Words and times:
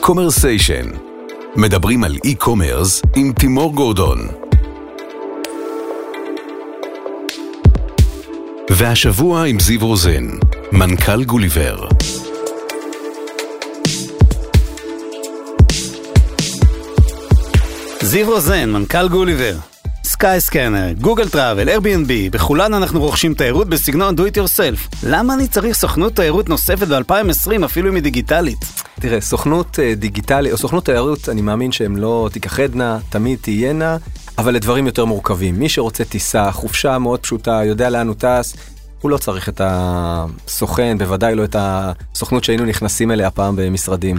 Commersation. 0.00 0.86
מדברים 1.56 2.04
על 2.04 2.16
e-commerce 2.24 3.02
עם 3.16 3.32
תימור 3.32 3.74
גורדון. 3.74 4.18
והשבוע 8.70 9.44
עם 9.44 9.60
זיו 9.60 9.86
רוזן, 9.86 10.28
מנכ"ל 10.72 11.24
גוליבר. 11.24 11.88
זיו 18.02 18.26
רוזן, 18.26 18.70
מנכ"ל 18.70 19.08
גוליבר. 19.08 19.54
סקאי 20.04 20.40
סקנר, 20.40 20.92
גוגל 21.00 21.28
travel, 21.28 21.68
Airbnb, 21.68 22.12
בכולן 22.30 22.74
אנחנו 22.74 23.00
רוכשים 23.00 23.34
תיירות 23.34 23.68
בסגנון 23.68 24.14
do 24.14 24.20
it 24.20 24.36
yourself. 24.36 24.96
למה 25.06 25.34
אני 25.34 25.48
צריך 25.48 25.76
סוכנות 25.76 26.16
תיירות 26.16 26.48
נוספת 26.48 26.88
ב-2020 26.88 27.64
אפילו 27.64 27.88
אם 27.88 27.94
היא 27.94 28.02
דיגיטלית? 28.02 28.79
תראה, 29.00 29.20
סוכנות 29.20 29.78
אה, 29.78 29.94
דיגיטלית, 29.94 30.52
או 30.52 30.56
סוכנות 30.56 30.84
תיירות, 30.84 31.28
אני 31.28 31.42
מאמין 31.42 31.72
שהן 31.72 31.96
לא 31.96 32.28
תיכחדנה, 32.32 32.98
תמיד 33.08 33.38
תהיינה, 33.42 33.96
אבל 34.38 34.54
לדברים 34.54 34.86
יותר 34.86 35.04
מורכבים. 35.04 35.58
מי 35.58 35.68
שרוצה 35.68 36.04
טיסה, 36.04 36.52
חופשה 36.52 36.98
מאוד 36.98 37.20
פשוטה, 37.20 37.60
יודע 37.64 37.90
לאן 37.90 38.08
הוא 38.08 38.14
טס, 38.18 38.56
הוא 39.00 39.10
לא 39.10 39.18
צריך 39.18 39.48
את 39.48 39.60
הסוכן, 39.64 40.98
בוודאי 40.98 41.34
לא 41.34 41.44
את 41.44 41.56
הסוכנות 41.58 42.44
שהיינו 42.44 42.64
נכנסים 42.64 43.10
אליה 43.10 43.30
פעם 43.30 43.56
במשרדים. 43.56 44.16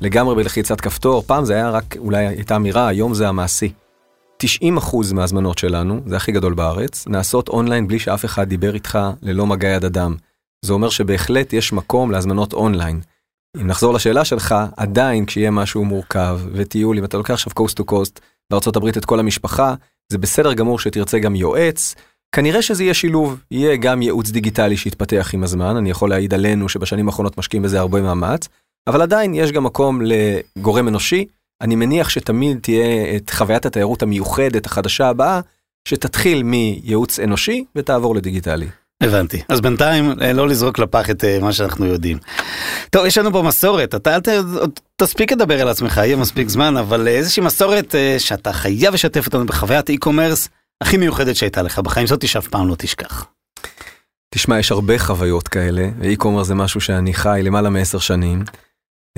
לגמרי 0.00 0.34
בלחיצת 0.34 0.80
כפתור, 0.80 1.22
פעם 1.26 1.44
זה 1.44 1.54
היה 1.54 1.70
רק, 1.70 1.96
אולי 1.98 2.26
הייתה 2.26 2.56
אמירה, 2.56 2.88
היום 2.88 3.14
זה 3.14 3.28
המעשי. 3.28 3.72
90% 4.42 4.46
מההזמנות 5.14 5.58
שלנו, 5.58 6.00
זה 6.06 6.16
הכי 6.16 6.32
גדול 6.32 6.54
בארץ, 6.54 7.06
נעשות 7.08 7.48
אונליין 7.48 7.88
בלי 7.88 7.98
שאף 7.98 8.24
אחד 8.24 8.48
דיבר 8.48 8.74
איתך 8.74 8.98
ללא 9.22 9.46
מגע 9.46 9.68
יד 9.68 9.84
אדם. 9.84 10.14
זה 10.64 10.72
אומר 10.72 10.88
שבהחלט 10.88 11.52
יש 11.52 11.72
מקום 11.72 12.10
להזמנות 12.10 12.52
אונליין. 12.52 13.00
אם 13.56 13.66
נחזור 13.66 13.94
לשאלה 13.94 14.24
שלך, 14.24 14.54
עדיין 14.76 15.26
כשיהיה 15.26 15.50
משהו 15.50 15.84
מורכב 15.84 16.40
וטיול, 16.52 16.98
אם 16.98 17.04
אתה 17.04 17.16
לוקח 17.16 17.30
עכשיו 17.30 17.52
coast 17.54 17.76
to 17.76 17.84
coast 17.84 18.20
הברית 18.76 18.96
את 18.96 19.04
כל 19.04 19.20
המשפחה, 19.20 19.74
זה 20.12 20.18
בסדר 20.18 20.52
גמור 20.52 20.78
שתרצה 20.78 21.18
גם 21.18 21.34
יועץ. 21.34 21.94
כנראה 22.34 22.62
שזה 22.62 22.84
יהיה 22.84 22.94
שילוב, 22.94 23.40
יהיה 23.50 23.76
גם 23.76 24.02
ייעוץ 24.02 24.30
דיגיטלי 24.30 24.76
שיתפתח 24.76 25.30
עם 25.34 25.42
הזמן, 25.42 25.76
אני 25.76 25.90
יכול 25.90 26.10
להעיד 26.10 26.34
עלינו 26.34 26.68
שבשנים 26.68 27.08
האחרונות 27.08 27.38
משקיעים 27.38 27.62
בזה 27.62 27.80
הרבה 27.80 28.00
מאמץ, 28.00 28.48
אבל 28.88 29.02
עדיין 29.02 29.34
יש 29.34 29.52
גם 29.52 29.64
מקום 29.64 30.00
לגורם 30.02 30.88
אנושי. 30.88 31.26
אני 31.60 31.76
מניח 31.76 32.08
שתמיד 32.08 32.58
תהיה 32.62 33.16
את 33.16 33.30
חוויית 33.30 33.66
התיירות 33.66 34.02
המיוחדת 34.02 34.66
החדשה 34.66 35.08
הבאה, 35.08 35.40
שתתחיל 35.88 36.42
מייעוץ 36.42 37.18
אנושי 37.18 37.64
ותעבור 37.76 38.14
לדיגיטלי. 38.14 38.66
הבנתי. 39.00 39.42
אז 39.48 39.60
בינתיים 39.60 40.12
אה, 40.22 40.32
לא 40.32 40.48
לזרוק 40.48 40.78
לפח 40.78 41.10
את 41.10 41.24
אה, 41.24 41.38
מה 41.40 41.52
שאנחנו 41.52 41.86
יודעים. 41.86 42.18
טוב, 42.90 43.06
יש 43.06 43.18
לנו 43.18 43.32
פה 43.32 43.42
מסורת, 43.42 43.94
אתה 43.94 44.14
אל 44.14 44.20
ת... 44.20 44.28
תספיק 44.96 45.32
לדבר 45.32 45.60
על 45.60 45.68
עצמך, 45.68 45.96
יהיה 45.96 46.16
מספיק 46.16 46.48
זמן, 46.48 46.76
אבל 46.76 47.08
אה, 47.08 47.12
איזושהי 47.12 47.42
מסורת 47.42 47.94
שאתה 48.18 48.52
חייב 48.52 48.94
לשתף 48.94 49.26
אותנו 49.26 49.46
בחוויית 49.46 49.88
e-commerce 49.88 50.48
הכי 50.80 50.96
מיוחדת 50.96 51.36
שהייתה 51.36 51.62
לך 51.62 51.78
בחיים, 51.78 52.06
זאתי 52.06 52.26
שאף 52.26 52.48
פעם 52.48 52.68
לא 52.68 52.74
תשכח. 52.78 53.26
תשמע, 54.34 54.58
יש 54.58 54.72
הרבה 54.72 54.98
חוויות 54.98 55.48
כאלה, 55.48 55.88
ו 55.98 56.02
e-commerce 56.02 56.46
זה 56.46 56.54
משהו 56.54 56.80
שאני 56.80 57.14
חי 57.14 57.40
למעלה 57.44 57.70
מעשר 57.70 57.98
שנים. 57.98 58.44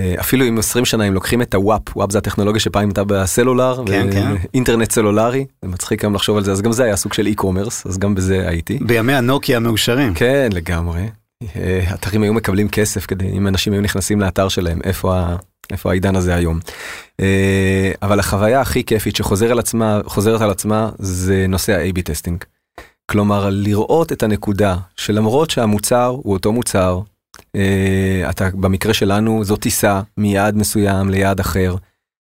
אה, 0.00 0.14
אפילו 0.20 0.44
עם 0.44 0.58
20 0.58 0.84
שנה 0.84 1.08
אם 1.08 1.14
לוקחים 1.14 1.42
את 1.42 1.54
ה 1.54 1.62
WAP, 1.62 1.96
WAP 1.96 2.12
זה 2.12 2.18
הטכנולוגיה 2.18 2.60
שפעם 2.60 2.88
הייתה 2.88 3.04
בסלולר, 3.04 3.82
כן, 3.86 4.12
כן. 4.12 4.34
אינטרנט 4.54 4.92
סלולרי, 4.92 5.46
זה 5.62 5.68
מצחיק 5.68 6.04
היום 6.04 6.14
לחשוב 6.14 6.36
על 6.36 6.44
זה, 6.44 6.52
אז 6.52 6.62
גם 6.62 6.72
זה 6.72 6.84
היה 6.84 6.96
סוג 6.96 7.12
של 7.12 7.26
e-commerce, 7.26 7.86
אז 7.86 7.98
גם 7.98 8.14
בזה 8.14 8.48
הייתי. 8.48 8.78
בימי 8.80 9.14
הנוקיה 9.14 9.56
המאושרים. 9.56 10.14
כן, 10.14 10.48
לגמרי. 10.52 11.08
אה, 11.56 11.94
אתרים 11.94 12.22
היו 12.22 12.34
מקבלים 12.34 12.68
כסף 12.68 13.06
כדי, 13.06 13.28
אם 13.28 13.46
אנשים 13.46 13.72
היו 13.72 13.82
נכנסים 13.82 14.20
לאתר 14.20 14.48
שלהם, 14.48 14.80
איפה, 14.84 15.16
ה, 15.16 15.36
איפה 15.70 15.90
העידן 15.90 16.16
הזה 16.16 16.34
היום. 16.34 16.60
אה, 17.20 17.92
אבל 18.02 18.20
החוויה 18.20 18.60
הכי 18.60 18.84
כיפית 18.84 19.16
שחוזרת 19.16 19.50
על 19.50 19.58
עצמה, 19.58 20.00
על 20.40 20.50
עצמה, 20.50 20.90
זה 20.98 21.46
נושא 21.48 21.72
ה-AB 21.72 22.02
testing. 22.02 22.44
כלומר, 23.10 23.48
לראות 23.50 24.12
את 24.12 24.22
הנקודה 24.22 24.76
שלמרות 24.96 25.50
שהמוצר 25.50 26.06
הוא 26.22 26.32
אותו 26.32 26.52
מוצר, 26.52 27.00
אתה 28.30 28.48
במקרה 28.54 28.94
שלנו 28.94 29.44
זו 29.44 29.56
טיסה 29.56 30.00
מיעד 30.16 30.56
מסוים 30.56 31.10
ליעד 31.10 31.40
אחר, 31.40 31.76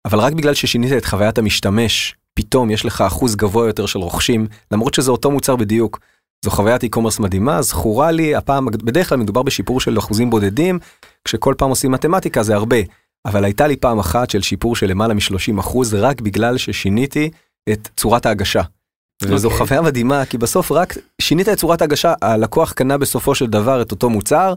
אבל 0.05 0.19
רק 0.19 0.33
בגלל 0.33 0.53
ששינית 0.53 0.91
את 0.93 1.05
חוויית 1.05 1.37
המשתמש, 1.37 2.15
פתאום 2.33 2.71
יש 2.71 2.85
לך 2.85 3.01
אחוז 3.01 3.35
גבוה 3.35 3.67
יותר 3.67 3.85
של 3.85 3.99
רוכשים, 3.99 4.47
למרות 4.71 4.93
שזה 4.93 5.11
אותו 5.11 5.31
מוצר 5.31 5.55
בדיוק. 5.55 5.99
זו 6.45 6.51
חוויית 6.51 6.83
e-commerce 6.83 7.21
מדהימה, 7.21 7.61
זכורה 7.61 8.11
לי, 8.11 8.35
הפעם, 8.35 8.65
בדרך 8.65 9.09
כלל 9.09 9.17
מדובר 9.17 9.43
בשיפור 9.43 9.79
של 9.81 9.99
אחוזים 9.99 10.29
בודדים, 10.29 10.79
כשכל 11.25 11.53
פעם 11.57 11.69
עושים 11.69 11.91
מתמטיקה 11.91 12.43
זה 12.43 12.55
הרבה, 12.55 12.77
אבל 13.25 13.45
הייתה 13.45 13.67
לי 13.67 13.75
פעם 13.75 13.99
אחת 13.99 14.29
של 14.29 14.41
שיפור 14.41 14.75
של 14.75 14.89
למעלה 14.89 15.13
מ-30 15.13 15.59
אחוז, 15.59 15.93
רק 15.93 16.21
בגלל 16.21 16.57
ששיניתי 16.57 17.29
את 17.71 17.89
צורת 17.97 18.25
ההגשה. 18.25 18.61
Okay. 18.61 19.27
וזו 19.27 19.47
אוקיי. 19.47 19.67
חוויה 19.67 19.81
מדהימה, 19.81 20.25
כי 20.25 20.37
בסוף 20.37 20.71
רק 20.71 20.97
שינית 21.21 21.49
את 21.49 21.57
צורת 21.57 21.81
ההגשה, 21.81 22.13
הלקוח 22.21 22.71
קנה 22.71 22.97
בסופו 22.97 23.35
של 23.35 23.47
דבר 23.47 23.81
את 23.81 23.91
אותו 23.91 24.09
מוצר, 24.09 24.53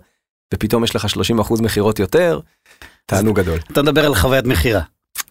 ופתאום 0.55 0.85
יש 0.85 0.97
לך 0.97 1.07
30% 1.49 1.63
מכירות 1.63 1.99
יותר, 1.99 2.41
תענוג 3.07 3.41
גדול. 3.41 3.59
אתה 3.73 3.83
מדבר 3.83 4.07
על 4.07 4.15
חוויית 4.15 4.45
מכירה. 4.45 4.81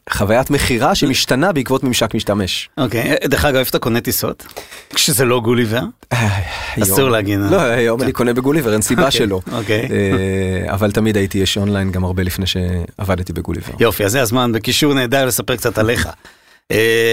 חוויית 0.10 0.50
מכירה 0.50 0.96
שמשתנה 0.96 1.52
בעקבות 1.52 1.84
ממשק 1.84 2.14
משתמש. 2.14 2.70
אוקיי, 2.78 3.16
דרך 3.26 3.46
אגב, 3.46 3.56
איפה 3.56 3.70
אתה 3.70 3.80
קונה 3.80 4.02
טיסות? 4.02 4.48
כשזה 4.94 5.26
לא 5.26 5.40
גוליבר? 5.40 5.82
אה, 6.14 6.40
אסור 6.84 7.10
להגיד. 7.10 7.40
לא, 7.40 7.62
היום 7.62 8.02
אני 8.02 8.12
קונה 8.12 8.34
בגוליבר, 8.34 8.74
אין 8.74 8.82
סיבה 8.82 9.06
אוקיי, 9.06 9.20
שלא. 9.20 9.42
אוקיי. 9.52 9.88
אה, 9.92 10.74
אבל 10.74 10.92
תמיד 10.92 11.18
הייתי 11.18 11.38
יש 11.38 11.58
אונליין 11.58 11.92
גם 11.92 12.04
הרבה 12.04 12.24
לפני 12.24 12.46
שעבדתי 12.46 13.34
בגוליבר. 13.34 13.74
יופי, 13.80 14.06
אז 14.06 14.12
זה 14.12 14.22
הזמן 14.22 14.52
בקישור 14.52 14.94
נהדר 14.94 15.26
לספר 15.26 15.56
קצת 15.56 15.78
עליך. 15.78 16.10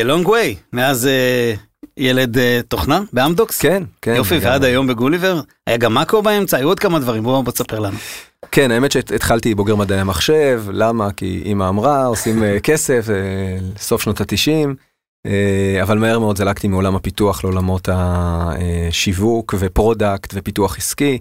לונג 0.04 0.28
ווי, 0.28 0.56
מאז 0.72 1.08
ילד 1.96 2.36
uh, 2.36 2.40
תוכנה 2.68 3.00
באמדוקס? 3.12 3.60
כן, 3.60 3.82
כן. 4.02 4.14
יופי, 4.16 4.38
ועד 4.38 4.64
היום 4.64 4.86
בגוליבר? 4.86 5.40
היה 5.66 5.76
גם 5.76 5.94
מאקו 5.94 6.22
באמצע? 6.22 6.56
היו 6.56 6.68
עוד 6.68 6.80
כמה 6.80 6.98
דברים, 6.98 7.22
בוא, 7.22 7.42
תספר 7.52 7.78
לנו. 7.78 7.96
כן, 8.52 8.70
האמת 8.70 8.92
שהתחלתי 8.92 9.54
בוגר 9.54 9.76
מדעי 9.76 10.00
המחשב, 10.00 10.64
למה? 10.72 11.12
כי 11.12 11.42
אמא 11.46 11.68
אמרה, 11.68 12.06
עושים 12.06 12.42
uh, 12.42 12.60
כסף, 12.60 13.06
uh, 13.06 13.80
סוף 13.80 14.02
שנות 14.02 14.20
התשעים, 14.20 14.74
אבל 15.82 15.98
מהר 15.98 16.18
מאוד 16.18 16.38
זלגתי 16.38 16.68
מעולם 16.68 16.96
הפיתוח 16.96 17.44
לעולמות 17.44 17.88
השיווק 17.92 19.54
ו 19.58 19.67
product 19.67 20.30
ופיתוח 20.34 20.78
עסקי. 20.78 21.18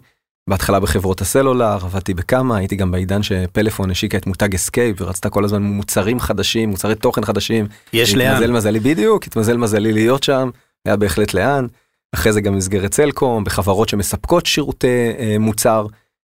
בהתחלה 0.50 0.79
בחברות 0.79 1.22
הסלולר, 1.22 1.78
עבדתי 1.81 2.13
בכמה, 2.13 2.57
הייתי 2.57 2.75
גם 2.75 2.91
בעידן 2.91 3.23
שפלאפון 3.23 3.91
השיקה 3.91 4.17
את 4.17 4.28
מותג 4.28 4.56
אסקייפ 4.56 5.01
ורצתה 5.01 5.29
כל 5.29 5.45
הזמן 5.45 5.63
מוצרים 5.63 6.19
חדשים, 6.19 6.69
מוצרי 6.69 6.95
תוכן 6.95 7.25
חדשים. 7.25 7.67
יש 7.94 8.16
לאן. 8.16 8.28
התמזל 8.28 8.51
מזלי 8.51 8.79
בדיוק, 8.79 9.28
התמזל 9.28 9.57
מזלי 9.57 9.94
להיות 9.94 10.23
שם, 10.23 10.50
היה 10.85 10.95
בהחלט 10.95 11.33
לאן. 11.33 11.67
אחרי 12.16 12.33
זה 12.33 12.41
גם 12.41 12.53
במסגרת 12.53 12.94
סלקום, 12.94 13.44
בחברות 13.44 13.89
שמספקות 13.89 14.45
שירותי 14.45 15.11
אה, 15.19 15.35
מוצר 15.39 15.88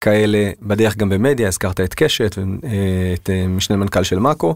כאלה, 0.01 0.51
בדרך 0.61 0.97
גם 0.97 1.09
במדיה, 1.09 1.47
הזכרת 1.47 1.79
את 1.79 1.93
קשת, 1.93 2.37
אה, 2.37 3.13
את 3.13 3.29
אה, 3.29 3.47
משנה 3.47 3.77
מנכ"ל 3.77 4.03
של 4.03 4.19
מאקו. 4.19 4.55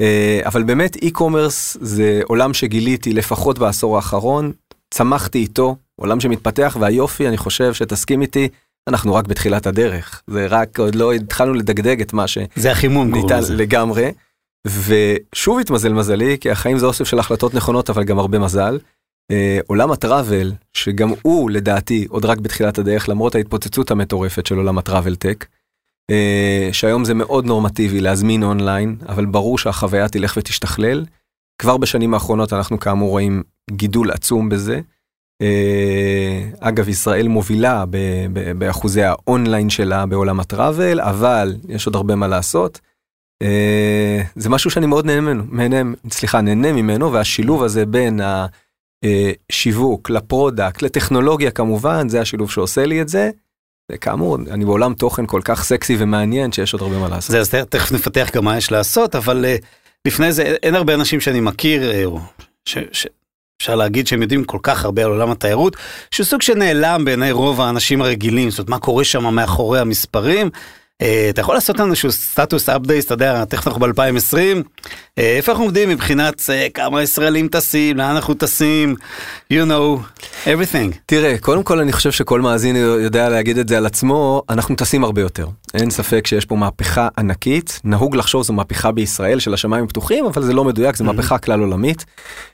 אה, 0.00 0.40
אבל 0.44 0.62
באמת 0.62 0.96
אי-קומרס 0.96 1.76
זה 1.80 2.20
עולם 2.24 2.54
שגיליתי 2.54 3.12
לפחות 3.12 3.58
בעשור 3.58 3.96
האחרון, 3.96 4.52
צמחתי 4.90 5.38
איתו, 5.38 5.76
עולם 5.96 6.20
שמתפתח 6.20 6.76
והיופי, 6.80 7.28
אני 7.28 7.36
חושב 7.36 7.74
שתסכים 7.74 8.22
איתי, 8.22 8.48
אנחנו 8.88 9.14
רק 9.14 9.26
בתחילת 9.26 9.66
הדרך, 9.66 10.22
זה 10.26 10.46
רק 10.46 10.78
עוד 10.78 10.94
לא 10.94 11.12
התחלנו 11.12 11.54
לדגדג 11.54 12.00
את 12.00 12.12
מה 12.12 12.26
ש... 12.26 12.38
זה 12.56 12.70
החימום 12.70 13.14
ניתן 13.14 13.40
לגמרי. 13.50 14.12
ושוב 14.66 15.58
התמזל 15.58 15.92
מזלי, 15.92 16.36
כי 16.40 16.50
החיים 16.50 16.78
זה 16.78 16.86
אוסף 16.86 17.04
של 17.04 17.18
החלטות 17.18 17.54
נכונות, 17.54 17.90
אבל 17.90 18.04
גם 18.04 18.18
הרבה 18.18 18.38
מזל. 18.38 18.78
אה, 19.30 19.58
עולם 19.66 19.90
הטראבל, 19.92 20.52
שגם 20.72 21.12
הוא 21.22 21.50
לדעתי 21.50 22.06
עוד 22.08 22.24
רק 22.24 22.38
בתחילת 22.38 22.78
הדרך, 22.78 23.08
למרות 23.08 23.34
ההתפוצצות 23.34 23.90
המטורפת 23.90 24.46
של 24.46 24.56
עולם 24.56 24.78
הטראבל 24.78 25.14
טק, 25.14 25.46
אה, 26.10 26.68
שהיום 26.72 27.04
זה 27.04 27.14
מאוד 27.14 27.44
נורמטיבי 27.44 28.00
להזמין 28.00 28.42
אונליין, 28.42 28.96
אבל 29.08 29.26
ברור 29.26 29.58
שהחוויה 29.58 30.08
תלך 30.08 30.34
ותשתכלל. 30.36 31.04
כבר 31.58 31.76
בשנים 31.76 32.14
האחרונות 32.14 32.52
אנחנו 32.52 32.80
כאמור 32.80 33.10
רואים 33.10 33.42
גידול 33.70 34.10
עצום 34.10 34.48
בזה. 34.48 34.80
אה, 35.42 36.48
אגב, 36.60 36.88
ישראל 36.88 37.28
מובילה 37.28 37.84
באחוזי 38.58 39.02
האונליין 39.02 39.70
שלה 39.70 40.06
בעולם 40.06 40.40
ה 40.40 40.48
travel, 40.48 41.00
אבל 41.00 41.54
יש 41.68 41.86
עוד 41.86 41.96
הרבה 41.96 42.14
מה 42.14 42.28
לעשות. 42.28 42.80
אה, 43.42 44.22
זה 44.36 44.50
משהו 44.50 44.70
שאני 44.70 44.86
מאוד 44.86 45.06
נהנה 45.06 45.20
ממנו, 45.20 45.96
סליחה, 46.10 46.40
נהנה 46.40 46.72
ממנו, 46.72 47.12
והשילוב 47.12 47.62
הזה 47.62 47.86
בין 47.86 48.20
השיווק 49.50 50.10
ל 50.10 50.18
product, 50.18 50.82
לטכנולוגיה 50.82 51.50
כמובן, 51.50 52.08
זה 52.08 52.20
השילוב 52.20 52.50
שעושה 52.50 52.86
לי 52.86 53.00
את 53.00 53.08
זה. 53.08 53.30
וכאמור, 53.92 54.36
אני 54.50 54.64
בעולם 54.64 54.94
תוכן 54.94 55.26
כל 55.26 55.40
כך 55.44 55.64
סקסי 55.64 55.96
ומעניין 55.98 56.52
שיש 56.52 56.72
עוד 56.72 56.82
הרבה 56.82 56.98
מה 56.98 57.08
לעשות. 57.08 57.30
זה, 57.30 57.40
אז 57.40 57.50
תכף 57.68 57.92
נפתח 57.92 58.30
גם 58.34 58.44
מה 58.44 58.56
יש 58.56 58.72
לעשות, 58.72 59.14
אבל 59.14 59.44
uh, 59.44 59.64
לפני 60.06 60.32
זה 60.32 60.42
אין 60.42 60.74
הרבה 60.74 60.94
אנשים 60.94 61.20
שאני 61.20 61.40
מכיר, 61.40 62.08
ש, 62.64 63.06
אפשר 63.62 63.74
להגיד 63.74 64.06
שהם 64.06 64.22
יודעים 64.22 64.44
כל 64.44 64.58
כך 64.62 64.84
הרבה 64.84 65.04
על 65.04 65.10
עולם 65.10 65.30
התיירות, 65.30 65.76
שהוא 66.10 66.24
סוג 66.24 66.42
שנעלם 66.42 67.04
בעיני 67.04 67.32
רוב 67.32 67.60
האנשים 67.60 68.02
הרגילים, 68.02 68.50
זאת 68.50 68.58
אומרת, 68.58 68.68
מה 68.68 68.78
קורה 68.78 69.04
שם 69.04 69.34
מאחורי 69.34 69.80
המספרים. 69.80 70.50
אה, 71.02 71.26
אתה 71.30 71.40
יכול 71.40 71.54
לעשות 71.54 71.78
לנו 71.78 71.90
איזשהו 71.90 72.12
סטטוס 72.12 72.68
אפדייט, 72.68 73.04
אתה 73.04 73.14
יודע, 73.14 73.44
תכף 73.44 73.68
אנחנו 73.68 73.80
ב-2020, 73.80 74.36
אה, 75.18 75.36
איפה 75.36 75.52
אנחנו 75.52 75.64
עומדים 75.64 75.88
מבחינת 75.88 76.42
אה, 76.50 76.66
כמה 76.74 77.02
ישראלים 77.02 77.48
טסים, 77.48 77.96
לאן 77.96 78.14
אנחנו 78.14 78.34
טסים, 78.34 78.94
you 79.52 79.56
know, 79.56 80.22
everything. 80.44 80.96
תראה, 81.06 81.38
קודם 81.38 81.62
כל 81.62 81.80
אני 81.80 81.92
חושב 81.92 82.10
שכל 82.10 82.40
מאזין 82.40 82.76
יודע 82.76 83.28
להגיד 83.28 83.58
את 83.58 83.68
זה 83.68 83.76
על 83.76 83.86
עצמו, 83.86 84.42
אנחנו 84.50 84.76
טסים 84.76 85.04
הרבה 85.04 85.20
יותר. 85.20 85.46
אין 85.74 85.90
ספק 85.90 86.26
שיש 86.26 86.44
פה 86.44 86.56
מהפכה 86.56 87.08
ענקית, 87.18 87.80
נהוג 87.84 88.16
לחשוב 88.16 88.42
זו 88.42 88.52
מהפכה 88.52 88.92
בישראל 88.92 89.38
של 89.38 89.54
השמיים 89.54 89.86
פתוחים, 89.86 90.24
אבל 90.26 90.42
זה 90.42 90.52
לא 90.52 90.64
מדויק, 90.64 90.96
זו 90.96 91.04
מהפכה 91.04 91.38
כלל 91.38 91.60
עולמית. 91.60 92.04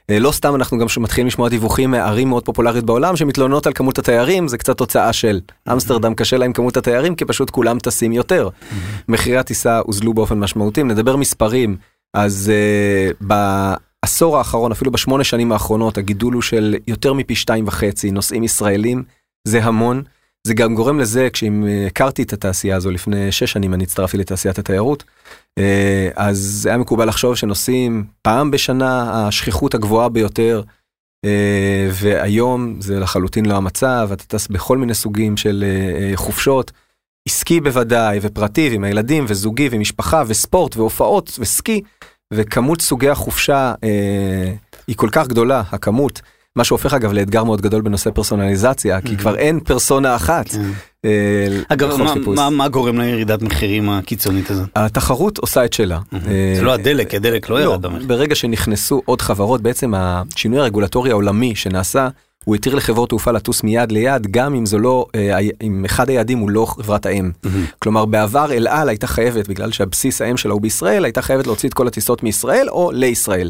לא 0.09 0.31
סתם 0.31 0.55
אנחנו 0.55 0.77
גם 0.77 0.87
מתחילים 0.97 1.27
לשמוע 1.27 1.49
דיווחים 1.49 1.91
מערים 1.91 2.29
מאוד 2.29 2.45
פופולריות 2.45 2.85
בעולם 2.85 3.15
שמתלוננות 3.15 3.67
על 3.67 3.73
כמות 3.73 3.99
התיירים, 3.99 4.47
זה 4.47 4.57
קצת 4.57 4.77
תוצאה 4.77 5.13
של 5.13 5.39
אמסטרדם 5.71 6.13
קשה 6.15 6.37
להם 6.37 6.53
כמות 6.53 6.77
התיירים, 6.77 7.15
כי 7.15 7.25
פשוט 7.25 7.49
כולם 7.49 7.79
טסים 7.79 8.11
יותר. 8.11 8.30
מחירי 9.09 9.37
הטיסה 9.37 9.79
הוזלו 9.79 10.13
באופן 10.13 10.39
משמעותי, 10.39 10.83
נדבר 10.83 11.15
מספרים, 11.15 11.77
אז 12.13 12.51
uh, 12.51 13.25
בעשור 14.01 14.37
האחרון, 14.37 14.71
אפילו 14.71 14.91
בשמונה 14.91 15.23
שנים 15.23 15.51
האחרונות, 15.51 15.97
הגידול 15.97 16.33
הוא 16.33 16.41
של 16.41 16.75
יותר 16.87 17.13
מפי 17.13 17.35
שתיים 17.35 17.67
וחצי 17.67 18.11
נוסעים 18.11 18.43
ישראלים, 18.43 19.03
זה 19.47 19.63
המון. 19.63 20.03
זה 20.47 20.53
גם 20.53 20.75
גורם 20.75 20.99
לזה, 20.99 21.27
כשאם 21.33 21.65
הכרתי 21.87 22.23
את 22.23 22.33
התעשייה 22.33 22.75
הזו 22.75 22.91
לפני 22.91 23.31
שש 23.31 23.51
שנים, 23.51 23.73
אני 23.73 23.83
הצטרפתי 23.83 24.17
לתעשיית 24.17 24.59
התיירות, 24.59 25.03
אה, 25.57 26.09
אז 26.15 26.65
היה 26.69 26.77
מקובל 26.77 27.07
לחשוב 27.07 27.35
שנוסעים 27.35 28.05
פעם 28.21 28.51
בשנה, 28.51 29.27
השכיחות 29.27 29.73
הגבוהה 29.73 30.09
ביותר, 30.09 30.61
אה, 31.25 31.89
והיום 31.91 32.81
זה 32.81 32.99
לחלוטין 32.99 33.45
לא 33.45 33.55
המצב, 33.55 34.09
אתה 34.13 34.23
טס 34.23 34.47
בכל 34.47 34.77
מיני 34.77 34.93
סוגים 34.93 35.37
של 35.37 35.63
חופשות. 36.15 36.71
עסקי 37.27 37.61
בוודאי, 37.61 38.19
ופרטי, 38.21 38.69
ועם 38.69 38.83
הילדים, 38.83 39.25
וזוגי, 39.27 39.69
ומשפחה, 39.71 40.23
וספורט, 40.27 40.77
והופעות, 40.77 41.37
וסקי, 41.39 41.81
וכמות 42.33 42.81
סוגי 42.81 43.09
החופשה 43.09 43.73
אה, 43.83 44.53
היא 44.87 44.95
כל 44.95 45.09
כך 45.11 45.27
גדולה, 45.27 45.63
הכמות. 45.71 46.21
מה 46.55 46.63
שהופך 46.63 46.93
אגב 46.93 47.13
לאתגר 47.13 47.43
מאוד 47.43 47.61
גדול 47.61 47.81
בנושא 47.81 48.09
פרסונליזציה, 48.11 49.01
כי 49.01 49.17
כבר 49.17 49.35
אין 49.37 49.59
פרסונה 49.59 50.15
אחת. 50.15 50.45
אה, 51.05 51.47
אגב, 51.69 51.89
מה 52.51 52.67
גורם 52.67 52.99
לירידת 52.99 53.41
מחירים 53.41 53.89
הקיצונית 53.89 54.51
הזאת? 54.51 54.69
התחרות 54.75 55.37
עושה 55.37 55.65
את 55.65 55.73
שלה. 55.73 55.99
אה, 56.13 56.53
זה 56.55 56.61
לא 56.61 56.73
הדלק, 56.73 57.15
הדלק 57.15 57.49
לא, 57.49 57.59
לא 57.59 57.63
ירד 57.63 57.81
במחיר. 57.81 58.07
ברגע 58.07 58.35
שנכנסו 58.35 59.01
עוד 59.05 59.21
חברות, 59.21 59.61
בעצם 59.61 59.93
השינוי 59.95 60.59
הרגולטורי 60.59 61.11
העולמי 61.11 61.55
שנעשה, 61.55 62.07
הוא 62.45 62.55
התיר 62.55 62.75
לחברות 62.75 63.09
תעופה 63.09 63.31
לטוס 63.31 63.63
מיד 63.63 63.91
ליד, 63.91 64.27
גם 64.31 64.55
אם 64.55 64.65
זו 64.65 64.79
לא, 64.79 65.05
אה, 65.15 65.37
אם 65.61 65.85
אחד 65.85 66.09
היעדים 66.09 66.39
הוא 66.39 66.49
לא 66.49 66.65
חברת 66.65 67.05
האם. 67.05 67.31
כלומר, 67.79 68.05
בעבר 68.05 68.51
אל 68.51 68.67
על 68.67 68.89
הייתה 68.89 69.07
חייבת, 69.07 69.47
בגלל 69.47 69.71
שהבסיס 69.71 70.21
האם 70.21 70.37
שלה 70.37 70.53
הוא 70.53 70.61
בישראל, 70.61 71.05
הייתה 71.05 71.21
חייבת 71.21 71.47
להוציא 71.47 71.69
את 71.69 71.73
כל 71.73 71.87
הטיסות 71.87 72.23
מישראל 72.23 72.69
או 72.69 72.91
לישראל. 72.91 73.49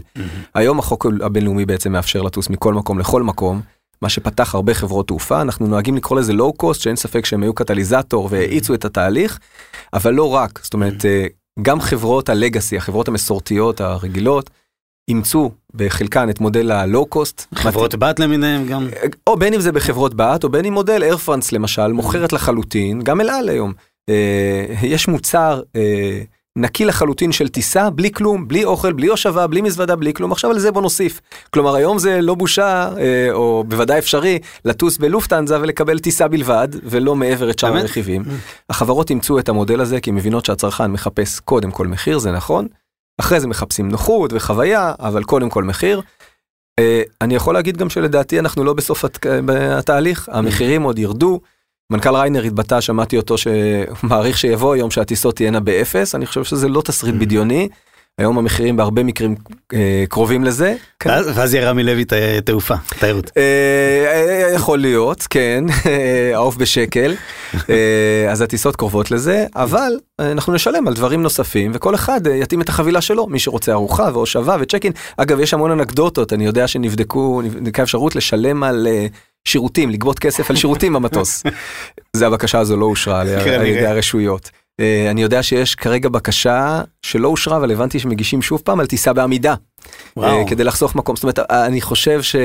היום 0.56 0.80
החוק 0.80 1.06
הבינלאומי 1.22 1.66
בעצם 1.66 1.92
מאפשר 1.92 2.22
לטוס 2.22 2.50
מכל 2.50 2.74
מקום 2.74 3.00
לכל 3.00 3.24
מקום. 3.24 3.62
מה 4.02 4.10
שפתח 4.10 4.56
הרבה 4.56 4.74
חברות 4.74 5.08
תעופה, 5.08 5.42
אנחנו 5.42 5.68
נוהגים 5.68 5.96
לקרוא 5.96 6.20
לזה 6.20 6.34
לואו 6.34 6.54
קוסט, 6.54 6.82
שאין 6.82 6.96
ספק 6.96 7.26
שהם 7.26 7.44
היו 7.44 7.54
קטליזטור 7.54 8.28
והאיצו 8.32 8.74
את 8.74 8.86
התהליך, 8.86 9.40
אבל 9.94 10.14
לא 10.14 10.34
רק, 10.34 10.60
זאת 10.64 10.74
אומרת, 10.74 11.06
גם 11.62 11.82
חברות 11.82 12.30
הלגאסי, 12.30 12.78
החברות 12.78 13.08
המסורתיות 13.08 13.82
הרגילות, 13.82 14.50
אימצו 15.08 15.52
בחלקן 15.76 16.30
את 16.30 16.40
מודל 16.40 16.72
הלואו 16.72 17.06
קוסט. 17.06 17.48
חברות 17.56 17.96
בת 17.96 18.20
למיניהם 18.20 18.68
גם. 18.68 18.88
או 19.28 19.38
בין 19.38 19.54
אם 19.54 19.60
זה 19.62 19.72
בחברות 19.72 20.14
בת 20.16 20.44
או 20.44 20.50
בין 20.50 20.66
אם 20.66 20.74
מודל 20.74 21.04
איירפרנס 21.04 21.52
למשל 21.52 21.88
מוכרת 21.88 22.34
לחלוטין 22.34 23.02
גם 23.02 23.22
אל 23.22 23.30
על 23.30 23.50
היום. 23.50 23.74
אה, 24.10 24.66
יש 24.84 25.08
מוצר 25.08 25.62
אה, 25.76 26.22
נקי 26.58 26.86
לחלוטין 26.86 27.32
של 27.32 27.48
טיסה 27.48 27.90
בלי 27.90 28.12
כלום 28.12 28.48
בלי 28.48 28.66
אוכל 28.66 28.94
בלי 28.94 29.08
הושבה 29.08 29.48
בלי 29.48 29.62
מזוודה 29.62 29.96
בלי 29.96 30.14
כלום 30.14 30.32
עכשיו 30.32 30.52
על 30.52 30.60
זה 30.60 30.72
בוא 30.72 30.82
נוסיף. 30.82 31.22
כלומר 31.50 31.76
היום 31.76 32.00
זה 32.00 32.22
לא 32.22 32.36
בושה 32.36 32.90
אה, 32.98 33.28
או 33.32 33.64
בוודאי 33.68 34.00
אפשרי 34.00 34.40
לטוס 34.66 34.98
בלופטנזה 34.98 35.62
ולקבל 35.62 36.00
טיסה 36.00 36.28
בלבד 36.28 36.68
ולא 36.84 37.16
מעבר 37.16 37.50
את 37.50 37.60
שאר 37.60 37.78
הרכיבים. 37.78 38.24
החברות 38.70 39.10
אימצו 39.10 39.40
את 39.40 39.50
המודל 39.50 39.82
הזה 39.82 40.00
כי 40.00 40.10
הם 40.10 40.16
מבינות 40.16 40.46
שהצרכן 40.46 40.92
מחפש 40.92 41.40
קודם 41.40 41.72
כל 41.72 41.88
מחיר 41.88 42.18
זה 42.18 42.32
נכון. 42.32 42.68
אחרי 43.20 43.40
זה 43.40 43.48
מחפשים 43.48 43.88
נוחות 43.88 44.34
וחוויה, 44.34 44.94
אבל 45.00 45.24
קודם 45.24 45.50
כל 45.50 45.64
מחיר. 45.64 46.02
Uh, 46.80 46.84
אני 47.22 47.36
יכול 47.36 47.54
להגיד 47.54 47.78
גם 47.78 47.90
שלדעתי 47.90 48.40
אנחנו 48.40 48.64
לא 48.64 48.74
בסוף 48.74 49.06
הת... 49.06 49.26
התהליך, 49.78 50.30
המחירים 50.32 50.84
עוד 50.84 51.00
ירדו. 51.00 51.40
מנכ"ל 51.92 52.16
ריינר 52.16 52.44
התבטא, 52.44 52.82
שמעתי 52.82 53.18
אותו 53.18 53.36
שמעריך 53.38 54.38
שיבוא 54.38 54.74
היום 54.74 54.92
שהטיסות 54.92 55.36
תהיינה 55.36 55.60
באפס, 55.60 56.16
אני 56.16 56.26
חושב 56.26 56.44
שזה 56.44 56.70
לא 56.70 56.82
תסריט 56.82 57.16
בדיוני. 57.16 57.70
היום 58.18 58.38
המחירים 58.38 58.78
בהרבה 58.78 59.04
מקרים 59.04 59.36
אה, 59.74 60.04
קרובים 60.10 60.44
לזה. 60.44 60.76
כן. 61.00 61.10
ואז 61.10 61.54
יהיה 61.54 61.70
רמי 61.70 61.84
לוי 61.84 62.06
תעופה, 62.46 62.76
תיירות. 63.00 63.32
אה, 63.38 63.44
אה, 63.44 64.54
יכול 64.56 64.80
להיות, 64.80 65.28
כן, 65.30 65.64
העוף 66.36 66.56
בשקל, 66.56 67.16
אז 68.30 68.42
הטיסות 68.42 68.76
קרובות 68.76 69.12
לזה, 69.12 69.46
אבל 69.56 69.92
אנחנו 70.20 70.54
נשלם 70.54 70.88
על 70.88 70.94
דברים 70.94 71.22
נוספים 71.22 71.72
וכל 71.74 71.96
אחד 71.96 72.22
יתאים 72.28 72.62
את 72.62 72.70
החבילה 72.70 73.02
שלו, 73.02 73.28
מי 73.28 73.40
שרוצה 73.40 73.72
ארוחה 73.72 74.10
והושבה 74.14 74.58
וצ'קין. 74.60 74.92
אגב, 75.18 75.40
יש 75.40 75.54
המון 75.54 75.72
אנקדוטות, 75.72 76.34
אני 76.34 76.46
יודע 76.46 76.68
שנבדקו, 76.68 77.42
נבדקה 77.42 77.84
אפשרות 77.84 78.16
לשלם 78.16 78.64
על... 78.64 78.88
שירותים, 79.48 79.90
לגבות 79.90 80.20
כסף 80.20 80.50
על 80.50 80.56
שירותים 80.56 80.94
במטוס. 80.94 81.44
זה 82.18 82.28
הבקשה 82.28 82.60
הזו 82.60 82.78
לא 82.78 82.86
אושרה 82.86 83.22
על 83.22 83.28
ידי 83.66 83.86
הרשויות. 83.86 84.50
אה, 84.80 85.12
אני 85.12 85.22
יודע 85.22 85.44
שיש 85.44 85.76
כרגע 85.76 86.10
בקשה 86.10 86.82
שלא 87.02 87.28
אושרה 87.28 87.58
אבל 87.58 87.72
הבנתי 87.72 88.00
שמגישים 88.00 88.42
שוב 88.42 88.62
פעם 88.64 88.80
על 88.80 88.86
טיסה 88.86 89.14
בעמידה. 89.14 89.52
אה, 89.52 89.58
וואו. 90.18 90.48
כדי 90.48 90.64
לחסוך 90.64 90.96
מקום 90.96 91.16
זאת 91.16 91.24
אומרת 91.24 91.40
אני 91.40 91.82
חושב 91.82 92.22
ש... 92.22 92.36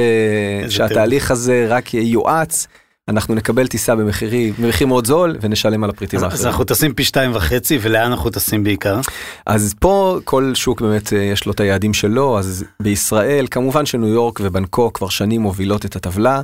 שהתהליך 0.68 1.30
הזה 1.30 1.66
רק 1.68 1.94
יואץ. 1.94 2.66
אנחנו 3.08 3.34
נקבל 3.34 3.66
טיסה 3.66 3.96
במחירי 3.96 4.52
במחיר 4.58 4.86
מאוד 4.86 5.06
זול 5.06 5.36
ונשלם 5.40 5.84
על 5.84 5.90
הפריטים 5.90 6.24
האחרים. 6.24 6.40
אז 6.40 6.46
אנחנו 6.46 6.64
טסים 6.64 6.94
פי 6.94 7.04
שתיים 7.04 7.30
וחצי 7.34 7.78
ולאן 7.82 8.10
אנחנו 8.10 8.30
טסים 8.30 8.64
בעיקר? 8.64 9.00
אז 9.46 9.74
פה 9.80 10.18
כל 10.24 10.52
שוק 10.54 10.80
באמת 10.80 11.12
אה, 11.12 11.18
יש 11.18 11.46
לו 11.46 11.52
את 11.52 11.60
היעדים 11.60 11.94
שלו 11.94 12.38
אז 12.38 12.64
בישראל 12.80 13.46
כמובן 13.50 13.86
שניו 13.86 14.08
יורק 14.08 14.40
ובנקוק 14.42 14.96
כבר 14.96 15.08
שנים 15.08 15.40
מובילות 15.40 15.86
את 15.86 15.96
הטבלה. 15.96 16.40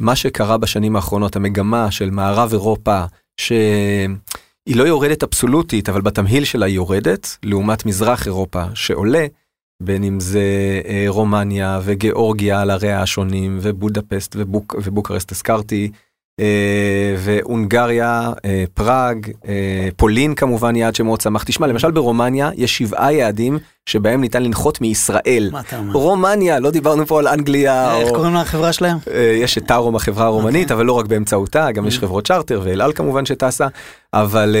מה 0.00 0.16
שקרה 0.16 0.58
בשנים 0.58 0.96
האחרונות 0.96 1.36
המגמה 1.36 1.90
של 1.90 2.10
מערב 2.10 2.52
אירופה. 2.52 3.04
ש... 3.40 3.52
היא 4.66 4.76
לא 4.76 4.84
יורדת 4.84 5.22
אבסולוטית, 5.22 5.88
אבל 5.88 6.00
בתמהיל 6.00 6.44
שלה 6.44 6.66
היא 6.66 6.74
יורדת, 6.74 7.36
לעומת 7.42 7.86
מזרח 7.86 8.26
אירופה 8.26 8.64
שעולה, 8.74 9.26
בין 9.82 10.04
אם 10.04 10.20
זה 10.20 10.42
אה, 10.86 11.04
רומניה 11.08 11.80
וגיאורגיה 11.84 12.60
על 12.60 12.70
עריה 12.70 13.02
השונים, 13.02 13.58
ובודפסט 13.62 14.36
ובוק, 14.38 14.74
ובוקרסט 14.84 15.32
הזכרתי, 15.32 15.90
והונגריה, 17.18 18.32
אה, 18.44 18.64
פראג, 18.74 19.30
אה, 19.48 19.88
פולין 19.96 20.34
כמובן 20.34 20.76
יעד 20.76 20.94
שמאוד 20.94 21.20
שמח. 21.20 21.42
תשמע, 21.42 21.66
למשל 21.66 21.90
ברומניה 21.90 22.50
יש 22.54 22.78
שבעה 22.78 23.12
יעדים 23.12 23.58
שבהם 23.86 24.20
ניתן 24.20 24.42
לנחות 24.42 24.80
מישראל. 24.80 25.48
מה 25.52 25.60
אתה 25.60 25.78
אומר? 25.78 25.92
רומניה, 25.92 26.58
לא 26.58 26.70
דיברנו 26.70 27.06
פה 27.06 27.18
על 27.18 27.28
אנגליה. 27.28 27.96
איך. 27.96 28.08
קוראים 28.08 28.34
לחברה 28.34 28.72
שלהם? 28.72 28.98
יש 29.42 29.58
את 29.58 29.66
טארום 29.66 29.96
החברה 29.96 30.26
הרומנית. 30.26 30.62
אוקיי. 30.62 30.74
אבל 30.76 30.86
לא 30.86 30.92
רק 30.92 31.06
באמצעותה, 31.06 31.72
גם 31.72 31.86
יש 31.86 31.96
mm. 31.96 32.00
חברות 32.00 32.26
צ'רטר 32.26 32.60
ואל 32.64 32.80
על 32.82 32.92
כמובן 32.92 33.26
שטסה, 33.26 33.66
אבל... 34.14 34.56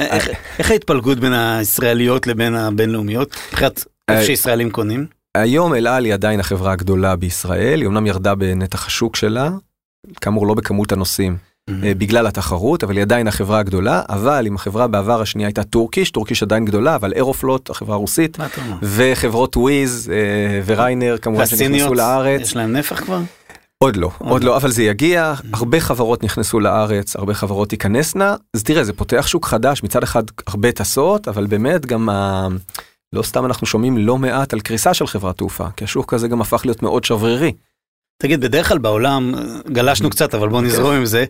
איך, 0.00 0.28
איך 0.58 0.70
ההתפלגות 0.70 1.18
בין 1.18 1.32
הישראליות 1.32 2.26
לבין 2.26 2.54
הבינלאומיות? 2.54 3.36
מבחינת 3.48 3.84
איפה 4.08 4.24
שישראלים 4.24 4.70
קונים? 4.70 5.06
היום 5.34 5.74
אל 5.74 5.86
על 5.86 6.04
היא 6.04 6.14
עדיין 6.14 6.40
החברה 6.40 6.72
הגדולה 6.72 7.16
בישראל, 7.16 7.80
היא 7.80 7.88
אמנם 7.88 8.06
ירדה 8.06 8.34
בנתח 8.34 8.86
השוק 8.86 9.16
שלה, 9.16 9.50
כאמור 10.20 10.46
לא 10.46 10.54
בכמות 10.54 10.92
הנוסעים. 10.92 11.36
Mm-hmm. 11.70 11.72
בגלל 11.98 12.26
התחרות 12.26 12.84
אבל 12.84 12.96
היא 12.96 13.02
עדיין 13.02 13.28
החברה 13.28 13.58
הגדולה 13.58 14.02
אבל 14.08 14.46
אם 14.46 14.54
החברה 14.54 14.86
בעבר 14.86 15.20
השנייה 15.20 15.48
הייתה 15.48 15.64
טורקיש 15.64 16.10
טורקיש 16.10 16.42
עדיין 16.42 16.64
גדולה 16.64 16.94
אבל 16.94 17.12
אירופלוט 17.12 17.70
החברה 17.70 17.94
הרוסית 17.94 18.38
וחברות 18.82 19.56
וויז 19.56 20.10
אה, 20.12 20.60
וריינאייר 20.66 21.16
כמובן 21.22 21.46
שנכנסו 21.46 21.94
לארץ. 21.94 22.40
יש 22.40 22.56
להם 22.56 22.72
נפח 22.72 23.00
כבר? 23.00 23.20
עוד 23.78 23.96
לא 23.96 24.10
עוד 24.18 24.44
לא 24.44 24.56
אבל 24.56 24.70
זה 24.70 24.82
יגיע 24.82 25.34
mm-hmm. 25.36 25.46
הרבה 25.52 25.80
חברות 25.80 26.24
נכנסו 26.24 26.60
לארץ 26.60 27.16
הרבה 27.16 27.34
חברות 27.34 27.68
תיכנסנה 27.68 28.34
אז 28.54 28.62
תראה 28.62 28.84
זה 28.84 28.92
פותח 28.92 29.26
שוק 29.26 29.46
חדש 29.46 29.82
מצד 29.82 30.02
אחד 30.02 30.22
הרבה 30.46 30.72
טסות 30.72 31.28
אבל 31.28 31.46
באמת 31.46 31.86
גם 31.86 32.08
ה... 32.08 32.48
לא 33.12 33.22
סתם 33.22 33.44
אנחנו 33.44 33.66
שומעים 33.66 33.98
לא 33.98 34.18
מעט 34.18 34.52
על 34.52 34.60
קריסה 34.60 34.94
של 34.94 35.06
חברת 35.06 35.36
תעופה 35.36 35.66
כי 35.76 35.84
השוק 35.84 36.14
הזה 36.14 36.28
גם 36.28 36.40
הפך 36.40 36.62
להיות 36.64 36.82
מאוד 36.82 37.04
שברירי. 37.04 37.52
תגיד, 38.18 38.40
בדרך 38.40 38.68
כלל 38.68 38.78
בעולם, 38.78 39.34
גלשנו 39.72 40.10
קצת, 40.10 40.34
אבל 40.34 40.48
בוא 40.48 40.62
נזרום 40.62 40.94
עם 40.94 41.06
זה. 41.06 41.24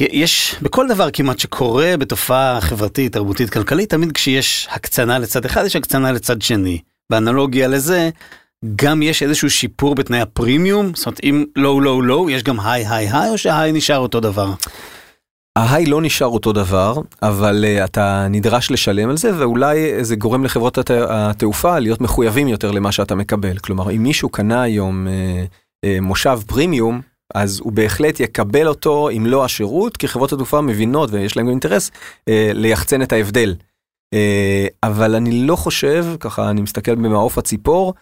יש 0.00 0.56
בכל 0.62 0.88
דבר 0.88 1.10
כמעט 1.12 1.38
שקורה 1.38 1.94
בתופעה 1.98 2.60
חברתית, 2.60 3.12
תרבותית, 3.12 3.50
כלכלית, 3.50 3.90
תמיד 3.90 4.12
כשיש 4.12 4.68
הקצנה 4.70 5.18
לצד 5.18 5.44
אחד, 5.44 5.64
יש 5.66 5.76
הקצנה 5.76 6.12
לצד 6.12 6.42
שני. 6.42 6.78
באנלוגיה 7.10 7.68
לזה, 7.68 8.10
גם 8.76 9.02
יש 9.02 9.22
איזשהו 9.22 9.50
שיפור 9.50 9.94
בתנאי 9.94 10.20
הפרימיום, 10.20 10.92
זאת 10.94 11.06
אומרת 11.06 11.20
אם 11.24 11.44
לואו 11.56 11.80
לואו 11.80 12.02
לואו, 12.02 12.30
יש 12.30 12.42
גם 12.42 12.60
היי 12.60 12.86
היי 12.86 13.08
היי, 13.12 13.30
או 13.30 13.38
שהיי 13.38 13.72
נשאר 13.72 13.98
אותו 13.98 14.20
דבר? 14.20 14.52
ההיי 15.56 15.86
לא 15.86 16.02
נשאר 16.02 16.26
אותו 16.26 16.52
דבר, 16.52 16.94
אבל 17.22 17.64
uh, 17.64 17.84
אתה 17.84 18.26
נדרש 18.30 18.70
לשלם 18.70 19.10
על 19.10 19.16
זה, 19.16 19.30
ואולי 19.38 20.04
זה 20.04 20.16
גורם 20.16 20.44
לחברות 20.44 20.78
הת... 20.78 20.90
התעופה 20.90 21.78
להיות 21.78 22.00
מחויבים 22.00 22.48
יותר 22.48 22.70
למה 22.70 22.92
שאתה 22.92 23.14
מקבל. 23.14 23.58
כלומר, 23.58 23.90
אם 23.90 24.02
מישהו 24.02 24.28
קנה 24.28 24.62
היום 24.62 25.06
uh, 25.06 25.10
מושב 26.00 26.40
פרימיום, 26.46 27.00
אז 27.34 27.60
הוא 27.60 27.72
בהחלט 27.72 28.20
יקבל 28.20 28.68
אותו 28.68 29.10
אם 29.10 29.26
לא 29.26 29.44
השירות, 29.44 29.96
כי 29.96 30.08
חברות 30.08 30.32
התעופה 30.32 30.60
מבינות 30.60 31.10
ויש 31.12 31.36
להם 31.36 31.46
גם 31.46 31.50
אינטרס 31.50 31.88
uh, 31.88 32.22
ליחצן 32.54 33.02
את 33.02 33.12
ההבדל. 33.12 33.54
Uh, 34.14 34.18
אבל 34.82 35.14
אני 35.14 35.46
לא 35.46 35.56
חושב, 35.56 36.06
ככה 36.20 36.50
אני 36.50 36.60
מסתכל 36.60 36.94
במעוף 36.94 37.38
הציפור, 37.38 37.94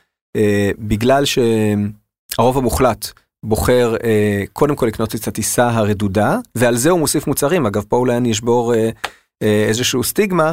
בגלל 0.79 1.25
שהרוב 1.25 2.59
המוחלט 2.59 3.13
בוחר 3.43 3.97
אה, 4.05 4.45
קודם 4.53 4.77
כל 4.77 4.87
לקנות 4.87 5.15
את 5.15 5.29
הטיסה 5.29 5.69
הרדודה 5.71 6.39
ועל 6.55 6.77
זה 6.77 6.91
הוא 6.91 7.01
מוסיף 7.01 7.27
מוצרים 7.27 7.67
אגב 7.67 7.85
פה 7.89 7.97
אולי 7.97 8.17
אני 8.17 8.33
אשבור 8.33 8.75
אה, 8.75 8.91
אה, 9.43 9.65
איזשהו 9.69 10.05
סטיגמה. 10.05 10.53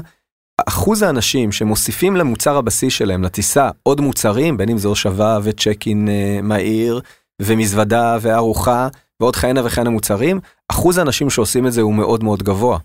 אחוז 0.67 1.01
האנשים 1.01 1.51
שמוסיפים 1.51 2.15
למוצר 2.15 2.57
הבסיס 2.57 2.93
שלהם 2.93 3.23
לטיסה 3.23 3.69
עוד 3.83 4.01
מוצרים 4.01 4.57
בין 4.57 4.69
אם 4.69 4.77
זה 4.77 4.87
הושבה 4.87 5.39
וצ'ק 5.43 5.87
אין 5.87 6.09
אה, 6.09 6.39
מהיר 6.43 7.01
ומזוודה 7.41 8.17
וארוחה 8.21 8.87
ועוד 9.19 9.35
כהנה 9.35 9.65
וכהנה 9.65 9.89
מוצרים 9.89 10.39
אחוז 10.71 10.97
האנשים 10.97 11.29
שעושים 11.29 11.67
את 11.67 11.73
זה 11.73 11.81
הוא 11.81 11.93
מאוד 11.93 12.23
מאוד 12.23 12.43
גבוה. 12.43 12.77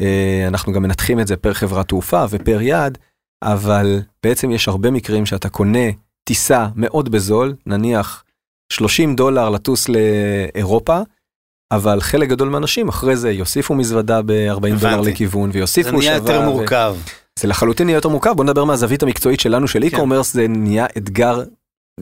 אה, 0.00 0.44
אנחנו 0.46 0.72
גם 0.72 0.82
מנתחים 0.82 1.20
את 1.20 1.26
זה 1.26 1.36
פר 1.36 1.52
חברת 1.52 1.88
תעופה 1.88 2.24
ופר 2.30 2.60
יעד 2.62 2.98
אבל 3.42 4.00
בעצם 4.22 4.50
יש 4.50 4.68
הרבה 4.68 4.90
מקרים 4.90 5.26
שאתה 5.26 5.48
קונה 5.48 5.88
טיסה 6.24 6.66
מאוד 6.76 7.08
בזול 7.08 7.54
נניח 7.66 8.24
30 8.72 9.16
דולר 9.16 9.48
לטוס 9.48 9.88
לאירופה, 9.88 11.00
אבל 11.72 12.00
חלק 12.00 12.28
גדול 12.28 12.48
מהאנשים 12.48 12.88
אחרי 12.88 13.16
זה 13.16 13.30
יוסיפו 13.30 13.74
מזוודה 13.74 14.20
ב-40 14.26 14.80
דולר 14.80 15.00
לכיוון 15.00 15.50
ויוסיפו 15.52 15.88
שווה. 15.88 16.00
זה 16.02 16.08
נהיה 16.08 16.16
יותר 16.16 16.40
מורכב. 16.40 16.96
זה 17.38 17.48
לחלוטין 17.48 17.86
נהיה 17.86 17.96
יותר 17.96 18.08
מורכב, 18.08 18.30
בוא 18.30 18.44
נדבר 18.44 18.64
מהזווית 18.64 19.02
המקצועית 19.02 19.40
שלנו 19.40 19.68
של 19.68 19.90
כן. 19.90 19.96
e-commerce, 19.96 20.22
זה 20.32 20.48
נהיה 20.48 20.86
אתגר 20.98 21.42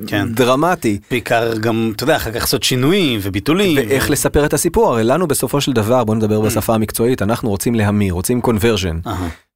כן. 0.07 0.33
דרמטי. 0.35 0.99
בעיקר 1.11 1.57
גם, 1.59 1.93
אתה 1.97 2.05
יודע, 2.05 2.17
אחר 2.17 2.31
כך 2.31 2.41
לעשות 2.41 2.63
שינויים 2.63 3.21
וביטולים. 3.23 3.77
ואיך 3.77 4.07
ו... 4.09 4.13
לספר 4.13 4.47
את 4.47 4.55
הסיפור, 4.55 4.93
הרי 4.93 5.05
לנו 5.05 5.27
בסופו 5.27 5.61
של 5.61 5.73
דבר, 5.73 6.05
בוא 6.05 6.15
נדבר 6.15 6.41
mm. 6.41 6.45
בשפה 6.45 6.75
המקצועית, 6.75 7.23
אנחנו 7.23 7.51
רוצים 7.51 7.75
להמיר, 7.75 8.15
רוצים 8.15 8.41
conversion. 8.41 8.99
Uh-huh. 9.05 9.11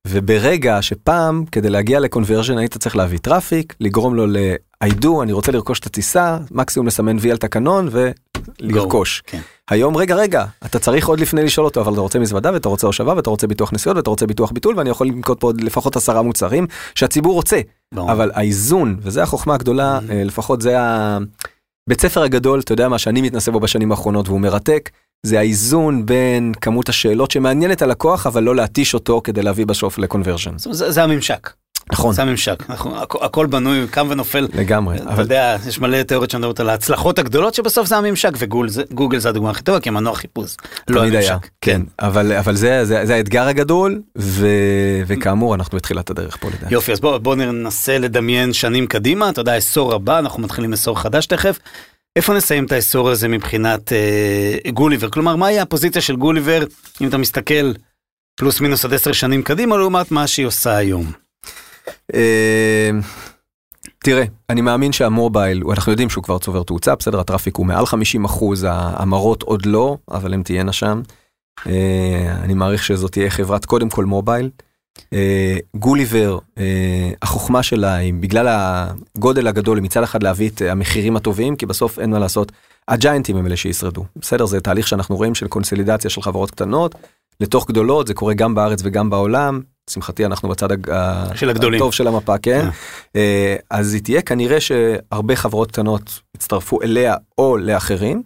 וברגע 0.08 0.78
שפעם, 0.82 1.44
כדי 1.52 1.70
להגיע 1.70 2.00
ל 2.00 2.05
conversion, 2.05 2.58
היית 2.58 2.76
צריך 2.76 2.96
להביא 2.96 3.18
traffic, 3.18 3.74
לגרום 3.80 4.14
לו 4.14 4.26
ל-I 4.26 4.90
do, 5.04 5.22
אני 5.22 5.32
רוצה 5.32 5.52
לרכוש 5.52 5.78
את 5.78 5.86
הטיסה, 5.86 6.38
מקסימום 6.50 6.86
לסמן 6.86 7.16
וי 7.20 7.30
על 7.30 7.36
תקנון 7.36 7.88
ולרכוש. 7.90 9.22
כן. 9.26 9.40
היום, 9.70 9.96
רגע, 9.96 10.14
רגע, 10.14 10.44
אתה 10.64 10.78
צריך 10.78 11.08
עוד 11.08 11.20
לפני 11.20 11.44
לשאול 11.44 11.66
אותו, 11.66 11.80
אבל 11.80 11.92
אתה 11.92 12.00
רוצה 12.00 12.18
מזוודה 12.18 12.52
ואתה 12.52 12.68
רוצה 12.68 12.86
הושבה 12.86 13.14
ואתה 13.16 13.30
רוצה 13.30 13.46
ביטוח 13.46 13.72
נסיעות 13.72 13.96
ואתה 13.96 14.10
רוצה 14.10 14.26
ביטוח 14.26 14.52
ביטול, 14.52 14.78
ואני 14.78 14.90
יכול 14.90 15.06
לנקוב 15.06 15.40
פה 15.40 15.46
עוד 15.46 15.60
לפחות 15.60 15.96
עשרה 15.96 16.22
מוצרים 16.22 16.66
שהציבור 16.94 17.34
רוצה. 17.34 17.60
לא. 17.94 18.12
אבל 18.12 18.30
האיזון, 18.34 18.96
וזה 19.00 19.22
החוכמה 19.22 19.54
הגדולה, 19.54 19.98
mm-hmm. 19.98 20.12
לפחות 20.12 20.62
זה 20.62 20.80
הבית 20.80 22.00
ספר 22.00 22.22
הגדול, 22.22 22.60
אתה 22.60 22.72
יודע 22.72 22.88
מה, 22.88 22.98
שאני 22.98 23.22
מתנסה 23.22 23.50
בו 23.50 23.60
בשנים 23.60 23.90
האחרונות 23.90 24.28
והוא 24.28 24.40
מרתק. 24.40 24.90
זה 25.26 25.38
האיזון 25.38 26.06
בין 26.06 26.52
כמות 26.60 26.88
השאלות 26.88 27.30
שמעניין 27.30 27.72
את 27.72 27.82
הלקוח 27.82 28.26
אבל 28.26 28.42
לא 28.42 28.56
להתיש 28.56 28.94
אותו 28.94 29.20
כדי 29.24 29.42
להביא 29.42 29.66
בסוף 29.66 29.98
לקונברז'ן. 29.98 30.58
זה, 30.58 30.90
זה 30.90 31.02
הממשק. 31.02 31.50
נכון. 31.92 32.14
זה 32.14 32.22
הממשק, 32.22 32.70
אנחנו, 32.70 33.02
הכ, 33.02 33.16
הכל 33.20 33.46
בנוי, 33.46 33.86
קם 33.90 34.06
ונופל. 34.10 34.48
לגמרי. 34.54 34.96
אתה 34.96 35.10
אבל... 35.10 35.22
יודע, 35.22 35.56
יש 35.68 35.78
מלא 35.78 36.02
תיאוריות 36.02 36.30
שמדברות 36.30 36.60
על 36.60 36.68
ההצלחות 36.68 37.18
הגדולות 37.18 37.54
שבסוף 37.54 37.86
זה 37.86 37.96
הממשק 37.96 38.30
וגוגל 38.38 39.18
זה, 39.18 39.28
הדוגמה 39.28 39.50
הכי 39.50 39.62
טובה 39.62 39.80
כי 39.80 39.90
מנוע 39.90 40.14
חיפוש. 40.14 40.56
לא 40.88 41.02
הממשק. 41.02 41.30
היה, 41.30 41.38
כן, 41.60 41.82
אבל, 41.98 42.32
אבל 42.32 42.56
זה, 42.56 42.84
זה, 42.84 43.06
זה 43.06 43.14
האתגר 43.14 43.46
הגדול 43.48 44.02
ו, 44.18 44.46
וכאמור 45.06 45.54
אנחנו 45.54 45.78
בתחילת 45.78 46.10
הדרך 46.10 46.36
פה 46.40 46.48
לדעתי. 46.48 46.74
יופי 46.74 46.92
אז 46.92 47.00
בוא, 47.00 47.18
בוא 47.18 47.34
ננסה 47.34 47.98
לדמיין 47.98 48.52
שנים 48.52 48.86
קדימה, 48.86 49.28
אתה 49.30 49.40
יודע 49.40 49.54
עשור 49.54 49.94
הבא, 49.94 50.18
אנחנו 50.18 50.42
מתחילים 50.42 50.72
עשור 50.72 51.00
חדש 51.00 51.26
תכף. 51.26 51.58
איפה 52.16 52.34
נסיים 52.34 52.64
את 52.64 52.72
העשור 52.72 53.10
הזה 53.10 53.28
מבחינת 53.28 53.92
אה, 53.92 54.70
גוליבר? 54.70 55.10
כלומר, 55.10 55.36
מהי 55.36 55.60
הפוזיציה 55.60 56.02
של 56.02 56.16
גוליבר, 56.16 56.64
אם 57.00 57.08
אתה 57.08 57.18
מסתכל 57.18 57.72
פלוס 58.36 58.60
מינוס 58.60 58.84
עד 58.84 58.94
עשר 58.94 59.12
שנים 59.12 59.42
קדימה, 59.42 59.76
לעומת 59.76 60.10
מה 60.10 60.26
שהיא 60.26 60.46
עושה 60.46 60.76
היום? 60.76 61.23
אה, 62.14 62.90
תראה, 63.98 64.24
אני 64.50 64.60
מאמין 64.60 64.92
שהמובייל, 64.92 65.62
אנחנו 65.70 65.92
יודעים 65.92 66.10
שהוא 66.10 66.24
כבר 66.24 66.38
צובר 66.38 66.62
תאוצה, 66.62 66.94
בסדר, 66.94 67.20
הטראפיק 67.20 67.56
הוא 67.56 67.66
מעל 67.66 67.86
50 67.86 68.24
אחוז, 68.24 68.66
ההמרות 68.68 69.42
עוד 69.42 69.66
לא, 69.66 69.96
אבל 70.10 70.34
הן 70.34 70.42
תהיינה 70.42 70.72
שם. 70.72 71.02
אה, 71.66 72.36
אני 72.42 72.54
מעריך 72.54 72.84
שזאת 72.84 73.12
תהיה 73.12 73.30
חברת 73.30 73.64
קודם 73.64 73.88
כל 73.88 74.04
מובייל. 74.04 74.50
אה, 75.12 75.56
גוליבר, 75.76 76.38
החוכמה 77.22 77.62
שלה 77.62 77.94
היא 77.94 78.14
בגלל 78.14 78.46
הגודל 78.48 79.46
הגדול, 79.46 79.80
מצד 79.80 80.02
אחד 80.02 80.22
להביא 80.22 80.50
את 80.50 80.62
המחירים 80.62 81.16
הטובים, 81.16 81.56
כי 81.56 81.66
בסוף 81.66 81.98
אין 81.98 82.10
מה 82.10 82.18
לעשות, 82.18 82.52
הג'יינטים 82.88 83.36
הם 83.36 83.46
אלה 83.46 83.56
שישרדו. 83.56 84.04
בסדר, 84.16 84.46
זה 84.46 84.60
תהליך 84.60 84.88
שאנחנו 84.88 85.16
רואים 85.16 85.34
של 85.34 85.48
קונסולידציה 85.48 86.10
של 86.10 86.22
חברות 86.22 86.50
קטנות 86.50 86.94
לתוך 87.40 87.68
גדולות, 87.68 88.06
זה 88.06 88.14
קורה 88.14 88.34
גם 88.34 88.54
בארץ 88.54 88.80
וגם 88.84 89.10
בעולם. 89.10 89.60
לשמחתי 89.90 90.24
אנחנו 90.24 90.48
בצד 90.48 90.68
של 91.34 91.50
הגדולים. 91.50 91.80
הטוב 91.80 91.92
של 91.92 92.06
המפה, 92.06 92.38
כן? 92.38 92.68
אה. 93.16 93.56
אז 93.70 93.94
היא 93.94 94.02
תהיה 94.02 94.22
כנראה 94.22 94.60
שהרבה 94.60 95.36
חברות 95.36 95.70
קטנות 95.70 96.20
יצטרפו 96.36 96.82
אליה 96.82 97.16
או 97.38 97.56
לאחרים. 97.56 98.22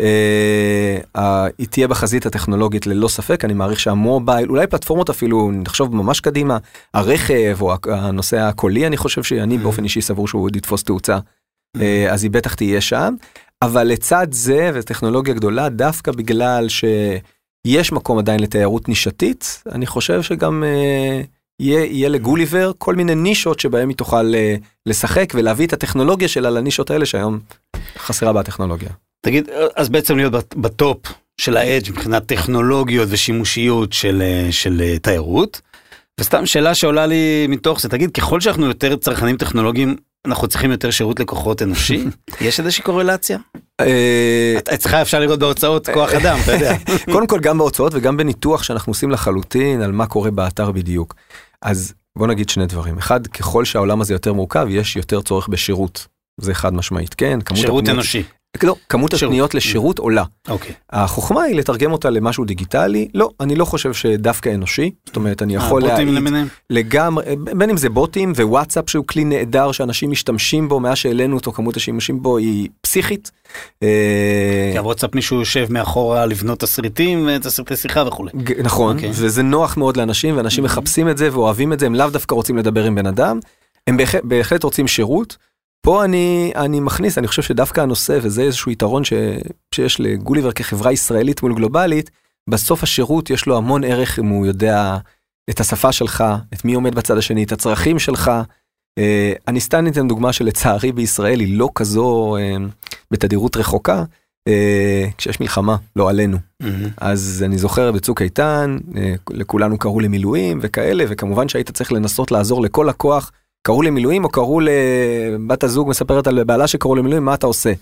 אה, 0.00 1.46
היא 1.58 1.66
תהיה 1.70 1.88
בחזית 1.88 2.26
הטכנולוגית 2.26 2.86
ללא 2.86 3.08
ספק, 3.08 3.44
אני 3.44 3.54
מעריך 3.54 3.80
שהמובייל, 3.80 4.48
אולי 4.48 4.66
פלטפורמות 4.66 5.10
אפילו, 5.10 5.50
נחשוב 5.52 5.94
ממש 5.94 6.20
קדימה, 6.20 6.58
הרכב 6.94 7.58
או 7.60 7.74
הנושא 7.84 8.38
הקולי, 8.38 8.86
אני 8.86 8.96
חושב 8.96 9.22
שאני. 9.22 9.58
באופן 9.58 9.84
אישי 9.84 10.00
סבור 10.00 10.28
שהוא 10.28 10.44
עוד 10.44 10.56
יתפוס 10.56 10.84
תאוצה. 10.84 11.18
אה, 11.80 12.12
אז 12.12 12.22
היא 12.22 12.30
בטח 12.30 12.54
תהיה 12.54 12.80
שם. 12.80 13.14
אבל 13.62 13.84
לצד 13.84 14.26
זה, 14.30 14.70
וטכנולוגיה 14.74 15.34
גדולה, 15.34 15.68
דווקא 15.68 16.12
בגלל 16.12 16.68
שיש 17.66 17.92
מקום 17.92 18.18
עדיין 18.18 18.40
לתיירות 18.40 18.88
נישתית, 18.88 19.62
אני 19.72 19.86
חושב 19.86 20.22
שגם 20.22 20.64
אה, 20.64 21.20
יהיה, 21.60 21.84
יהיה 21.84 22.08
לגוליבר 22.08 22.72
כל 22.78 22.94
מיני 22.94 23.14
נישות 23.14 23.60
שבהם 23.60 23.88
היא 23.88 23.96
תוכל 23.96 24.32
לשחק 24.86 25.32
ולהביא 25.34 25.66
את 25.66 25.72
הטכנולוגיה 25.72 26.28
שלה 26.28 26.50
לנישות 26.50 26.90
האלה 26.90 27.06
שהיום 27.06 27.38
חסרה 27.98 28.32
בטכנולוגיה. 28.32 28.88
תגיד, 29.20 29.48
אז 29.76 29.88
בעצם 29.88 30.16
להיות 30.16 30.54
בטופ 30.54 30.98
של 31.40 31.56
האדג' 31.56 31.90
מבחינת 31.90 32.26
טכנולוגיות 32.26 33.08
ושימושיות 33.10 33.92
של, 33.92 34.22
אה, 34.22 34.52
של 34.52 34.82
אה, 34.84 34.98
תיירות. 34.98 35.60
וסתם 36.20 36.46
שאלה 36.46 36.74
שעולה 36.74 37.06
לי 37.06 37.46
מתוך 37.48 37.80
זה, 37.80 37.88
תגיד, 37.88 38.10
ככל 38.10 38.40
שאנחנו 38.40 38.66
יותר 38.66 38.96
צרכנים 38.96 39.36
טכנולוגיים, 39.36 39.96
אנחנו 40.24 40.48
צריכים 40.48 40.70
יותר 40.70 40.90
שירות 40.90 41.20
לקוחות 41.20 41.62
אנושי? 41.62 42.04
יש 42.40 42.60
איזושהי 42.60 42.84
קורלציה? 42.84 43.38
אה, 43.80 44.58
אצלך 44.74 44.94
אפשר 44.94 45.20
לראות 45.20 45.38
בהוצאות 45.38 45.88
כוח 45.88 46.14
אדם, 46.14 46.38
אתה 46.44 46.52
יודע. 46.52 46.76
קודם 47.12 47.26
כל 47.26 47.40
גם 47.40 47.58
בהוצאות 47.58 47.94
וגם 47.94 48.16
בניתוח 48.16 48.62
שאנחנו 48.62 48.90
עושים 48.90 49.10
לחלוטין 49.10 49.82
על 49.82 49.92
מה 49.92 50.06
קורה 50.06 50.30
באתר 50.30 50.70
בדיוק. 50.70 51.14
אז 51.62 51.94
בוא 52.18 52.26
נגיד 52.26 52.48
שני 52.48 52.66
דברים. 52.66 52.98
אחד, 52.98 53.26
ככל 53.26 53.64
שהעולם 53.64 54.00
הזה 54.00 54.14
יותר 54.14 54.32
מורכב, 54.32 54.66
יש 54.70 54.96
יותר 54.96 55.20
צורך 55.20 55.48
בשירות. 55.48 56.06
זה 56.40 56.54
חד 56.54 56.74
משמעית, 56.74 57.14
כן? 57.14 57.38
שירות 57.54 57.88
אנושי. 57.88 58.22
לא, 58.64 58.76
כמות 58.88 59.14
הפניות 59.14 59.54
לשירות 59.54 59.98
עולה. 59.98 60.24
אוקיי. 60.48 60.72
החוכמה 60.90 61.42
היא 61.42 61.56
לתרגם 61.56 61.92
אותה 61.92 62.10
למשהו 62.10 62.44
דיגיטלי, 62.44 63.08
לא, 63.14 63.30
אני 63.40 63.56
לא 63.56 63.64
חושב 63.64 63.92
שדווקא 63.92 64.54
אנושי, 64.54 64.90
זאת 65.06 65.16
אומרת 65.16 65.42
אני 65.42 65.54
יכול 65.54 65.82
להעיד 65.82 66.08
לגמרי, 66.70 67.24
בין 67.36 67.70
אם 67.70 67.76
זה 67.76 67.88
בוטים 67.88 68.32
ווואטסאפ 68.36 68.90
שהוא 68.90 69.04
כלי 69.06 69.24
נהדר 69.24 69.72
שאנשים 69.72 70.10
משתמשים 70.10 70.68
בו 70.68 70.80
מאז 70.80 70.96
שהעלינו 70.96 71.36
אותו, 71.36 71.52
כמות 71.52 71.76
השימושים 71.76 72.22
בו 72.22 72.36
היא 72.36 72.68
פסיכית. 72.80 73.30
אה, 73.82 74.70
כי 74.72 74.78
הוואטסאפ 74.78 75.14
מישהו 75.14 75.38
יושב 75.38 75.66
מאחורה 75.70 76.26
לבנות 76.26 76.60
תסריטים 76.60 77.28
ותסריטי 77.30 77.76
שיחה 77.76 78.04
וכולי. 78.06 78.30
נכון, 78.62 78.96
אוקיי. 78.96 79.10
וזה 79.12 79.42
נוח 79.42 79.76
מאוד 79.76 79.96
לאנשים 79.96 80.36
ואנשים 80.36 80.64
מחפשים 80.64 81.08
את 81.08 81.18
זה 81.18 81.28
ואוהבים 81.32 81.72
את 81.72 81.80
זה, 81.80 81.86
הם 81.86 81.94
לאו 81.94 82.10
דווקא 82.10 82.34
רוצים 82.34 82.56
לדבר 82.56 82.84
עם 82.84 82.94
בן 82.94 83.06
אדם, 83.06 83.38
הם 83.86 83.96
בהחלט 84.24 84.62
רוצים 84.62 84.88
שירות. 84.88 85.36
פה 85.86 86.04
אני, 86.04 86.52
אני 86.56 86.80
מכניס, 86.80 87.18
אני 87.18 87.26
חושב 87.26 87.42
שדווקא 87.42 87.80
הנושא, 87.80 88.18
וזה 88.22 88.42
איזשהו 88.42 88.72
יתרון 88.72 89.04
ש, 89.04 89.12
שיש 89.74 90.00
לגוליבר 90.00 90.52
כחברה 90.52 90.92
ישראלית 90.92 91.42
מול 91.42 91.54
גלובלית, 91.54 92.10
בסוף 92.50 92.82
השירות 92.82 93.30
יש 93.30 93.46
לו 93.46 93.56
המון 93.56 93.84
ערך 93.84 94.18
אם 94.18 94.26
הוא 94.26 94.46
יודע 94.46 94.96
את 95.50 95.60
השפה 95.60 95.92
שלך, 95.92 96.24
את 96.54 96.64
מי 96.64 96.74
עומד 96.74 96.94
בצד 96.94 97.18
השני, 97.18 97.44
את 97.44 97.52
הצרכים 97.52 97.98
שלך. 97.98 98.30
אה, 98.98 99.32
אני 99.48 99.60
סתם 99.60 99.78
ניתן 99.78 100.08
דוגמה 100.08 100.32
שלצערי 100.32 100.92
בישראל 100.92 101.40
היא 101.40 101.58
לא 101.58 101.68
כזו 101.74 102.36
אה, 102.36 102.56
בתדירות 103.10 103.56
רחוקה. 103.56 104.04
אה, 104.48 105.08
כשיש 105.18 105.40
מלחמה, 105.40 105.76
לא 105.96 106.10
עלינו. 106.10 106.36
Mm-hmm. 106.62 106.88
אז 106.96 107.42
אני 107.46 107.58
זוכר 107.58 107.92
בצוק 107.92 108.22
איתן, 108.22 108.78
לכולנו 109.30 109.78
קראו 109.78 110.00
למילואים 110.00 110.58
וכאלה, 110.62 111.04
וכמובן 111.08 111.48
שהיית 111.48 111.70
צריך 111.70 111.92
לנסות 111.92 112.30
לעזור 112.30 112.62
לכל 112.62 112.88
הכוח 112.88 113.32
קראו 113.66 113.82
למילואים 113.82 114.24
או 114.24 114.28
קראו 114.28 114.60
לבת 114.60 115.64
הזוג 115.64 115.88
מספרת 115.88 116.26
על 116.26 116.44
בעלה 116.44 116.66
שקראו 116.66 116.94
למילואים 116.94 117.24
מה 117.24 117.34
אתה 117.34 117.46
עושה. 117.46 117.72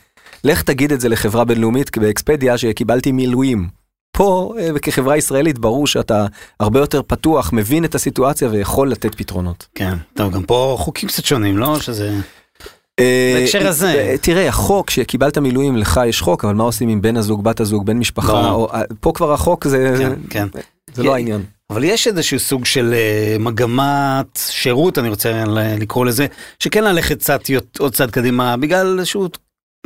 לך 0.45 0.63
תגיד 0.63 0.93
את 0.93 1.01
זה 1.01 1.09
לחברה 1.09 1.45
בינלאומית 1.45 1.99
באקספדיה 1.99 2.59
שקיבלתי 2.59 3.13
מילואים. 3.13 3.69
פה 4.13 4.55
אה, 4.59 4.79
כחברה 4.83 5.17
ישראלית 5.17 5.59
ברור 5.59 5.87
שאתה 5.87 6.27
הרבה 6.61 6.81
יותר 6.81 7.03
פתוח, 7.03 7.53
מבין 7.53 7.85
את 7.85 7.95
הסיטואציה 7.95 8.49
ויכול 8.49 8.91
לתת 8.91 9.15
פתרונות. 9.15 9.67
כן, 9.75 9.95
טוב, 10.15 10.33
גם 10.33 10.43
פה 10.43 10.77
חוקים 10.79 11.09
קצת 11.09 11.25
שונים, 11.25 11.59
לא? 11.59 11.81
שזה... 11.81 12.15
אה, 13.01 13.37
בהקשר 13.41 13.69
הזה. 13.69 13.93
אה, 13.93 14.15
תראה, 14.21 14.49
החוק, 14.49 14.91
שקיבלת 14.91 15.39
מילואים, 15.39 15.77
לך 15.77 16.01
יש 16.07 16.21
חוק, 16.21 16.45
אבל 16.45 16.55
מה 16.55 16.65
עושים 16.65 16.89
עם 16.89 17.03
בן 17.03 17.17
הזוג, 17.17 17.45
בת 17.45 17.61
הזוג, 17.61 17.87
בן 17.87 17.97
משפחה, 17.97 18.33
לא. 18.33 18.69
פה 19.01 19.13
כבר 19.15 19.33
החוק 19.33 19.69
זה, 19.69 19.95
כן, 19.99 20.13
כן. 20.31 20.49
זה 20.95 21.03
לא 21.03 21.15
העניין. 21.15 21.43
אבל 21.71 21.85
יש 21.85 22.09
איזשהו 22.09 22.39
סוג 22.39 22.65
של 22.65 22.95
אה, 22.95 23.37
מגמת 23.39 24.39
שירות, 24.51 24.99
אני 24.99 25.09
רוצה 25.09 25.45
לקרוא 25.81 26.07
לזה, 26.07 26.27
שכן 26.59 26.85
ללכת 26.85 27.19
קצת 27.19 27.49
יות- 27.49 27.79
עוד 27.81 27.95
צעד 27.95 28.11
קדימה, 28.11 28.57
בגלל 28.57 28.99
איזשהו 28.99 29.29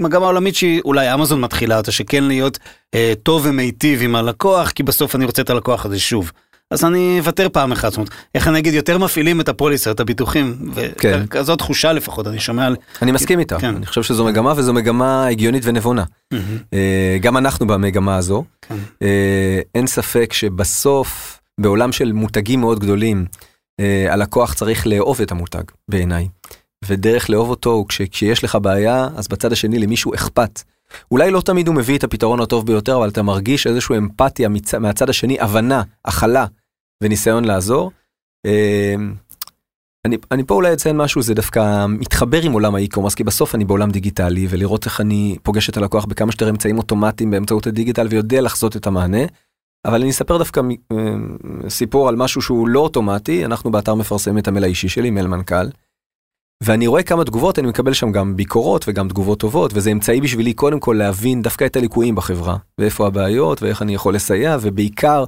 מגמה 0.01 0.27
עולמית 0.27 0.55
שהיא 0.55 0.81
אולי 0.85 1.15
אמזון 1.15 1.41
מתחילה 1.41 1.77
אותה, 1.77 1.93
שכן 1.93 2.25
להיות 2.25 2.59
אה, 2.95 3.13
טוב 3.23 3.43
ומיטיב 3.49 4.03
עם 4.03 4.17
הלקוח, 4.17 4.71
כי 4.71 4.83
בסוף 4.83 5.15
אני 5.15 5.25
רוצה 5.25 5.43
את 5.43 5.51
הלקוח 5.51 5.87
הזה 5.87 5.99
שוב. 5.99 6.33
אז 6.71 6.85
אני 6.85 7.17
אוותר 7.21 7.49
פעם 7.49 7.73
אחת, 7.73 7.91
זאת 7.91 7.97
אומרת, 7.97 8.11
איך 8.35 8.49
אני 8.49 8.59
אגיד, 8.59 8.75
יותר 8.75 8.99
מפעילים 8.99 9.41
את 9.41 9.49
הפוליסה, 9.49 9.91
את 9.91 10.01
הביטוחים, 10.01 10.57
כן. 10.99 11.21
וכזאת 11.25 11.59
תחושה 11.59 11.93
לפחות, 11.93 12.27
אני 12.27 12.41
שומע 12.41 12.67
על... 12.67 12.77
אני 13.03 13.13
מסכים 13.13 13.39
איתה, 13.39 13.59
כן. 13.61 13.75
אני 13.77 13.87
חושב 13.87 14.03
שזו 14.03 14.25
מגמה 14.25 14.53
וזו 14.57 14.73
מגמה 14.73 15.27
הגיונית 15.27 15.63
ונבונה. 15.67 16.05
אה, 16.73 17.17
גם 17.21 17.37
אנחנו 17.37 17.67
במגמה 17.67 18.17
הזו. 18.17 18.45
כן. 18.63 18.75
אין 19.75 19.87
ספק 19.87 20.33
שבסוף, 20.33 21.41
בעולם 21.59 21.93
של 21.93 22.13
מותגים 22.13 22.61
מאוד 22.61 22.79
גדולים, 22.79 23.27
אה, 23.81 24.13
הלקוח 24.13 24.55
צריך 24.55 24.87
לאהוב 24.87 25.21
את 25.21 25.33
המותג, 25.33 25.63
בעיניי. 25.89 26.29
ודרך 26.85 27.31
לאהוב 27.31 27.51
אותו 27.51 27.71
הוא 27.71 27.89
כש, 27.89 28.03
כשיש 28.03 28.45
לך 28.45 28.59
בעיה, 28.63 29.09
אז 29.17 29.29
בצד 29.29 29.53
השני 29.53 29.79
למישהו 29.79 30.15
אכפת. 30.15 30.63
אולי 31.11 31.31
לא 31.31 31.41
תמיד 31.41 31.69
הוא 31.69 31.77
מביא 31.77 31.99
את 31.99 32.05
הפתרון 32.05 32.41
הטוב 32.41 32.67
ביותר, 32.67 32.97
אבל 32.97 33.09
אתה 33.09 33.23
מרגיש 33.23 33.67
איזושהי 33.67 33.97
אמפתיה 33.97 34.49
מצ, 34.49 34.75
מהצד 34.75 35.11
השני, 35.11 35.41
הבנה, 35.41 35.83
הכלה 36.05 36.47
וניסיון 37.03 37.45
לעזור. 37.45 37.91
אה, 38.47 38.95
אני, 40.05 40.17
אני 40.31 40.45
פה 40.45 40.55
אולי 40.55 40.73
אציין 40.73 40.97
משהו, 40.97 41.23
זה 41.23 41.35
דווקא 41.35 41.87
מתחבר 41.89 42.43
עם 42.43 42.53
עולם 42.53 42.75
האי-קומרס, 42.75 43.15
כי 43.15 43.25
בסוף 43.25 43.55
אני 43.55 43.65
בעולם 43.65 43.91
דיגיטלי, 43.91 44.47
ולראות 44.51 44.85
איך 44.87 45.01
אני 45.01 45.37
פוגש 45.43 45.69
את 45.69 45.77
הלקוח 45.77 46.05
בכמה 46.05 46.33
שיותר 46.33 46.51
אמצעים 46.51 46.79
אוטומטיים 46.79 47.31
באמצעות 47.31 47.67
הדיגיטל, 47.67 48.07
ויודע 48.11 48.41
לחזות 48.41 48.77
את 48.77 48.87
המענה. 48.87 49.23
אבל 49.87 50.01
אני 50.01 50.11
אספר 50.11 50.39
דווקא 50.39 50.61
אה, 50.93 50.97
סיפור 51.69 52.09
על 52.09 52.17
משהו 52.17 52.43
שהוא 52.43 52.69
לא 52.69 52.81
אוטומטי, 52.81 53.45
אנחנו 53.45 53.71
באתר 53.71 53.95
מפרסמים 53.95 54.39
את 54.39 54.49
המייל 54.49 54.65
האישי 54.65 54.89
שלי, 54.89 55.11
מייל 55.11 55.27
מנכ"ל. 55.27 55.69
ואני 56.63 56.87
רואה 56.87 57.03
כמה 57.03 57.25
תגובות, 57.25 57.59
אני 57.59 57.69
מקבל 57.69 57.93
שם 57.93 58.13
גם 58.13 58.37
ביקורות 58.37 58.85
וגם 58.89 59.09
תגובות 59.09 59.41
טובות, 59.41 59.71
וזה 59.75 59.91
אמצעי 59.91 60.21
בשבילי 60.21 60.53
קודם 60.55 60.81
כל 60.81 60.97
להבין 60.99 61.43
דווקא 61.43 61.67
את 61.67 61.77
הליקויים 61.77 62.15
בחברה, 62.15 62.57
ואיפה 62.79 63.07
הבעיות, 63.07 63.63
ואיך 63.63 63.83
אני 63.83 63.95
יכול 63.95 64.15
לסייע, 64.15 64.57
ובעיקר, 64.61 65.25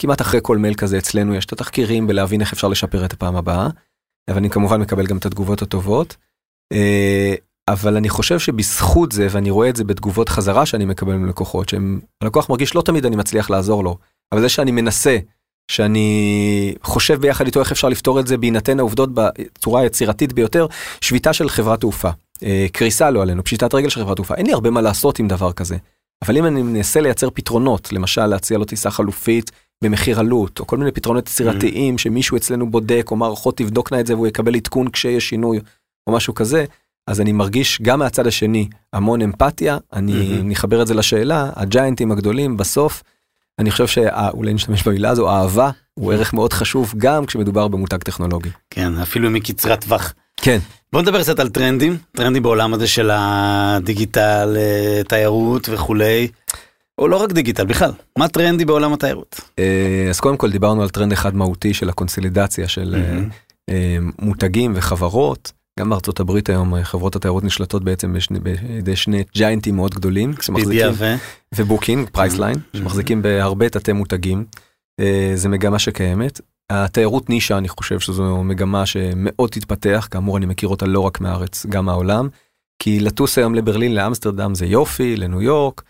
כמעט 0.00 0.20
אחרי 0.20 0.40
כל 0.42 0.58
מייל 0.58 0.74
כזה 0.74 0.98
אצלנו 0.98 1.34
יש 1.34 1.46
את 1.46 1.52
התחקירים 1.52 2.06
ולהבין 2.08 2.40
איך 2.40 2.52
אפשר 2.52 2.68
לשפר 2.68 3.04
את 3.04 3.12
הפעם 3.12 3.36
הבאה. 3.36 3.68
אבל 4.30 4.36
אני 4.36 4.50
כמובן 4.50 4.80
מקבל 4.80 5.06
גם 5.06 5.16
את 5.16 5.26
התגובות 5.26 5.62
הטובות. 5.62 6.16
אבל 7.68 7.96
אני 7.96 8.08
חושב 8.08 8.38
שבזכות 8.38 9.12
זה, 9.12 9.26
ואני 9.30 9.50
רואה 9.50 9.68
את 9.68 9.76
זה 9.76 9.84
בתגובות 9.84 10.28
חזרה 10.28 10.66
שאני 10.66 10.84
מקבל 10.84 11.14
מלקוחות, 11.14 11.68
שהלקוח 11.68 12.50
מרגיש 12.50 12.74
לא 12.74 12.82
תמיד 12.82 13.06
אני 13.06 13.16
מצליח 13.16 13.50
לעזור 13.50 13.84
לו, 13.84 13.96
אבל 14.32 14.40
זה 14.40 14.48
שאני 14.48 14.70
מנסה, 14.70 15.18
שאני 15.70 16.74
חושב 16.82 17.20
ביחד 17.20 17.46
איתו 17.46 17.60
איך 17.60 17.72
אפשר 17.72 17.88
לפתור 17.88 18.20
את 18.20 18.26
זה 18.26 18.36
בהינתן 18.36 18.78
העובדות 18.78 19.10
בצורה 19.14 19.80
היצירתית 19.80 20.32
ביותר, 20.32 20.66
שביתה 21.00 21.32
של 21.32 21.48
חברת 21.48 21.80
תעופה, 21.80 22.10
אה, 22.42 22.66
קריסה 22.72 23.10
לא 23.10 23.22
עלינו, 23.22 23.44
פשיטת 23.44 23.74
רגל 23.74 23.88
של 23.88 24.00
חברת 24.00 24.16
תעופה, 24.16 24.34
אין 24.34 24.46
לי 24.46 24.52
הרבה 24.52 24.70
מה 24.70 24.80
לעשות 24.80 25.18
עם 25.18 25.28
דבר 25.28 25.52
כזה. 25.52 25.76
אבל 26.24 26.36
אם 26.36 26.46
אני 26.46 26.62
מנסה 26.62 27.00
לייצר 27.00 27.30
פתרונות, 27.30 27.92
למשל 27.92 28.26
להציע 28.26 28.58
לו 28.58 28.64
טיסה 28.64 28.90
חלופית 28.90 29.50
במחיר 29.84 30.20
עלות, 30.20 30.60
או 30.60 30.66
כל 30.66 30.76
מיני 30.76 30.92
פתרונות 30.92 31.28
יצירתיים 31.28 31.98
שמישהו 31.98 32.36
אצלנו 32.36 32.70
בודק, 32.70 33.08
או 33.10 33.16
מערכות 33.16 33.56
תבדוקנה 33.56 34.00
את 34.00 34.06
זה 34.06 34.14
והוא 34.14 34.26
יקבל 34.26 34.54
עדכון 34.54 34.90
כשיש 34.90 35.28
שינוי, 35.28 35.60
או 36.06 36.12
משהו 36.12 36.34
כזה, 36.34 36.64
אז 37.06 37.20
אני 37.20 37.32
מרגיש 37.32 37.82
גם 37.82 37.98
מהצד 37.98 38.26
השני 38.26 38.68
המון 38.92 39.22
אמפתיה, 39.22 39.78
אני. 39.92 40.40
נחבר 40.44 40.82
את 40.82 40.86
זה 40.86 40.94
לשאלה, 40.94 41.50
הג'יינטים 41.56 42.12
הגדולים 42.12 42.56
בסוף, 42.56 43.02
אני 43.58 43.70
חושב 43.70 43.86
שאולי 43.86 44.54
נשתמש 44.54 44.82
במילה 44.88 45.10
הזו, 45.10 45.30
אהבה 45.30 45.70
הוא 45.94 46.12
ערך 46.12 46.32
מאוד 46.32 46.52
חשוב 46.52 46.94
גם 46.96 47.26
כשמדובר 47.26 47.68
במותג 47.68 47.98
טכנולוגי. 47.98 48.48
כן, 48.70 48.98
אפילו 48.98 49.30
מקצרת 49.30 49.84
טווח. 49.84 50.14
כן. 50.36 50.58
בוא 50.92 51.02
נדבר 51.02 51.22
קצת 51.22 51.40
על 51.40 51.48
טרנדים, 51.48 51.96
טרנדים 52.12 52.42
בעולם 52.42 52.74
הזה 52.74 52.86
של 52.86 53.10
הדיגיטל, 53.12 54.56
אה, 54.56 55.02
תיירות 55.08 55.68
וכולי, 55.72 56.28
או 56.98 57.08
לא 57.08 57.16
רק 57.16 57.32
דיגיטל, 57.32 57.64
בכלל, 57.64 57.92
מה 58.18 58.28
טרנדי 58.28 58.64
בעולם 58.64 58.92
התיירות? 58.92 59.40
אה, 59.58 60.06
אז 60.10 60.20
קודם 60.20 60.36
כל 60.36 60.50
דיברנו 60.50 60.82
על 60.82 60.88
טרנד 60.88 61.12
אחד 61.12 61.34
מהותי 61.36 61.74
של 61.74 61.88
הקונסולידציה 61.88 62.68
של. 62.68 62.94
אה, 63.68 63.98
מותגים 64.18 64.72
וחברות. 64.76 65.52
גם 65.80 65.90
בארצות 65.90 66.20
הברית 66.20 66.48
היום 66.48 66.74
אה, 66.74 66.84
חברות 66.84 67.16
התיירות 67.16 67.44
נשלטות 67.44 67.84
בעצם 67.84 68.14
בידי 68.42 68.96
שני 68.96 69.24
giantים 69.34 69.76
מאוד 69.76 69.94
גדולים, 69.94 70.32
שמחזיקים. 70.40 70.76
ובוקינג, 71.54 72.08
פרייסליין, 72.12 72.56
Mhm. 72.56 72.78
שמחזיקים 72.78 73.22
בהרבה 73.22 73.68
תתי 73.68 73.92
מותגים. 73.92 74.44
אה, 75.00 75.32
זה 75.34 75.48
מגמה 75.48 75.78
שקיימת. 75.78 76.40
התיירות 76.70 77.30
נישה, 77.30 77.58
אני 77.58 77.68
חושב 77.68 78.00
שזו 78.00 78.42
מגמה 78.44 78.86
שמאוד 78.86 79.50
תתפתח, 79.50 80.08
כאמור 80.10 80.36
אני 80.36 80.46
מכיר 80.46 80.68
אותה 80.68 80.86
לא 80.86 81.00
רק 81.00 81.20
מהארץ, 81.20 81.66
גם 81.66 81.84
מהעולם. 81.84 82.28
כי 82.78 83.00
לטוס 83.00 83.38
היום 83.38 83.54
לברלין, 83.54 83.94
לאמסטרדם 83.94 84.54
זה 84.54 84.66
יופי, 84.66 85.16
לניו 85.16 85.42
יורק, 85.42 85.82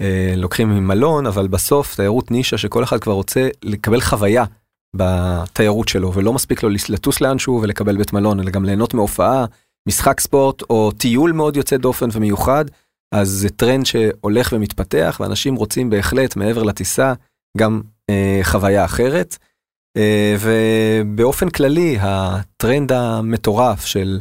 אה, 0.00 0.34
לוקחים 0.36 0.68
מלון, 0.70 1.26
אבל 1.26 1.48
בסוף 1.48 1.96
תיירות 1.96 2.30
נישה 2.30 2.58
שכל 2.58 2.84
אחד 2.84 3.00
כבר 3.00 3.12
רוצה 3.12 3.48
לקבל 3.62 4.00
חוויה 4.00 4.44
בתיירות 4.94 5.88
שלו, 5.88 6.12
ולא 6.14 6.32
מספיק 6.32 6.62
לו 6.62 6.68
לטוס 6.88 7.20
לאנשהו 7.20 7.60
ולקבל 7.62 7.96
בית 7.96 8.12
מלון, 8.12 8.40
אלא 8.40 8.50
גם 8.50 8.64
ליהנות 8.64 8.94
מהופעה, 8.94 9.44
משחק 9.88 10.20
ספורט 10.20 10.62
או 10.70 10.92
טיול 10.92 11.32
מאוד 11.32 11.56
יוצא 11.56 11.76
דופן 11.76 12.08
ומיוחד, 12.12 12.64
אז 13.14 13.28
זה 13.28 13.48
טרנד 13.48 13.86
שהולך 13.86 14.52
ומתפתח, 14.52 15.16
ואנשים 15.20 15.54
רוצים 15.54 15.90
בהחלט 15.90 16.36
מעבר 16.36 16.62
לטיסה 16.62 17.12
גם 17.58 17.80
אה, 18.10 18.40
חוויה 18.42 18.84
אחרת. 18.84 19.36
אה, 19.96 20.36
ובאופן 20.40 21.50
כללי 21.50 21.96
הטרנד 22.00 22.92
המטורף 22.92 23.84
של 23.84 24.20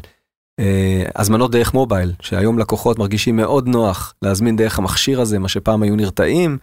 אה, 0.59 1.03
הזמנות 1.15 1.51
דרך 1.51 1.73
מובייל, 1.73 2.13
שהיום 2.21 2.59
לקוחות 2.59 2.99
מרגישים 2.99 3.35
מאוד 3.35 3.67
נוח 3.67 4.13
להזמין 4.21 4.55
דרך 4.55 4.79
המכשיר 4.79 5.21
הזה, 5.21 5.39
מה 5.39 5.49
שפעם 5.49 5.83
היו 5.83 5.95
נרתעים, 5.95 6.57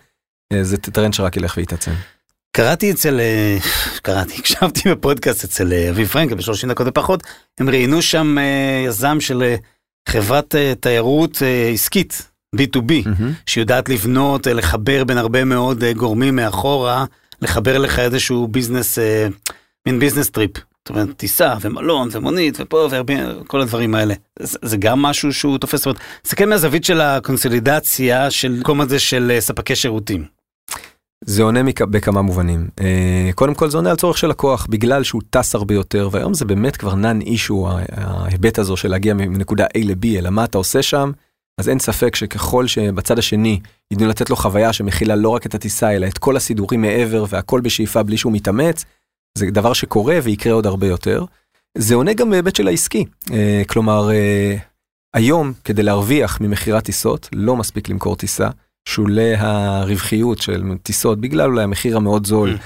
אה, 0.52 0.64
זה 0.64 0.76
טרנד 0.76 1.14
שרק 1.14 1.36
ילך 1.36 1.56
ויתעצם. 1.56 1.92
קראתי 2.56 2.90
אצל, 2.90 3.20
אה, 3.20 3.58
קראתי, 4.02 4.34
הקשבתי 4.38 4.90
בפודקאסט 4.90 5.44
אצל 5.44 5.72
אה, 5.72 5.90
אביב 5.90 6.08
פרנקל 6.08 6.34
ב-30 6.34 6.68
דקות 6.68 6.86
ופחות, 6.90 7.22
הם 7.60 7.68
ראיינו 7.68 8.02
שם 8.02 8.38
אה, 8.38 8.84
יזם 8.86 9.20
של 9.20 9.54
חברת 10.08 10.54
תיירות 10.80 11.42
עסקית, 11.74 12.28
B2B, 12.56 12.92
שיודעת 13.46 13.88
לבנות, 13.88 14.46
לחבר 14.46 15.04
בין 15.04 15.18
הרבה 15.18 15.44
מאוד 15.44 15.84
גורמים 15.96 16.36
מאחורה, 16.36 17.04
לחבר 17.42 17.78
לך 17.78 17.98
איזשהו 17.98 18.48
ביזנס, 18.48 18.98
מין 19.86 19.98
ביזנס 19.98 20.30
טריפ. 20.30 20.50
זאת 20.56 20.90
אומרת, 20.90 21.16
טיסה 21.16 21.54
ומלון 21.60 22.08
ומונית 22.12 22.56
ופה 22.60 22.88
וכל 23.40 23.60
הדברים 23.60 23.94
האלה. 23.94 24.14
זה, 24.38 24.58
זה 24.62 24.76
גם 24.76 25.02
משהו 25.02 25.32
שהוא 25.32 25.58
תופס, 25.58 25.78
זאת 25.78 25.86
אומרת, 25.86 26.00
תסתכל 26.22 26.46
מהזווית 26.46 26.84
של 26.84 27.00
הקונסולידציה 27.00 28.30
של 28.30 28.60
כל 28.62 28.80
הזה 28.80 28.98
של 28.98 29.36
ספקי 29.40 29.76
שירותים. 29.76 30.41
זה 31.26 31.42
עונה 31.42 31.62
מכ- 31.62 31.82
בכמה 31.82 32.22
מובנים. 32.22 32.68
אה, 32.80 33.30
קודם 33.34 33.54
כל 33.54 33.70
זה 33.70 33.76
עונה 33.76 33.90
על 33.90 33.96
צורך 33.96 34.18
של 34.18 34.26
לקוח, 34.26 34.66
בגלל 34.70 35.02
שהוא 35.02 35.22
טס 35.30 35.54
הרבה 35.54 35.74
יותר, 35.74 36.08
והיום 36.12 36.34
זה 36.34 36.44
באמת 36.44 36.76
כבר 36.76 36.94
נאן 36.94 37.20
אישו, 37.20 37.68
ההיבט 37.92 38.58
הזו 38.58 38.76
של 38.76 38.88
להגיע 38.88 39.14
מנקודה 39.14 39.64
A 39.66 39.78
ל-B, 39.84 40.18
אלא 40.18 40.30
מה 40.30 40.44
אתה 40.44 40.58
עושה 40.58 40.82
שם, 40.82 41.10
אז 41.60 41.68
אין 41.68 41.78
ספק 41.78 42.16
שככל 42.16 42.66
שבצד 42.66 43.18
השני 43.18 43.60
ידעו 43.90 44.08
לתת 44.08 44.30
לו 44.30 44.36
חוויה 44.36 44.72
שמכילה 44.72 45.16
לא 45.16 45.28
רק 45.28 45.46
את 45.46 45.54
הטיסה, 45.54 45.90
אלא 45.96 46.06
את 46.06 46.18
כל 46.18 46.36
הסידורים 46.36 46.82
מעבר 46.82 47.24
והכל 47.28 47.60
בשאיפה 47.60 48.02
בלי 48.02 48.16
שהוא 48.16 48.32
מתאמץ, 48.32 48.84
זה 49.38 49.46
דבר 49.50 49.72
שקורה 49.72 50.18
ויקרה 50.22 50.52
עוד 50.52 50.66
הרבה 50.66 50.86
יותר. 50.86 51.24
זה 51.78 51.94
עונה 51.94 52.12
גם 52.12 52.30
בהיבט 52.30 52.56
של 52.56 52.68
העסקי, 52.68 53.04
אה, 53.32 53.62
כלומר, 53.68 54.10
אה, 54.10 54.56
היום 55.14 55.52
כדי 55.64 55.82
להרוויח 55.82 56.40
ממכירת 56.40 56.84
טיסות, 56.84 57.28
לא 57.32 57.56
מספיק 57.56 57.88
למכור 57.88 58.16
טיסה. 58.16 58.48
שולי 58.88 59.34
הרווחיות 59.38 60.38
של 60.42 60.62
טיסות 60.82 61.20
בגלל 61.20 61.50
אולי 61.50 61.62
המחיר 61.62 61.96
המאוד 61.96 62.26
זול 62.26 62.56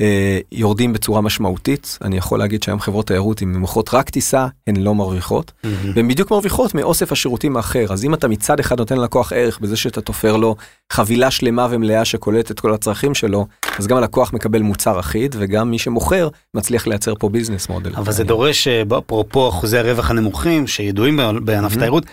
אה, 0.00 0.38
יורדים 0.52 0.92
בצורה 0.92 1.20
משמעותית. 1.20 1.98
אני 2.02 2.16
יכול 2.16 2.38
להגיד 2.38 2.62
שהיום 2.62 2.80
חברות 2.80 3.06
תיירות 3.06 3.42
אם 3.42 3.54
הן 3.54 3.60
מוכרות 3.60 3.94
רק 3.94 4.10
טיסה 4.10 4.46
הן 4.66 4.76
לא 4.76 4.94
מרוויחות 4.94 5.52
והן 5.94 6.08
בדיוק 6.08 6.30
מרוויחות 6.30 6.74
מאוסף 6.74 7.12
השירותים 7.12 7.56
האחר 7.56 7.86
אז 7.92 8.04
אם 8.04 8.14
אתה 8.14 8.28
מצד 8.28 8.60
אחד 8.60 8.78
נותן 8.78 8.96
ללקוח 8.96 9.32
ערך 9.32 9.58
בזה 9.58 9.76
שאתה 9.76 10.00
תופר 10.00 10.36
לו 10.36 10.56
חבילה 10.92 11.30
שלמה 11.30 11.66
ומלאה 11.70 12.04
שקולטת 12.04 12.50
את 12.50 12.60
כל 12.60 12.74
הצרכים 12.74 13.14
שלו 13.14 13.46
אז 13.78 13.86
גם 13.86 13.96
הלקוח 13.96 14.32
מקבל 14.32 14.62
מוצר 14.62 15.00
אחיד 15.00 15.36
וגם 15.38 15.70
מי 15.70 15.78
שמוכר 15.78 16.28
מצליח 16.54 16.86
לייצר 16.86 17.14
פה 17.18 17.28
ביזנס 17.28 17.68
מודל. 17.68 17.94
אבל 17.96 18.12
זה 18.12 18.24
דורש, 18.24 18.68
אה, 18.68 18.82
אפרופו 18.98 19.48
אחוזי 19.48 19.78
הרווח 19.78 20.10
הנמוכים 20.10 20.66
שידועים 20.66 21.20
בענף 21.44 21.72
Mhm. 21.72 21.78
תיירות, 21.78 22.04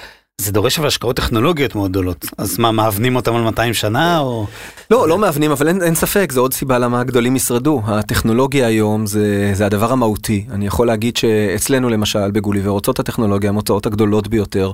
זה 0.41 0.51
דורש 0.51 0.79
אבל 0.79 0.87
השקעות 0.87 1.15
טכנולוגיות 1.15 1.75
מאוד 1.75 1.91
גדולות. 1.91 2.25
אז 2.37 2.59
מה, 2.59 2.71
מאבנים 2.71 3.15
אותם 3.15 3.35
על 3.35 3.41
200 3.41 3.73
שנה 3.73 4.19
או... 4.19 4.47
לא, 4.91 5.07
לא 5.07 5.17
מאבנים, 5.17 5.51
אבל 5.51 5.67
אין, 5.67 5.95
ספק, 5.95 6.31
זו 6.31 6.41
עוד 6.41 6.53
סיבה 6.53 6.79
למה 6.79 6.99
הגדולים 6.99 7.35
ישרדו. 7.35 7.81
הטכנולוגיה 7.85 8.67
היום 8.67 9.05
זה, 9.05 9.51
זה 9.53 9.65
הדבר 9.65 9.91
המהותי. 9.91 10.45
אני 10.51 10.67
יכול 10.67 10.87
להגיד 10.87 11.17
שאצלנו 11.17 11.89
למשל 11.89 12.31
בגוליבר, 12.31 12.69
הוצאות 12.69 12.99
הטכנולוגיה 12.99 13.49
הן 13.49 13.55
הוצאות 13.55 13.85
הגדולות 13.85 14.27
ביותר 14.27 14.71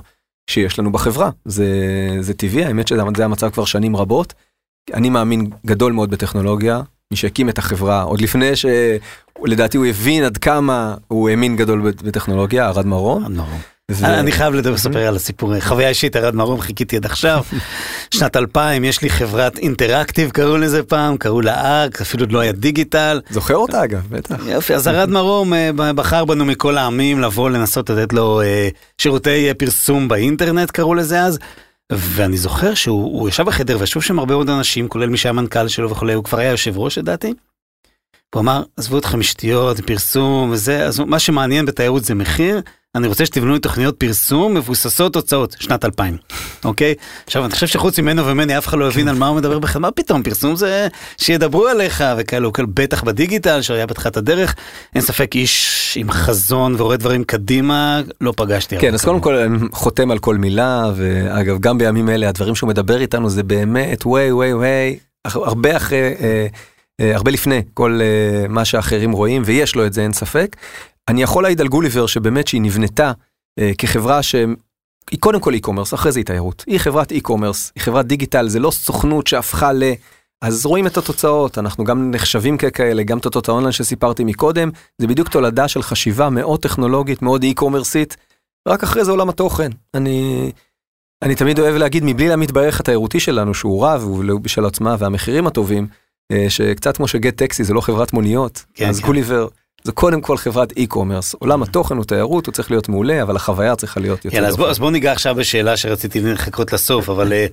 שיש 0.50 0.78
לנו 0.78 0.92
בחברה. 0.92 1.30
זה, 1.44 1.66
זה 2.20 2.34
טבעי, 2.34 2.64
האמת 2.64 2.88
שזה 2.88 3.24
המצב 3.24 3.50
כבר 3.50 3.64
שנים 3.64 3.96
רבות. 3.96 4.34
אני 4.94 5.10
מאמין 5.10 5.50
גדול 5.66 5.92
מאוד 5.92 6.10
בטכנולוגיה, 6.10 6.82
מי 7.10 7.16
שהקים 7.16 7.48
את 7.48 7.58
החברה, 7.58 8.02
עוד 8.02 8.20
לפני 8.20 8.50
שלדעתי 8.56 9.76
הוא 9.76 9.86
הבין 9.86 10.24
עד 10.24 10.36
כמה 10.36 10.94
הוא 11.08 11.28
האמין 11.28 11.56
גדול 11.56 11.80
בטכנולוגיה, 11.90 12.68
ארד 12.68 12.86
מרום. 12.86 13.24
אני 13.90 14.32
חייב 14.32 14.54
לספר 14.54 15.06
על 15.06 15.16
הסיפור, 15.16 15.60
חוויה 15.60 15.88
אישית, 15.88 16.16
ארד 16.16 16.34
מרום, 16.34 16.60
חיכיתי 16.60 16.96
עד 16.96 17.04
עכשיו. 17.04 17.44
שנת 18.14 18.36
2000, 18.36 18.84
יש 18.84 19.02
לי 19.02 19.10
חברת 19.10 19.58
אינטראקטיב, 19.58 20.30
קראו 20.30 20.56
לזה 20.56 20.82
פעם, 20.82 21.16
קראו 21.16 21.40
לה 21.40 21.82
ארק, 21.82 22.00
אפילו 22.00 22.26
לא 22.30 22.40
היה 22.40 22.52
דיגיטל. 22.52 23.20
זוכר 23.30 23.56
אותה 23.56 23.84
אגב, 23.84 24.06
בטח. 24.10 24.46
יופי, 24.46 24.74
אז 24.74 24.88
ארד 24.88 25.08
מרום 25.08 25.54
אה, 25.54 25.70
בחר 25.72 26.24
בנו 26.24 26.44
מכל 26.44 26.78
העמים 26.78 27.20
לבוא 27.20 27.50
לנסות 27.50 27.90
לתת 27.90 28.12
לו 28.12 28.40
אה, 28.40 28.68
שירותי 28.98 29.48
אה, 29.48 29.54
פרסום 29.54 30.08
באינטרנט, 30.08 30.70
קראו 30.70 30.94
לזה 30.94 31.22
אז. 31.22 31.38
ואני 31.92 32.36
זוכר 32.36 32.74
שהוא 32.74 33.28
ישב 33.28 33.42
בחדר 33.42 33.76
וישבו 33.80 34.02
שם 34.02 34.18
הרבה 34.18 34.34
מאוד 34.34 34.50
אנשים, 34.50 34.88
כולל 34.88 35.08
מי 35.08 35.16
שהיה 35.16 35.32
מנכ"ל 35.32 35.68
שלו 35.68 35.90
וכולי, 35.90 36.12
הוא 36.12 36.24
כבר 36.24 36.38
היה 36.38 36.50
יושב 36.50 36.78
ראש 36.78 36.98
לדעתי. 36.98 37.34
הוא 38.34 38.40
אמר, 38.40 38.62
עזבו 38.76 38.98
אתכם 38.98 39.20
אשתיות, 39.20 39.80
פרסום 39.80 40.50
וזה, 40.50 40.84
אז 40.86 41.00
מה 41.00 41.18
שמעניין 41.18 41.66
בתיירות 41.66 42.04
זה 42.04 42.14
מחיר, 42.14 42.60
אני 42.94 43.08
רוצה 43.08 43.26
שתבנו 43.26 43.52
לי 43.52 43.58
תוכניות 43.58 43.96
פרסום 43.98 44.54
מבוססות 44.54 45.12
תוצאות, 45.12 45.56
שנת 45.60 45.84
2000, 45.84 46.16
אוקיי? 46.64 46.94
עכשיו, 47.26 47.44
אני 47.44 47.52
חושב 47.52 47.66
שחוץ 47.66 47.98
ממנו 47.98 48.26
וממני 48.26 48.58
אף 48.58 48.66
אחד 48.66 48.78
לא 48.78 48.88
הבין 48.88 49.08
על 49.08 49.16
מה 49.16 49.26
הוא 49.26 49.36
מדבר 49.36 49.58
בכלל, 49.58 49.82
מה 49.82 49.90
פתאום, 49.90 50.22
פרסום 50.22 50.56
זה 50.56 50.88
שידברו 51.18 51.66
עליך 51.66 52.04
וכאלו, 52.18 52.52
כאלו, 52.52 52.68
בטח 52.74 53.04
בדיגיטל 53.04 53.62
שהיה 53.62 53.86
בתחילת 53.86 54.16
הדרך, 54.16 54.54
אין 54.94 55.02
ספק 55.02 55.34
איש 55.34 55.94
עם 56.00 56.10
חזון 56.10 56.74
ורואה 56.78 56.96
דברים 56.96 57.24
קדימה, 57.24 58.00
לא 58.20 58.32
פגשתי. 58.36 58.78
כן, 58.78 58.94
אז 58.94 59.04
קודם 59.04 59.20
כל 59.20 59.34
אני 59.34 59.58
חותם 59.72 60.10
על 60.10 60.18
כל 60.18 60.36
מילה, 60.36 60.90
ואגב, 60.96 61.60
גם 61.60 61.78
בימים 61.78 62.08
אלה 62.08 62.28
הדברים 62.28 62.54
שהוא 62.54 62.68
מדבר 62.68 63.00
איתנו 63.00 63.30
זה 63.30 63.42
באמת, 63.42 64.06
ווי 64.06 64.32
ווי 64.32 64.54
ווי, 64.54 64.98
הרבה 65.24 65.76
אחרי... 65.76 66.14
אה, 66.20 66.46
אה, 67.00 67.14
הרבה 67.14 67.30
לפני 67.30 67.62
כל 67.74 68.00
אה, 68.02 68.48
מה 68.48 68.64
שאחרים 68.64 69.12
רואים, 69.12 69.42
ויש 69.44 69.76
לו 69.76 69.86
את 69.86 69.92
זה, 69.92 70.02
אין 70.02 70.12
ספק. 70.12 70.56
אני 71.08 71.22
יכול 71.22 71.42
להעיד 71.42 71.60
על 71.60 71.68
גוליבר 71.68 72.06
שבאמת 72.06 72.48
שהיא 72.48 72.60
נבנתה 72.60 73.12
אה, 73.58 73.72
כחברה 73.78 74.22
שהיא 74.22 75.20
קודם 75.20 75.40
כל 75.40 75.54
e-commerce, 75.54 75.94
אחרי 75.94 76.12
זה 76.12 76.20
היא 76.20 76.26
תיירות. 76.26 76.64
היא 76.66 76.78
חברת 76.78 77.12
e-commerce, 77.12 77.72
היא 77.74 77.82
חברת 77.82 78.06
דיגיטל, 78.06 78.48
זה 78.48 78.58
לא 78.58 78.70
סוכנות 78.70 79.26
שהפכה 79.26 79.72
ל... 79.72 79.82
אז 80.42 80.66
רואים 80.66 80.86
את 80.86 80.96
התוצאות, 80.96 81.58
אנחנו 81.58 81.84
גם 81.84 82.10
נחשבים 82.10 82.58
ככאלה, 82.58 83.02
גם 83.02 83.18
תוצאות 83.18 83.48
האונליין 83.48 83.72
שסיפרתי 83.72 84.24
מקודם, 84.24 84.70
זה 84.98 85.06
בדיוק 85.06 85.28
תולדה 85.28 85.68
של 85.68 85.82
חשיבה 85.82 86.30
מאוד 86.30 86.60
טכנולוגית, 86.60 87.22
מאוד 87.22 87.44
e-commerceית, 87.44 88.16
רק 88.68 88.82
אחרי 88.82 89.04
זה 89.04 89.10
עולם 89.10 89.28
התוכן. 89.28 89.70
אני, 89.94 90.52
אני 91.22 91.34
תמיד 91.34 91.58
אוהב 91.58 91.74
להגיד, 91.74 92.02
מבלי 92.06 92.28
להעמיד 92.28 92.52
בערך 92.52 92.80
התיירותי 92.80 93.20
שלנו, 93.20 93.54
שהוא 93.54 93.86
רב, 93.86 94.02
הוא 94.02 94.40
בשל 94.40 94.64
עצמה, 94.64 94.96
והמחירים 94.98 95.46
הטובים, 95.46 95.86
אה, 96.32 96.46
שקצת 96.48 96.96
כמו 96.96 97.08
שגט 97.08 97.36
טקסי 97.36 97.64
זה 97.64 97.74
לא 97.74 97.80
חברת 97.80 98.12
מוניות, 98.12 98.64
כן, 98.74 98.88
אז 98.88 99.00
כן. 99.00 99.06
גוליבר 99.06 99.48
זה 99.84 99.92
קודם 99.92 100.20
כל 100.20 100.36
חברת 100.36 100.72
e-commerce. 100.72 101.36
עולם 101.38 101.62
התוכן 101.62 101.96
הוא 101.96 102.04
תיירות, 102.04 102.46
הוא 102.46 102.52
צריך 102.52 102.70
להיות 102.70 102.88
מעולה, 102.88 103.22
אבל 103.22 103.36
החוויה 103.36 103.76
צריכה 103.76 104.00
להיות 104.00 104.24
יותר... 104.24 104.36
יאללה, 104.36 104.48
אז 104.48 104.56
בוא, 104.56 104.68
אז 104.70 104.78
בוא 104.78 104.90
ניגע 104.90 105.12
עכשיו 105.12 105.34
בשאלה 105.34 105.76
שרציתי 105.76 106.20
לחכות 106.20 106.72
לסוף, 106.72 107.08
אבל 107.08 107.32
אה, 107.32 107.46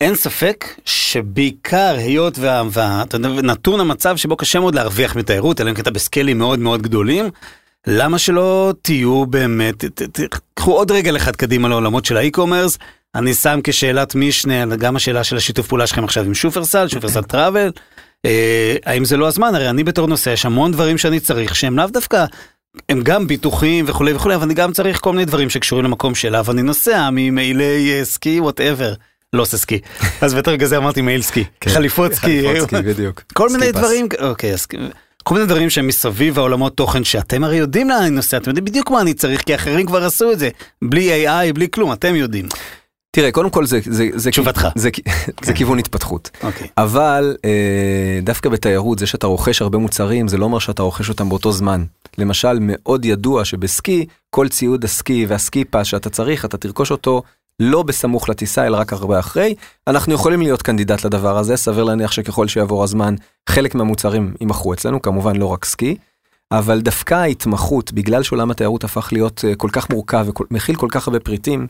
אין 0.00 0.14
ספק 0.14 0.64
שבעיקר 0.84 1.94
היות 1.98 2.38
ונתון 3.12 3.80
המצב 3.80 4.16
שבו 4.16 4.36
קשה 4.36 4.60
מאוד 4.60 4.74
להרוויח 4.74 5.16
מתיירות, 5.16 5.60
אלא 5.60 5.70
אם 5.70 5.74
כן 5.74 5.82
אתה 5.82 5.90
בסקיילים 5.90 6.38
מאוד 6.38 6.58
מאוד 6.58 6.82
גדולים, 6.82 7.30
למה 7.86 8.18
שלא 8.18 8.72
תהיו 8.82 9.26
באמת, 9.26 9.84
קחו 10.54 10.72
עוד 10.72 10.90
רגל 10.90 11.16
אחד 11.16 11.36
קדימה 11.36 11.68
לעולמות 11.68 12.04
של 12.04 12.16
ה 12.16 12.21
e-commerce, 12.21 12.78
אני 13.14 13.34
שם 13.34 13.60
כשאלת 13.64 14.14
משנה 14.14 14.76
גם 14.76 14.96
השאלה 14.96 15.24
של 15.24 15.36
השיתוף 15.36 15.66
פעולה 15.66 15.86
שלכם 15.86 16.04
עכשיו 16.04 16.24
עם 16.24 16.34
שופרסל, 16.34 16.88
שופרסל 16.88 17.22
Travel, 17.22 17.70
האם 18.86 19.04
זה 19.04 19.16
לא 19.16 19.28
הזמן? 19.28 19.54
הרי 19.54 19.70
אני 19.70 19.84
בתור 19.84 20.06
נוסע, 20.06 20.30
יש 20.30 20.46
המון 20.46 20.72
דברים 20.72 20.98
שאני 20.98 21.20
צריך 21.20 21.54
שהם 21.54 21.76
לאו 21.76 21.86
דווקא, 21.86 22.24
הם 22.88 23.00
גם 23.02 23.26
ביטוחים 23.26 23.84
וכולי 23.88 24.12
וכולי, 24.12 24.34
אבל 24.34 24.44
אני 24.44 24.54
גם 24.54 24.72
צריך 24.72 25.00
כל 25.00 25.12
מיני 25.12 25.24
דברים 25.24 25.50
שקשורים 25.50 25.84
למקום 25.84 26.14
שאליו 26.14 26.50
אני 26.50 26.62
נוסע, 26.62 27.08
ממעילי 27.12 27.92
אה, 27.92 28.04
סקי, 28.04 28.40
whatever. 28.40 28.94
לא 29.32 29.42
עושה 29.42 29.56
סקי. 29.56 29.78
אז 30.20 30.34
יותר 30.34 30.54
גזה 30.54 30.76
אמרתי 30.76 31.00
מעיל 31.00 31.22
סקי, 31.22 31.44
כן. 31.60 31.70
חליפות 31.70 32.12
סקי. 32.12 32.42
חליפות 32.48 32.68
סקי, 32.68 32.82
בדיוק. 32.82 33.22
כל 33.32 33.48
מיני 33.48 33.72
דברים, 33.72 34.08
אוקיי, 34.20 34.52
אז 34.52 34.66
כל 35.22 35.34
מיני 35.34 35.46
דברים 35.46 35.70
שהם 35.70 35.86
מסביב 35.86 36.38
העולמות 36.38 36.76
תוכן 36.76 37.04
שאתם 37.04 37.44
הרי 37.44 37.56
יודעים 37.56 37.88
לאן 37.88 38.02
אני 38.02 38.10
נוסע, 38.10 38.36
אתם 38.36 38.50
יודעים 38.50 38.64
בדיוק 38.64 38.90
מה 38.90 39.00
אני 39.00 39.14
צריך, 39.14 39.42
כי 39.42 39.54
אחרים 39.54 39.86
כבר 39.86 40.04
עשו 40.04 40.32
את 40.32 40.38
זה. 40.38 40.48
בלי 40.82 41.26
AI, 41.26 41.52
בלי 41.52 41.66
כלום, 41.70 41.92
אתם 41.92 42.14
יודעים. 42.14 42.48
תראה, 43.14 43.32
קודם 43.32 43.50
כל 43.50 43.66
זה, 43.66 43.78
זה, 43.84 44.08
זה, 44.14 44.30
תשובתך. 44.30 44.68
זה, 44.74 44.88
זה 45.44 45.52
כן. 45.52 45.54
כיוון 45.54 45.78
התפתחות. 45.78 46.30
Okay. 46.34 46.46
אוקיי. 46.46 46.68
אבל 46.78 47.36
אה, 47.44 48.20
דווקא 48.22 48.48
בתיירות, 48.48 48.98
זה 48.98 49.06
שאתה 49.06 49.26
רוכש 49.26 49.62
הרבה 49.62 49.78
מוצרים, 49.78 50.28
זה 50.28 50.38
לא 50.38 50.44
אומר 50.44 50.58
שאתה 50.58 50.82
רוכש 50.82 51.08
אותם 51.08 51.28
באותו 51.28 51.52
זמן. 51.52 51.84
למשל, 52.18 52.58
מאוד 52.60 53.04
ידוע 53.04 53.44
שבסקי, 53.44 54.06
כל 54.30 54.48
ציוד 54.48 54.84
הסקי 54.84 55.26
והסקי 55.28 55.64
פס 55.64 55.86
שאתה 55.86 56.10
צריך, 56.10 56.44
אתה 56.44 56.56
תרכוש 56.56 56.90
אותו 56.90 57.22
לא 57.60 57.82
בסמוך 57.82 58.28
לטיסה, 58.28 58.66
אלא 58.66 58.76
רק 58.76 58.92
הרבה 58.92 59.18
אחרי. 59.18 59.54
אנחנו 59.86 60.14
יכולים 60.14 60.40
להיות 60.40 60.62
candidate 60.62 61.04
לדבר 61.04 61.38
הזה, 61.38 61.56
סביר 61.56 61.84
להניח 61.84 62.12
שככל 62.12 62.48
שיעבור 62.48 62.84
הזמן, 62.84 63.14
חלק 63.48 63.74
מהמוצרים 63.74 64.34
יימכרו 64.40 64.72
אצלנו, 64.72 65.02
כמובן 65.02 65.36
לא 65.36 65.46
רק 65.46 65.64
סקי. 65.64 65.96
אבל 66.52 66.80
דווקא 66.80 67.14
ההתמחות, 67.14 67.92
בגלל 67.92 68.22
שעולם 68.22 68.50
התיירות 68.50 68.84
הפך 68.84 69.08
להיות 69.12 69.44
אה, 69.48 69.54
כל 69.54 69.68
כך 69.72 69.90
מורכב 69.90 70.26
ומכיל 70.50 70.76
כל 70.76 70.88
כך 70.90 71.08
הרבה 71.08 71.20
פריטים, 71.20 71.66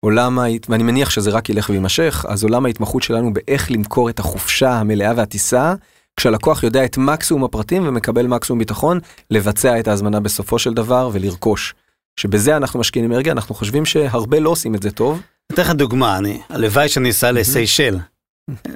עולם, 0.00 0.38
ואני 0.68 0.82
מניח 0.82 1.10
שזה 1.10 1.30
רק 1.30 1.50
ילך 1.50 1.70
ויימשך, 1.70 2.24
אז 2.28 2.42
עולם 2.42 2.66
ההתמחות 2.66 3.02
שלנו 3.02 3.32
באיך 3.32 3.70
למכור 3.70 4.10
את 4.10 4.18
החופשה 4.18 4.72
המלאה 4.72 5.12
והטיסה, 5.16 5.74
כשהלקוח 6.16 6.62
יודע 6.62 6.84
את 6.84 6.98
מקסימום 6.98 7.44
הפרטים 7.44 7.88
ומקבל 7.88 8.26
מקסימום 8.26 8.58
ביטחון, 8.58 9.00
לבצע 9.30 9.80
את 9.80 9.88
ההזמנה 9.88 10.20
בסופו 10.20 10.58
של 10.58 10.74
דבר 10.74 11.10
ולרכוש. 11.12 11.74
שבזה 12.20 12.56
אנחנו 12.56 12.80
משקיעים 12.80 13.12
אנרגיה, 13.12 13.32
אנחנו 13.32 13.54
חושבים 13.54 13.84
שהרבה 13.84 14.40
לא 14.40 14.50
עושים 14.50 14.74
את 14.74 14.82
זה 14.82 14.90
טוב. 14.90 15.20
אתן 15.52 15.62
לך 15.62 15.70
דוגמה, 15.70 16.18
אני, 16.18 16.40
הלוואי 16.48 16.88
שאני 16.88 17.10
אסע 17.10 17.32
לסיישל. 17.32 17.96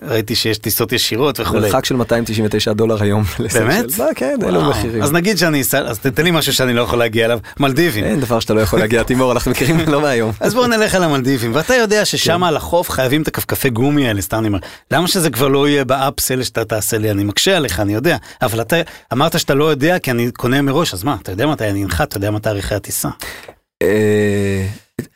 ראיתי 0.03 0.35
שיש 0.35 0.59
טיסות 0.59 0.93
ישירות 0.93 1.41
וכולי. 1.41 1.61
מרחק 1.61 1.85
של 1.85 1.97
299 1.97 2.73
דולר 2.73 3.03
היום. 3.03 3.23
באמת? 3.55 3.99
לא, 3.99 4.07
כן, 4.15 4.39
אלו 4.43 4.71
מחירים. 4.71 5.03
אז 5.03 5.13
נגיד 5.13 5.39
שאני 5.39 5.61
אסע, 5.61 5.79
אז 5.79 5.99
תתן 5.99 6.25
לי 6.25 6.31
משהו 6.31 6.53
שאני 6.53 6.75
לא 6.75 6.83
יכול 6.83 6.99
להגיע 6.99 7.25
אליו, 7.25 7.39
מלדיבים. 7.61 8.05
אין 8.05 8.21
דבר 8.21 8.41
שאתה 8.41 8.55
לא 8.55 8.61
יכול 8.61 8.79
להגיע, 8.79 9.03
תימור, 9.03 9.33
אנחנו 9.33 9.51
מכירים 9.51 9.81
לא 9.89 10.01
מהיום. 10.01 10.33
אז 10.41 10.55
בואו 10.55 10.67
נלך 10.67 10.95
על 10.95 11.03
המלדיבים, 11.03 11.55
ואתה 11.55 11.75
יודע 11.75 12.05
ששם 12.05 12.39
כן. 12.39 12.43
על 12.43 12.57
החוף 12.57 12.91
חייבים 12.91 13.23
את 13.23 13.29
הכפכפי 13.29 13.71
גומי 13.71 14.09
האלה, 14.09 14.23
סתם 14.23 14.39
אני 14.39 14.49
אומר, 14.49 14.59
למה 14.91 15.09
שזה 15.09 15.31
כבר 15.31 15.49
לא 15.49 15.69
יהיה 15.69 15.85
באפסל 15.85 16.43
שאתה 16.43 16.65
תעשה 16.65 16.99
לי, 16.99 17.11
אני 17.11 17.25
מקשה 17.25 17.57
עליך, 17.57 17.81
אני 17.81 17.95
יודע, 17.95 18.17
אבל 18.43 18.61
אתה 18.61 18.77
אמרת 19.13 19.39
שאתה 19.39 19.55
לא 19.55 19.65
יודע 19.65 19.99
כי 19.99 20.11
אני 20.11 20.31
קונה 20.31 20.63
מראש, 20.63 20.95
אז 20.95 21.05
מה, 21.05 21.17
אתה 21.23 21.33
יודע 21.33 21.47
מתי 21.47 21.71
אני 21.71 21.85
אנחת, 21.85 22.09
אתה 22.09 22.17
יודע 22.17 22.31
מה 22.31 22.39
תאריכי 22.39 22.75
הטיסה. 22.75 23.09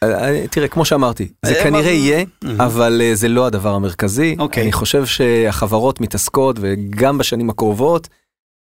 אה, 0.03 0.29
אה, 0.29 0.47
תראה, 0.51 0.69
כמו 0.69 0.85
שאמרתי, 0.85 1.29
זה 1.45 1.59
אה, 1.59 1.63
כנראה 1.63 1.91
יהיה, 1.91 2.25
אבל 2.59 3.03
זה 3.15 3.29
לא 3.29 3.47
הדבר 3.47 3.75
המרכזי. 3.75 4.37
אוקיי. 4.39 4.63
אני 4.63 4.73
חושב 4.73 5.07
שהחברות 5.07 6.01
מתעסקות, 6.01 6.57
וגם 6.61 7.19
בשנים 7.19 7.51
הקרובות, 7.51 8.09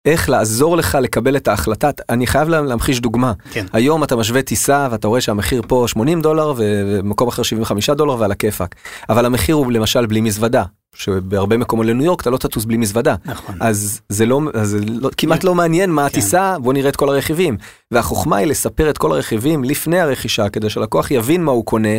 איך 0.05 0.29
לעזור 0.29 0.77
לך 0.77 0.97
לקבל 1.01 1.37
את 1.37 1.47
ההחלטה. 1.47 1.89
אני 2.09 2.27
חייב 2.27 2.49
להמחיש 2.49 2.99
דוגמה. 2.99 3.33
כן. 3.51 3.65
היום 3.73 4.03
אתה 4.03 4.15
משווה 4.15 4.41
טיסה 4.41 4.87
ואתה 4.91 5.07
רואה 5.07 5.21
שהמחיר 5.21 5.61
פה 5.67 5.85
80 5.87 6.21
דולר 6.21 6.53
ובמקום 6.57 7.27
אחר 7.27 7.43
75 7.43 7.89
דולר 7.89 8.15
ועל 8.19 8.31
הכיפאק. 8.31 8.75
אבל 9.09 9.25
המחיר 9.25 9.55
הוא 9.55 9.71
למשל 9.71 10.05
בלי 10.05 10.21
מזוודה. 10.21 10.63
שבהרבה 10.95 11.57
מקומות 11.57 11.85
לניו 11.85 12.05
יורק 12.05 12.21
אתה 12.21 12.29
לא 12.29 12.37
תטוס 12.37 12.65
בלי 12.65 12.77
מזוודה. 12.77 13.15
נכון. 13.25 13.55
אז 13.59 14.01
זה 14.09 14.25
לא, 14.25 14.41
אז 14.53 14.69
זה 14.69 14.79
לא 14.85 15.09
כמעט 15.17 15.43
לא 15.43 15.55
מעניין 15.55 15.89
מה 15.89 16.01
כן. 16.01 16.07
הטיסה, 16.07 16.55
בוא 16.59 16.73
נראה 16.73 16.89
את 16.89 16.95
כל 16.95 17.09
הרכיבים. 17.09 17.57
והחוכמה 17.91 18.37
היא 18.37 18.47
לספר 18.47 18.89
את 18.89 18.97
כל 18.97 19.11
הרכיבים 19.11 19.63
לפני 19.63 19.99
הרכישה 19.99 20.49
כדי 20.49 20.69
שלקוח 20.69 21.11
יבין 21.11 21.43
מה 21.43 21.51
הוא 21.51 21.65
קונה. 21.65 21.97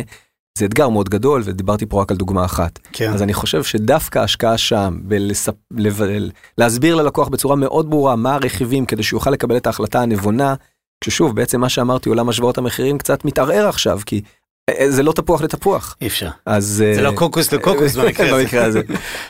זה 0.57 0.65
אתגר 0.65 0.89
מאוד 0.89 1.09
גדול 1.09 1.41
ודיברתי 1.45 1.85
פה 1.85 2.01
רק 2.01 2.11
על 2.11 2.17
דוגמה 2.17 2.45
אחת. 2.45 2.79
כן. 2.93 3.13
אז 3.13 3.21
אני 3.21 3.33
חושב 3.33 3.63
שדווקא 3.63 4.19
השקעה 4.19 4.57
שם 4.57 4.99
בלספ... 5.03 5.53
לב... 5.71 6.01
להסביר 6.57 6.95
ללקוח 6.95 7.27
בצורה 7.27 7.55
מאוד 7.55 7.89
ברורה 7.89 8.15
מה 8.15 8.35
הרכיבים 8.35 8.85
כדי 8.85 9.03
שהוא 9.03 9.17
יוכל 9.17 9.31
לקבל 9.31 9.57
את 9.57 9.67
ההחלטה 9.67 10.01
הנבונה. 10.01 10.55
ששוב 11.03 11.35
בעצם 11.35 11.61
מה 11.61 11.69
שאמרתי 11.69 12.09
עולם 12.09 12.29
השוואות 12.29 12.57
המחירים 12.57 12.97
קצת 12.97 13.25
מתערער 13.25 13.67
עכשיו 13.67 13.99
כי 14.05 14.21
אה, 14.69 14.91
זה 14.91 15.03
לא 15.03 15.11
תפוח 15.11 15.41
לתפוח. 15.41 15.95
אי 16.01 16.07
אפשר. 16.07 16.29
אז 16.45 16.83
זה 16.95 17.01
לא 17.01 17.11
קוקוס 17.15 17.53
לקוקוס 17.53 17.95
במקרה 17.97 18.65
הזה. 18.65 18.81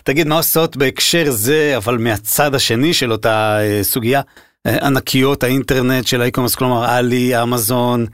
תגיד 0.04 0.28
מה 0.28 0.36
עושות 0.36 0.78
בהקשר 0.78 1.32
זה 1.32 1.74
אבל 1.78 1.98
מהצד 1.98 2.56
השני 2.56 2.94
של 2.94 3.12
אותה 3.12 3.58
אה, 3.60 3.80
סוגיה 3.84 4.22
אה, 4.68 4.88
ענקיות 4.88 5.44
האינטרנט 5.44 6.08
של 6.08 6.22
ה 6.22 6.25
e-commerce 6.25 6.56
כלומר 6.56 6.84
עליאקספרס 6.86 7.44
אמזון 7.44 8.02
אה, 8.02 8.08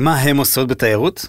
מה 0.00 0.16
הם 0.16 0.36
עושות 0.36 0.68
בתיירות? 0.68 1.26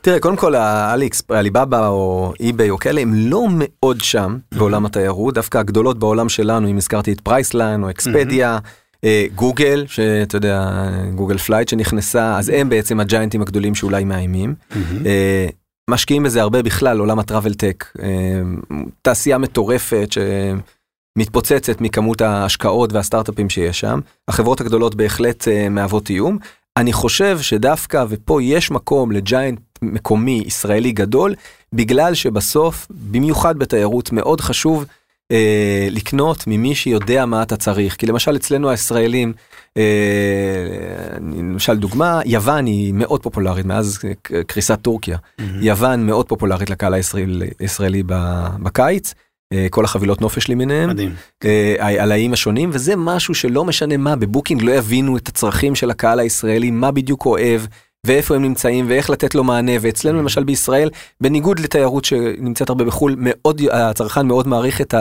תראה, 0.00 0.20
קודם 0.20 0.36
כל 0.36 0.54
האליאקספרס, 0.54 1.22
עליבאבא 1.28 1.88
או 1.88 2.32
אי-ביי 2.40 2.70
או 2.70 2.78
כאלה, 2.78 3.00
הם 3.00 3.14
לא 3.14 3.46
מאוד 3.50 4.00
שם 4.00 4.38
בעולם 4.54 4.86
התיירות, 4.86 5.34
דווקא 5.34 5.58
הגדולות 5.58 5.98
בעולם 5.98 6.28
שלנו, 6.28 6.68
אם 6.68 6.76
הזכרתי 6.76 7.12
את 7.12 7.20
Priceline 7.20 7.82
או 7.82 7.90
Expedia, 7.90 8.58
אה, 9.04 9.26
גוגל, 9.34 9.84
שאתה 9.86 10.36
יודע, 10.36 10.70
Google 11.14 11.38
Flight 11.38 11.68
שנכנסה, 11.68 12.38
אז 12.38 12.48
הם 12.48 12.68
בעצם 12.68 13.00
הג'יינטים 13.00 13.42
הגדולים 13.42 13.74
שאולי 13.74 14.04
מאיימים. 14.04 14.54
אה, 15.06 15.46
משקיעים 15.90 16.22
בזה 16.22 16.42
הרבה 16.42 16.62
בכלל, 16.62 16.98
עולם 16.98 17.18
ה 17.18 17.23
travel 17.23 17.54
tech, 17.54 17.84
אה, 18.02 18.08
תעשייה 19.02 19.38
מטורפת 19.38 20.08
שמתפוצצת 21.18 21.80
מכמות 21.80 22.20
ההשקעות 22.20 22.92
והסטארט-אפים 22.92 23.50
שיש 23.50 23.80
שם. 23.80 24.00
החברות 24.28 24.60
הגדולות 24.60 24.94
בהחלט 24.94 25.48
אה, 25.48 25.68
מהוות 25.68 26.10
איום. 26.10 26.38
אני 26.76 26.92
חושב 26.92 27.38
שדווקא, 27.40 28.04
ופה 28.08 28.42
יש 28.42 28.70
מקום 28.70 29.12
ל 29.12 29.20
giant 29.20 29.60
מקומי 29.82 30.42
ישראלי 30.46 30.92
גדול, 30.92 31.34
בגלל 31.72 32.14
שבסוף, 32.14 32.86
במיוחד 32.90 33.58
בתיירות, 33.58 34.12
מאוד 34.12 34.40
חשוב 34.40 34.84
אה, 35.32 35.88
לקנות 35.90 36.44
ממי 36.46 36.74
שיודע 36.74 37.26
מה 37.26 37.42
אתה 37.42 37.56
צריך. 37.56 37.96
כי 37.96 38.06
למשל 38.06 38.36
אצלנו 38.36 38.70
הישראלים, 38.70 39.32
אה, 39.76 39.82
למשל 41.20 41.76
דוגמה, 41.76 42.20
יוון 42.26 42.66
היא 42.66 42.92
מאוד 42.94 43.22
פופולרית 43.22 43.66
מאז 43.66 43.98
קריסת 44.46 44.78
טורקיה. 44.82 45.18
יוון 45.60 46.06
מאוד 46.06 46.28
פופולרית 46.28 46.70
לקהל 46.70 46.94
הישראל- 46.94 47.42
הישראלי 47.60 48.02
ב- 48.06 48.46
בקיץ, 48.62 49.14
כל 49.70 49.84
החבילות 49.84 50.20
נופש 50.20 50.50
למיניהם. 50.50 50.90
מדהים. 50.90 51.14
אה, 51.44 52.02
על 52.02 52.12
האיים 52.12 52.32
השונים 52.32 52.70
וזה 52.72 52.96
משהו 52.96 53.34
שלא 53.34 53.64
משנה 53.64 53.96
מה 53.96 54.16
בבוקינג 54.16 54.62
לא 54.62 54.72
יבינו 54.72 55.16
את 55.16 55.28
הצרכים 55.28 55.74
של 55.74 55.90
הקהל 55.90 56.20
הישראלי 56.20 56.70
מה 56.70 56.90
בדיוק 56.90 57.26
אוהב 57.26 57.60
ואיפה 58.06 58.34
הם 58.34 58.42
נמצאים 58.42 58.84
ואיך 58.88 59.10
לתת 59.10 59.34
לו 59.34 59.44
מענה 59.44 59.72
ואצלנו 59.80 60.18
למשל 60.18 60.44
בישראל 60.44 60.90
בניגוד 61.20 61.58
לתיירות 61.60 62.04
שנמצאת 62.04 62.68
הרבה 62.68 62.84
בחול 62.84 63.14
מאוד 63.18 63.60
הצרכן 63.72 64.26
מאוד 64.26 64.48
מעריך 64.48 64.80
את 64.80 64.94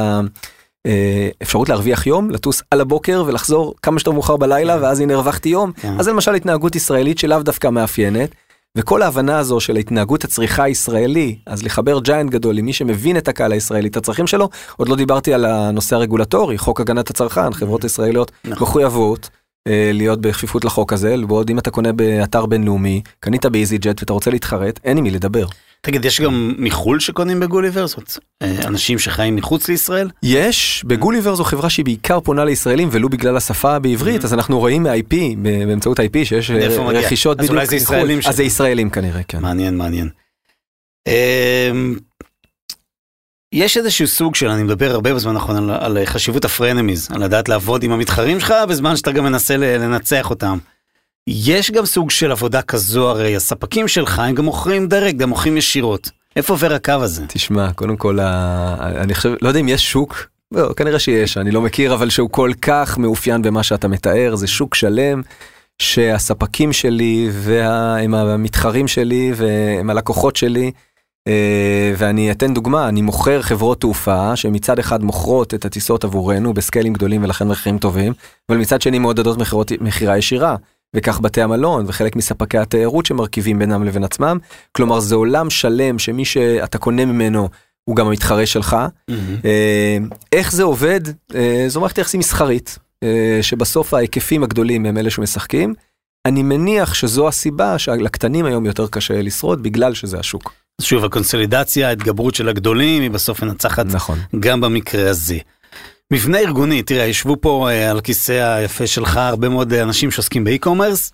האפשרות 1.41 1.69
להרוויח 1.69 2.07
יום 2.07 2.29
לטוס 2.29 2.63
על 2.71 2.81
הבוקר 2.81 3.23
ולחזור 3.27 3.73
כמה 3.81 3.99
שיותר 3.99 4.11
מאוחר 4.11 4.37
בלילה 4.37 4.77
ואז 4.81 4.99
הנה 4.99 5.13
הרווחתי 5.13 5.49
יום 5.49 5.71
כן. 5.71 5.93
אז 5.99 6.05
זה 6.05 6.11
למשל 6.11 6.35
התנהגות 6.35 6.75
ישראלית 6.75 7.17
שלאו 7.17 7.43
דווקא 7.43 7.69
מאפיינת. 7.69 8.29
וכל 8.77 9.01
ההבנה 9.01 9.39
הזו 9.39 9.59
של 9.59 9.75
התנהגות 9.75 10.23
הצריכה 10.23 10.63
הישראלי, 10.63 11.35
אז 11.45 11.63
לחבר 11.63 11.99
ג'יינט 11.99 12.31
גדול 12.31 12.57
עם 12.57 12.65
מי 12.65 12.73
שמבין 12.73 13.17
את 13.17 13.27
הקהל 13.27 13.51
הישראלי, 13.51 13.87
את 13.87 13.97
הצרכים 13.97 14.27
שלו, 14.27 14.49
עוד 14.77 14.89
לא 14.89 14.95
דיברתי 14.95 15.33
על 15.33 15.45
הנושא 15.45 15.95
הרגולטורי, 15.95 16.57
חוק 16.57 16.81
הגנת 16.81 17.09
הצרכן, 17.09 17.53
חברות 17.53 17.83
ישראליות 17.83 18.31
נכון. 18.45 18.67
מחויבות 18.67 19.29
אה, 19.67 19.91
להיות 19.93 20.21
בכפיפות 20.21 20.65
לחוק 20.65 20.93
הזה, 20.93 21.15
ועוד 21.29 21.49
אם 21.49 21.59
אתה 21.59 21.71
קונה 21.71 21.93
באתר 21.93 22.45
בינלאומי, 22.45 23.01
קנית 23.19 23.45
באיזי 23.45 23.77
ג'ט 23.77 23.99
ואתה 23.99 24.13
רוצה 24.13 24.31
להתחרט, 24.31 24.79
אין 24.83 24.97
עם 24.97 25.03
מי 25.03 25.11
לדבר. 25.11 25.45
תגיד, 25.81 26.05
יש 26.05 26.21
גם 26.21 26.55
מחו"ל 26.57 26.99
שקונים 26.99 27.39
בגוליבר? 27.39 27.87
זאת 27.87 28.17
אה, 28.41 28.67
אנשים 28.67 28.99
שחיים 28.99 29.35
מחוץ 29.35 29.67
לישראל? 29.67 30.09
יש, 30.23 30.83
בגוליבר 30.87 31.35
זו 31.35 31.43
חברה 31.43 31.69
שהיא 31.69 31.85
בעיקר 31.85 32.19
פונה 32.19 32.45
לישראלים, 32.45 32.89
ולו 32.91 33.09
בגלל 33.09 33.37
השפה 33.37 33.79
בעברית, 33.79 34.23
אז 34.23 34.33
אנחנו 34.33 34.59
רואים 34.59 34.83
מ-IP, 34.83 35.15
באמצעות 35.41 35.99
IP, 35.99 36.23
שיש 36.23 36.51
אה, 36.51 36.55
מאיפה 36.57 36.83
מגיע? 36.83 36.99
רכישות 36.99 37.39
אז 37.39 37.45
בדיוק 37.45 37.55
אולי 37.55 37.65
זה 37.65 37.75
מחו"ל. 37.75 37.95
ישראלים 37.95 38.19
אז 38.25 38.35
זה 38.35 38.43
ישראלים 38.43 38.89
כנראה, 38.89 39.23
כן. 39.27 39.39
מעניין, 39.41 39.77
מעניין. 39.77 40.09
אמ, 41.07 41.95
יש 43.53 43.77
איזשהו 43.77 44.07
סוג 44.07 44.35
של, 44.35 44.47
אני 44.47 44.63
מדבר 44.63 44.91
הרבה 44.91 45.13
בזמן 45.13 45.35
האחרון 45.35 45.69
על, 45.69 45.97
על 45.97 46.05
חשיבות 46.05 46.45
הפרנמיז, 46.45 47.09
על 47.11 47.23
לדעת 47.23 47.49
לעבוד 47.49 47.83
עם 47.83 47.91
המתחרים 47.91 48.39
שלך 48.39 48.53
בזמן 48.69 48.95
שאתה 48.95 49.11
גם 49.11 49.23
מנסה 49.23 49.57
לנצח 49.57 50.29
אותם. 50.29 50.57
יש 51.27 51.71
גם 51.71 51.85
סוג 51.85 52.11
של 52.11 52.31
עבודה 52.31 52.61
כזו, 52.61 53.09
הרי 53.09 53.35
הספקים 53.35 53.87
שלך 53.87 54.19
הם 54.19 54.35
גם 54.35 54.45
מוכרים 54.45 54.87
דירקט, 54.87 55.17
גם 55.17 55.29
מוכרים 55.29 55.57
ישירות. 55.57 56.09
איפה 56.35 56.53
עובר 56.53 56.73
הקו 56.73 56.91
הזה? 56.91 57.25
תשמע, 57.27 57.73
קודם 57.73 57.97
כל, 57.97 58.19
אני 58.19 59.13
חושב, 59.13 59.33
לא 59.41 59.47
יודע 59.47 59.59
אם 59.59 59.69
יש 59.69 59.91
שוק, 59.91 60.27
לא, 60.51 60.73
כנראה 60.73 60.99
שיש, 60.99 61.37
אני 61.37 61.51
לא 61.51 61.61
מכיר, 61.61 61.93
אבל 61.93 62.09
שהוא 62.09 62.29
כל 62.29 62.51
כך 62.61 62.97
מאופיין 62.97 63.41
במה 63.41 63.63
שאתה 63.63 63.87
מתאר, 63.87 64.35
זה 64.35 64.47
שוק 64.47 64.75
שלם, 64.75 65.21
שהספקים 65.81 66.73
שלי 66.73 67.29
והם 67.31 68.13
המתחרים 68.13 68.87
שלי 68.87 69.31
והם 69.35 69.89
הלקוחות 69.89 70.35
שלי. 70.35 70.71
אה, 71.27 71.93
ואני 71.97 72.31
אתן 72.31 72.53
דוגמה, 72.53 72.89
אני 72.89 73.01
מוכר 73.01 73.41
חברות 73.41 73.81
תעופה 73.81 74.35
שמצד 74.35 74.79
אחד 74.79 75.03
מוכרות 75.03 75.53
את 75.53 75.65
הטיסות 75.65 76.03
עבורנו 76.03 76.53
בסקיילים 76.53 76.93
גדולים 76.93 77.23
ולכן 77.23 77.47
מחירים 77.47 77.77
טובים, 77.77 78.13
אבל 78.49 78.57
מצד 78.57 78.81
שני 78.81 78.99
מעודדות 78.99 79.37
מכירות- 79.37 79.71
מכירה 79.81 80.17
ישירה. 80.17 80.55
וכך 80.95 81.19
בתי 81.19 81.41
המלון 81.41 81.85
וחלק 81.87 82.15
מספקי 82.15 82.57
התיירות 82.57 83.05
שמרכיבים 83.05 83.59
בינם 83.59 83.83
לבין 83.83 84.03
עצמם. 84.03 84.37
כלומר 84.71 84.99
זה 84.99 85.15
עולם 85.15 85.49
שלם 85.49 85.99
שמי 85.99 86.25
שאתה 86.25 86.77
קונה 86.77 87.05
ממנו 87.05 87.49
הוא 87.83 87.95
גם 87.95 88.07
המתחרה 88.07 88.45
שלך. 88.45 88.77
אה, 89.45 89.97
איך 90.31 90.51
זה 90.51 90.63
עובד? 90.63 91.01
אה, 91.35 91.65
זו 91.67 91.79
מערכת 91.79 91.97
יחסים 91.97 92.19
מסחרית, 92.19 92.77
אה, 93.03 93.39
שבסוף 93.41 93.93
ההיקפים 93.93 94.43
הגדולים 94.43 94.85
הם 94.85 94.97
אלה 94.97 95.09
שמשחקים. 95.09 95.73
אני 96.25 96.43
מניח 96.43 96.93
שזו 96.93 97.27
הסיבה 97.27 97.79
שלקטנים 97.79 98.45
היום 98.45 98.65
יותר 98.65 98.87
קשה 98.87 99.21
לשרוד 99.21 99.63
בגלל 99.63 99.93
שזה 99.93 100.19
השוק. 100.19 100.53
שוב, 100.81 101.05
הקונסולידציה, 101.05 101.87
ההתגברות 101.87 102.35
של 102.35 102.49
הגדולים, 102.49 103.01
היא 103.01 103.11
בסוף 103.11 103.43
מנצחת 103.43 103.85
נכון. 103.85 104.19
גם 104.39 104.61
במקרה 104.61 105.09
הזה. 105.09 105.37
מבנה 106.11 106.39
ארגוני, 106.39 106.83
תראה, 106.83 107.05
ישבו 107.05 107.35
פה 107.41 107.69
אה, 107.71 107.91
על 107.91 107.97
הכיסא 107.97 108.31
היפה 108.55 108.87
שלך 108.87 109.17
הרבה 109.17 109.49
מאוד 109.49 109.73
אה, 109.73 109.83
אנשים 109.83 110.11
שעוסקים 110.11 110.43
ב 110.43 110.49
e-commerce, 110.49 111.11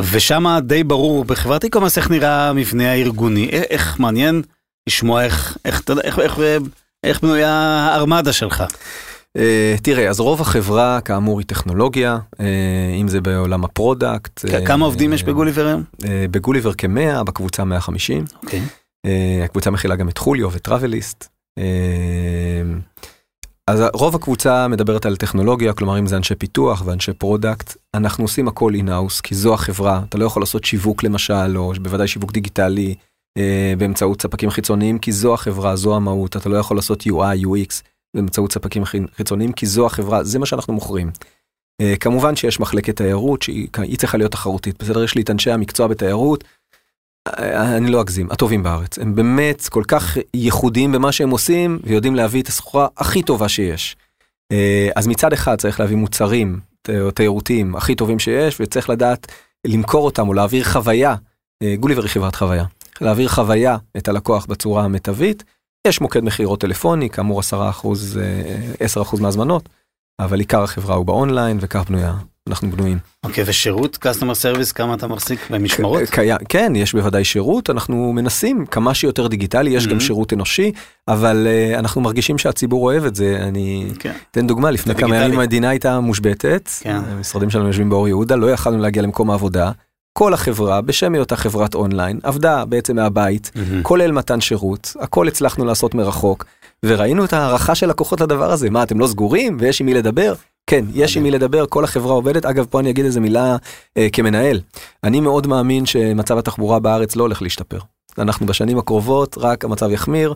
ושם 0.00 0.44
די 0.62 0.84
ברור 0.84 1.24
בחברת 1.24 1.64
e-commerce 1.64 1.98
איך 1.98 2.10
נראה 2.10 2.48
המבנה 2.48 2.90
הארגוני. 2.92 3.48
א- 3.52 3.62
איך 3.70 4.00
מעניין 4.00 4.42
לשמוע 4.88 5.24
איך, 5.24 5.58
איך, 5.64 5.82
איך, 6.04 6.18
איך, 6.18 6.38
איך, 6.38 6.38
איך 7.04 7.20
בנויה 7.22 7.50
הארמדה 7.50 8.32
שלך. 8.32 8.64
אה, 9.36 9.74
תראה, 9.82 10.08
אז 10.08 10.20
רוב 10.20 10.40
החברה 10.40 11.00
כאמור 11.00 11.38
היא 11.38 11.46
טכנולוגיה, 11.46 12.18
אה, 12.40 12.46
אם 13.00 13.08
זה 13.08 13.20
בעולם 13.20 13.64
ה 13.64 13.73
product. 13.73 14.44
אה, 14.44 14.66
כמה 14.66 14.84
עובדים 14.84 15.12
יש 15.12 15.22
אה, 15.22 15.26
בגוליבר 15.26 15.66
היום? 15.66 15.82
אה, 16.04 16.24
בגוליבר 16.30 16.72
כ-100, 16.78 17.22
בקבוצה 17.24 17.64
150. 17.64 18.24
אוקיי. 18.42 18.62
אה, 19.06 19.40
הקבוצה 19.44 19.70
מכילה 19.70 19.96
גם 19.96 20.08
את 20.08 20.18
חוליו 20.18 20.52
וטראבליסט. 20.52 21.28
אז 23.66 23.82
רוב 23.94 24.14
הקבוצה 24.14 24.68
מדברת 24.68 25.06
על 25.06 25.16
טכנולוגיה, 25.16 25.72
כלומר 25.72 25.98
אם 25.98 26.06
זה 26.06 26.16
אנשי 26.16 26.34
פיתוח 26.34 26.82
ואנשי 26.86 27.12
product, 27.12 27.76
אנחנו 27.94 28.24
עושים 28.24 28.48
הכל 28.48 28.74
in-house, 28.74 29.20
כי 29.20 29.34
זו 29.34 29.54
החברה, 29.54 30.02
אתה 30.08 30.18
לא 30.18 30.24
יכול 30.24 30.42
לעשות 30.42 30.64
שיווק 30.64 31.02
למשל, 31.02 31.56
או 31.56 31.72
בוודאי 31.82 32.08
שיווק 32.08 32.32
דיגיטלי 32.32 32.94
אה, 33.38 33.72
באמצעות 33.78 34.22
ספקים 34.22 34.50
חיצוניים, 34.50 34.98
כי 34.98 35.12
זו 35.12 35.34
החברה, 35.34 35.76
זו 35.76 35.96
המהות, 35.96 36.36
אתה 36.36 36.48
לא 36.48 36.56
יכול 36.56 36.76
לעשות 36.76 37.02
UI, 37.02 37.44
UX 37.44 37.82
באמצעות 38.16 38.52
ספקים 38.52 38.84
חי- 38.84 39.06
חיצוניים, 39.16 39.52
כי 39.52 39.66
זו 39.66 39.86
החברה, 39.86 40.24
זה 40.24 40.38
מה 40.38 40.46
שאנחנו 40.46 40.74
מוכרים. 40.74 41.10
אה, 41.80 41.94
כמובן 42.00 42.36
שיש 42.36 42.60
מחלקת 42.60 42.96
תיירות 42.96 43.42
שהיא 43.42 43.68
היא 43.76 43.98
צריכה 43.98 44.18
להיות 44.18 44.32
תחרותית, 44.32 44.82
בסדר? 44.82 45.04
יש 45.04 45.14
לי 45.14 45.22
את 45.22 45.30
אנשי 45.30 45.50
המקצוע 45.50 45.86
בתיירות, 45.86 46.44
אני 47.28 47.90
לא 47.90 48.00
אגזים, 48.00 48.30
הטובים 48.30 48.62
בארץ. 48.62 48.98
הם 48.98 49.14
באמת 49.14 49.68
כל 49.68 49.82
כך 49.88 50.16
ייחודיים 50.34 50.92
במה 50.92 51.12
שהם 51.12 51.30
עושים, 51.30 51.78
ויודעים 51.84 52.14
להביא 52.14 52.42
את 52.42 52.48
הסחורה 52.48 52.86
הכי 52.96 53.22
טובה 53.22 53.48
שיש. 53.48 53.96
אה, 54.52 54.88
אז 54.96 55.06
מצד 55.06 55.32
אחד 55.32 55.58
צריך 55.58 55.80
להביא 55.80 55.96
מוצרים 55.96 56.60
תיירותיים 57.14 57.76
הכי 57.76 57.94
טובים 57.94 58.18
שיש, 58.18 58.60
וצריך 58.60 58.90
לדעת 58.90 59.32
למכור 59.66 60.04
אותם 60.04 60.28
או 60.28 60.34
להעביר 60.34 60.64
חוויה. 60.64 61.14
אה, 61.62 61.74
גוליבר 61.80 62.02
היא 62.02 62.10
חברת 62.10 62.34
חוויה. 62.34 62.64
להעביר 63.00 63.28
חוויה 63.28 63.76
את 63.96 64.08
הלקוח 64.08 64.46
בצורה 64.46 64.84
המיטבית. 64.84 65.44
יש 65.86 66.00
מוקד 66.00 66.24
מכירות 66.24 66.60
טלפוני, 66.60 67.10
כאמור 67.10 67.40
10%, 67.40 68.16
אה, 68.20 68.86
10% 68.86 69.20
מהזמנות, 69.20 69.68
אבל 70.20 70.38
עיקר 70.38 70.62
החברה 70.62 70.94
הוא 70.94 71.06
באונליין, 71.06 71.58
וכך 71.60 71.84
בנויה, 71.88 72.14
אנחנו 72.48 72.70
בנויים. 72.70 72.98
אוקיי, 73.24 73.44
ושירות, 73.46 73.98
customer 74.06 74.34
service, 74.58 74.72
כמה 74.74 74.94
אתה 74.94 75.06
מחזיק 75.06 75.40
במשמרות? 75.50 76.02
כן, 76.48 76.72
יש 76.76 76.92
בוודאי 76.94 77.24
שירות, 77.24 77.70
אנחנו 77.70 78.12
מנסים 78.12 78.66
כמה 78.66 78.94
שיותר 78.94 79.26
דיגיטלי, 79.26 79.70
יש 79.70 79.86
גם 79.86 79.96
Mhm. 79.96 80.00
שירות 80.00 80.32
אנושי, 80.32 80.72
אבל 81.08 81.46
uh, 81.74 81.78
אנחנו 81.78 82.00
מרגישים 82.00 82.38
שהציבור 82.38 82.84
אוהב 82.84 83.04
את 83.04 83.14
זה. 83.14 83.38
אני 83.42 83.90
כן. 83.98 84.12
אתן 84.30 84.46
דוגמה, 84.46 84.70
לפני 84.70 84.94
כמה. 84.94 85.16
ימים 85.16 85.38
המדינה 85.40 85.68
הייתה 85.68 86.00
מושבתת, 86.00 86.68
כן. 86.80 87.00
המשרדים 87.08 87.50
שלנו 87.50 87.66
יושבים 87.66 87.90
באור 87.90 88.08
יהודה, 88.08 88.36
לא 88.36 88.50
יכלנו 88.50 88.78
להגיע 88.78 89.02
למקום 89.02 89.30
העבודה. 89.30 89.70
כל 90.12 90.34
החברה, 90.34 90.80
בשם 90.80 91.14
היותה 91.14 91.36
חברת 91.36 91.74
אונליין, 91.74 92.20
עבדה 92.22 92.64
בעצם 92.64 92.96
מהבית, 92.96 93.50
מהמם. 93.54 93.82
כולל 93.82 94.12
מתן 94.12 94.40
שירות, 94.40 94.92
הכל 95.00 95.28
הצלחנו 95.28 95.64
לעשות 95.64 95.94
מרחוק, 95.94 96.44
וראינו 96.84 97.24
את 97.24 97.32
ההערכה 97.32 97.74
של 97.74 97.88
לקוחות 97.88 98.20
לדבר 98.20 98.52
הזה, 98.52 98.70
מה 98.70 98.82
אתם 98.82 99.00
לא 99.00 99.06
סגורים 99.06 99.56
ויש 99.60 99.80
עם 99.80 99.86
מי 99.86 99.94
לדבר? 99.94 100.34
כן, 100.70 100.84
יש 100.94 101.16
עם 101.16 101.22
מי 101.22 101.30
לדבר, 101.30 101.66
כל 101.66 101.84
החברה 101.84 102.12
עובדת, 102.12 102.44
אגב 102.44 102.66
פה 102.70 102.80
אני 102.80 102.90
אגיד 102.90 103.04
איזה 103.04 103.20
מילה 103.20 103.56
אה, 103.96 104.08
כמנהל, 104.12 104.60
אני 105.04 105.20
מאוד 105.20 105.46
מאמין 105.46 105.86
שמצב 105.86 106.38
התחבורה 106.38 106.78
בארץ 106.78 107.16
לא 107.16 107.22
הולך 107.22 107.42
להשתפר, 107.42 107.78
אנחנו 108.18 108.46
בשנים 108.46 108.78
הקרובות 108.78 109.38
רק 109.38 109.64
המצב 109.64 109.90
יחמיר, 109.90 110.34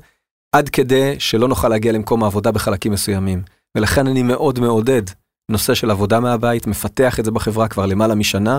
עד 0.52 0.68
כדי 0.68 1.14
שלא 1.18 1.48
נוכל 1.48 1.68
להגיע 1.68 1.92
למקום 1.92 2.22
העבודה 2.22 2.52
בחלקים 2.52 2.92
מסוימים, 2.92 3.42
ולכן 3.76 4.06
אני 4.06 4.22
מאוד 4.22 4.60
מעודד 4.60 5.02
נושא 5.50 5.74
של 5.74 5.90
עבודה 5.90 6.20
מהבית, 6.20 6.66
מפתח 6.66 7.20
את 7.20 7.24
זה 7.24 7.30
בחברה 7.30 7.68
כבר 7.68 7.86
למעלה 7.86 8.14
משנה, 8.14 8.58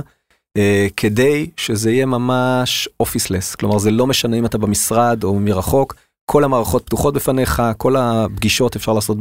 אה, 0.57 0.87
כדי 0.97 1.49
שזה 1.57 1.91
יהיה 1.91 2.05
ממש 2.05 2.89
אופיסלס, 2.99 3.55
כלומר 3.55 3.77
זה 3.77 3.91
לא 3.91 4.07
משנה 4.07 4.37
אם 4.37 4.45
אתה 4.45 4.57
במשרד 4.57 5.23
או 5.23 5.39
מרחוק, 5.39 5.95
כל 6.31 6.43
המערכות 6.43 6.85
פתוחות 6.85 7.13
בפניך, 7.13 7.61
כל 7.77 7.95
הפגישות 7.95 8.75
אפשר 8.75 8.93
לעשות 8.93 9.17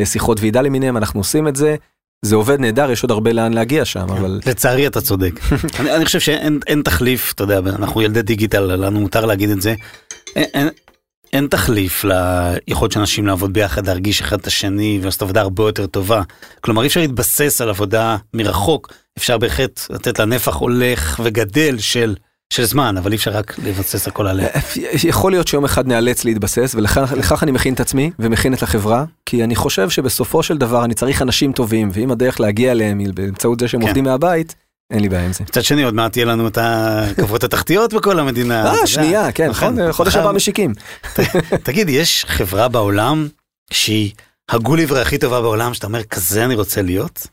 בשיחות 0.00 0.40
ועידה 0.40 0.62
למיניהם, 0.62 0.96
אנחנו 0.96 1.20
עושים 1.20 1.48
את 1.48 1.56
זה. 1.56 1.76
זה 2.24 2.36
עובד 2.36 2.60
נהדר, 2.60 2.90
יש 2.90 3.02
עוד 3.02 3.10
הרבה 3.10 3.32
לאן 3.32 3.52
להגיע 3.52 3.84
שם, 3.84 4.06
אבל... 4.10 4.40
לצערי 4.46 4.86
אתה 4.86 5.00
צודק. 5.00 5.32
אני, 5.80 5.96
אני 5.96 6.04
חושב 6.04 6.20
שאין 6.20 6.60
אין 6.66 6.82
תחליף, 6.82 7.32
אתה 7.32 7.44
יודע, 7.44 7.58
אנחנו 7.58 8.02
ילדי 8.02 8.22
דיגיטל, 8.22 8.60
לנו 8.60 9.00
מותר 9.00 9.24
להגיד 9.24 9.50
את 9.50 9.62
זה. 9.62 9.74
אין, 10.36 10.44
אין, 10.54 10.68
אין 11.32 11.46
תחליף 11.46 12.04
ליכולת 12.04 12.92
של 12.92 13.00
אנשים 13.00 13.26
לעבוד 13.26 13.52
ביחד, 13.52 13.86
להרגיש 13.86 14.20
אחד 14.20 14.40
את 14.40 14.46
השני 14.46 14.98
ולעשות 15.02 15.22
עבודה 15.22 15.40
הרבה 15.40 15.62
יותר 15.62 15.86
טובה. 15.86 16.22
כלומר, 16.60 16.82
אי 16.82 16.86
אפשר 16.86 17.00
להתבסס 17.00 17.60
על 17.60 17.68
עבודה 17.68 18.16
מרחוק, 18.34 18.92
אפשר 19.18 19.38
בהחלט 19.38 19.80
לתת 19.90 20.18
לה 20.18 20.24
נפח 20.24 20.54
הולך 20.54 21.20
וגדל 21.24 21.78
של 21.78 22.14
של 22.54 22.64
זמן, 22.64 22.96
אבל 22.96 23.12
אי 23.12 23.16
אפשר 23.16 23.30
רק 23.30 23.58
לבסס 23.58 24.08
הכל 24.08 24.26
עליה. 24.26 24.48
יכול 25.04 25.32
להיות 25.32 25.48
שיום 25.48 25.64
אחד 25.64 25.86
נאלץ 25.86 26.24
להתבסס, 26.24 26.74
ולכך 26.74 27.42
אני 27.42 27.52
מכין 27.52 27.74
את 27.74 27.80
עצמי 27.80 28.10
ומכין 28.18 28.54
את 28.54 28.62
החברה, 28.62 29.04
כי 29.26 29.44
אני 29.44 29.56
חושב 29.56 29.90
שבסופו 29.90 30.42
של 30.42 30.58
דבר 30.58 30.84
אני 30.84 30.94
צריך 30.94 31.22
אנשים 31.22 31.52
טובים, 31.52 31.90
ואם 31.92 32.10
הדרך 32.10 32.40
להגיע 32.40 32.72
אליהם 32.72 32.98
היא 32.98 33.08
באמצעות 33.14 33.60
זה 33.60 33.68
שהם 33.68 33.80
כן. 33.80 33.86
עובדים 33.86 34.04
מהבית, 34.04 34.54
אין 34.90 35.00
לי 35.00 35.08
בעיה 35.08 35.24
עם 35.24 35.32
זה. 35.32 35.44
מצד 35.44 35.64
שני 35.64 35.82
עוד 35.82 35.94
מעט 35.94 36.16
יהיה 36.16 36.26
לנו 36.26 36.48
את 36.48 36.58
הרכבות 36.60 37.44
התחתיות 37.44 37.92
בכל 37.94 38.18
המדינה. 38.18 38.74
אה, 38.74 38.86
שנייה, 38.86 39.32
כן, 39.32 39.48
נכון, 39.48 39.74
נכון 39.74 39.92
חודש 39.92 40.16
הבא 40.16 40.32
משיקים. 40.32 40.72
תגיד, 41.62 41.88
יש 41.88 42.24
חברה 42.28 42.68
בעולם 42.68 43.28
שהיא 43.72 44.12
הגוליבר 44.48 44.98
הכי 44.98 45.18
טובה 45.18 45.40
בעולם, 45.40 45.74
שאתה 45.74 45.86
אומר, 45.86 46.02
כזה 46.04 46.44
אני 46.44 46.54
רוצה 46.54 46.82
להיות? 46.82 47.26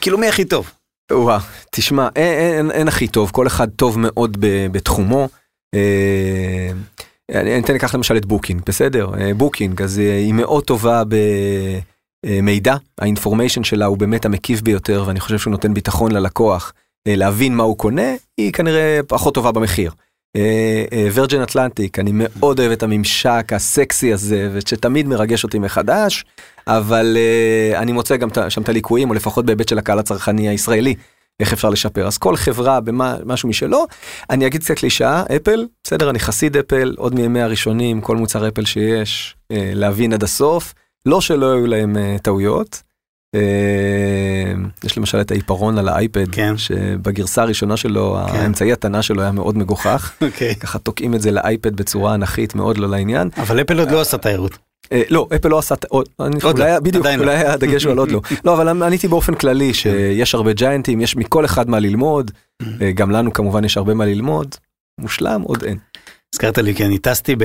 כאילו 0.00 0.18
מי 0.18 0.28
הכי 0.28 0.44
טוב? 0.44 0.70
וואו, 1.10 1.40
תשמע, 1.70 2.08
אין, 2.16 2.56
אין, 2.56 2.70
אין 2.70 2.88
הכי 2.88 3.08
טוב, 3.08 3.30
כל 3.30 3.46
אחד 3.46 3.70
טוב 3.70 3.96
מאוד 3.98 4.36
בתחומו. 4.72 5.28
אה, 5.74 6.70
אני 7.30 7.58
אתן 7.58 7.74
לקחת 7.74 7.94
למשל 7.94 8.16
את 8.16 8.26
בוקינג, 8.26 8.62
בסדר? 8.66 9.10
אה, 9.20 9.34
בוקינג, 9.34 9.82
אז 9.82 9.98
אה, 9.98 10.16
היא 10.16 10.32
מאוד 10.32 10.64
טובה 10.64 11.02
במידע, 12.26 12.76
האינפורמיישן 12.98 13.64
שלה 13.64 13.86
הוא 13.86 13.98
באמת 13.98 14.24
המקיף 14.24 14.60
ביותר, 14.60 15.04
ואני 15.06 15.20
חושב 15.20 15.38
שהוא 15.38 15.50
נותן 15.50 15.74
ביטחון 15.74 16.12
ללקוח 16.12 16.72
להבין 17.08 17.56
מה 17.56 17.62
הוא 17.62 17.78
קונה, 17.78 18.14
היא 18.38 18.52
כנראה 18.52 19.00
פחות 19.06 19.34
טובה 19.34 19.52
במחיר. 19.52 19.92
ורג'ן 21.14 21.42
אטלנטיק, 21.42 21.98
אני 21.98 22.10
מאוד 22.14 22.60
אוהב 22.60 22.72
את 22.72 22.82
הממשק 22.82 23.52
הסקסי 23.52 24.12
הזה, 24.12 24.50
ושתמיד 24.52 25.06
מרגש 25.06 25.44
אותי 25.44 25.58
מחדש. 25.58 26.24
אבל 26.66 27.16
uh, 27.16 27.78
אני 27.78 27.92
מוצא 27.92 28.16
גם 28.16 28.28
שם 28.48 28.62
את 28.62 28.68
הליקויים, 28.68 29.10
או 29.10 29.14
לפחות 29.14 29.46
בהיבט 29.46 29.68
של 29.68 29.78
הקהל 29.78 29.98
הצרכני 29.98 30.48
הישראלי, 30.48 30.94
איך 31.40 31.52
אפשר 31.52 31.70
לשפר. 31.70 32.06
אז 32.06 32.18
כל 32.18 32.36
חברה 32.36 32.80
במשהו 32.80 33.48
משלו, 33.48 33.86
אני 34.30 34.46
אגיד 34.46 34.62
קצת 34.62 34.74
קלישאה, 34.74 35.22
אפל, 35.36 35.66
בסדר, 35.84 36.10
אני 36.10 36.18
חסיד 36.18 36.56
אפל, 36.56 36.94
עוד 36.98 37.14
מימי 37.14 37.42
הראשונים, 37.42 38.00
כל 38.00 38.16
מוצר 38.16 38.48
אפל 38.48 38.64
שיש, 38.64 39.36
להבין 39.50 40.12
עד 40.12 40.22
הסוף, 40.22 40.74
לא 41.06 41.20
שלא 41.20 41.52
היו 41.52 41.66
להם 41.66 41.96
טעויות. 42.22 42.82
Uh, 43.36 44.84
יש 44.84 44.98
למשל 44.98 45.20
את 45.20 45.30
העיפרון 45.30 45.78
על 45.78 45.88
האייפד, 45.88 46.30
כן. 46.32 46.56
שבגרסה 46.56 47.42
הראשונה 47.42 47.76
שלו, 47.76 48.18
כן. 48.32 48.38
האמצעי 48.38 48.72
התנה 48.72 49.02
שלו 49.02 49.22
היה 49.22 49.32
מאוד 49.32 49.58
מגוחך. 49.58 50.12
Okay. 50.12 50.24
אוקיי. 50.26 50.54
ככה 50.54 50.78
תוקעים 50.78 51.14
את 51.14 51.22
זה 51.22 51.30
לאייפד 51.30 51.76
בצורה 51.76 52.14
אנכית 52.14 52.54
מאוד 52.54 52.78
לא 52.78 52.88
לעניין. 52.88 53.30
אבל 53.36 53.60
אפל 53.60 53.78
עוד 53.78 53.90
לא 53.90 54.00
עשה 54.00 54.18
תיירות. 54.18 54.58
אה, 54.92 55.02
לא, 55.10 55.28
אפל 55.36 55.48
לא 55.48 55.58
עשה, 55.58 55.74
עוד 55.88 56.08
לא, 56.18 56.78
בדיוק, 56.80 57.06
לא. 57.06 57.14
אולי 57.14 57.36
הדגש 57.36 57.84
הוא 57.84 57.92
על 57.92 57.98
עוד 57.98 58.10
לא. 58.10 58.20
לא, 58.44 58.54
אבל 58.54 58.82
עניתי 58.82 59.08
באופן 59.08 59.34
כללי 59.34 59.74
שיש 59.74 60.34
הרבה 60.34 60.52
ג'יינטים, 60.52 61.00
יש 61.00 61.16
מכל 61.16 61.44
אחד 61.44 61.70
מה 61.70 61.78
ללמוד, 61.78 62.30
אה, 62.80 62.92
גם 62.92 63.10
לנו 63.10 63.32
כמובן 63.32 63.64
יש 63.64 63.76
הרבה 63.76 63.94
מה 63.94 64.04
ללמוד, 64.04 64.54
מושלם 65.00 65.42
עוד 65.42 65.64
אין. 65.64 65.78
הזכרת 66.34 66.58
לי 66.58 66.74
כי 66.74 66.84
אני 66.84 66.98
טסתי 66.98 67.36
ב... 67.36 67.42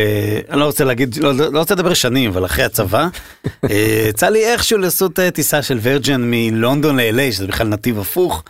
אני 0.49 0.59
לא 0.59 0.65
רוצה 0.65 0.83
להגיד, 0.83 1.15
לא, 1.15 1.33
לא 1.33 1.59
רוצה 1.59 1.73
לדבר 1.73 1.93
שנים, 1.93 2.31
אבל 2.31 2.45
אחרי 2.45 2.63
הצבא, 2.63 3.07
אה, 3.71 4.05
יצא 4.09 4.29
לי 4.29 4.45
איכשהו 4.45 4.77
לעשות 4.77 5.19
טיסה 5.33 5.61
של 5.61 5.79
ורג'ן 5.81 6.21
מלונדון 6.25 6.99
ל-LA, 6.99 7.31
שזה 7.31 7.47
בכלל 7.47 7.67
נתיב 7.67 7.99
הפוך. 7.99 8.43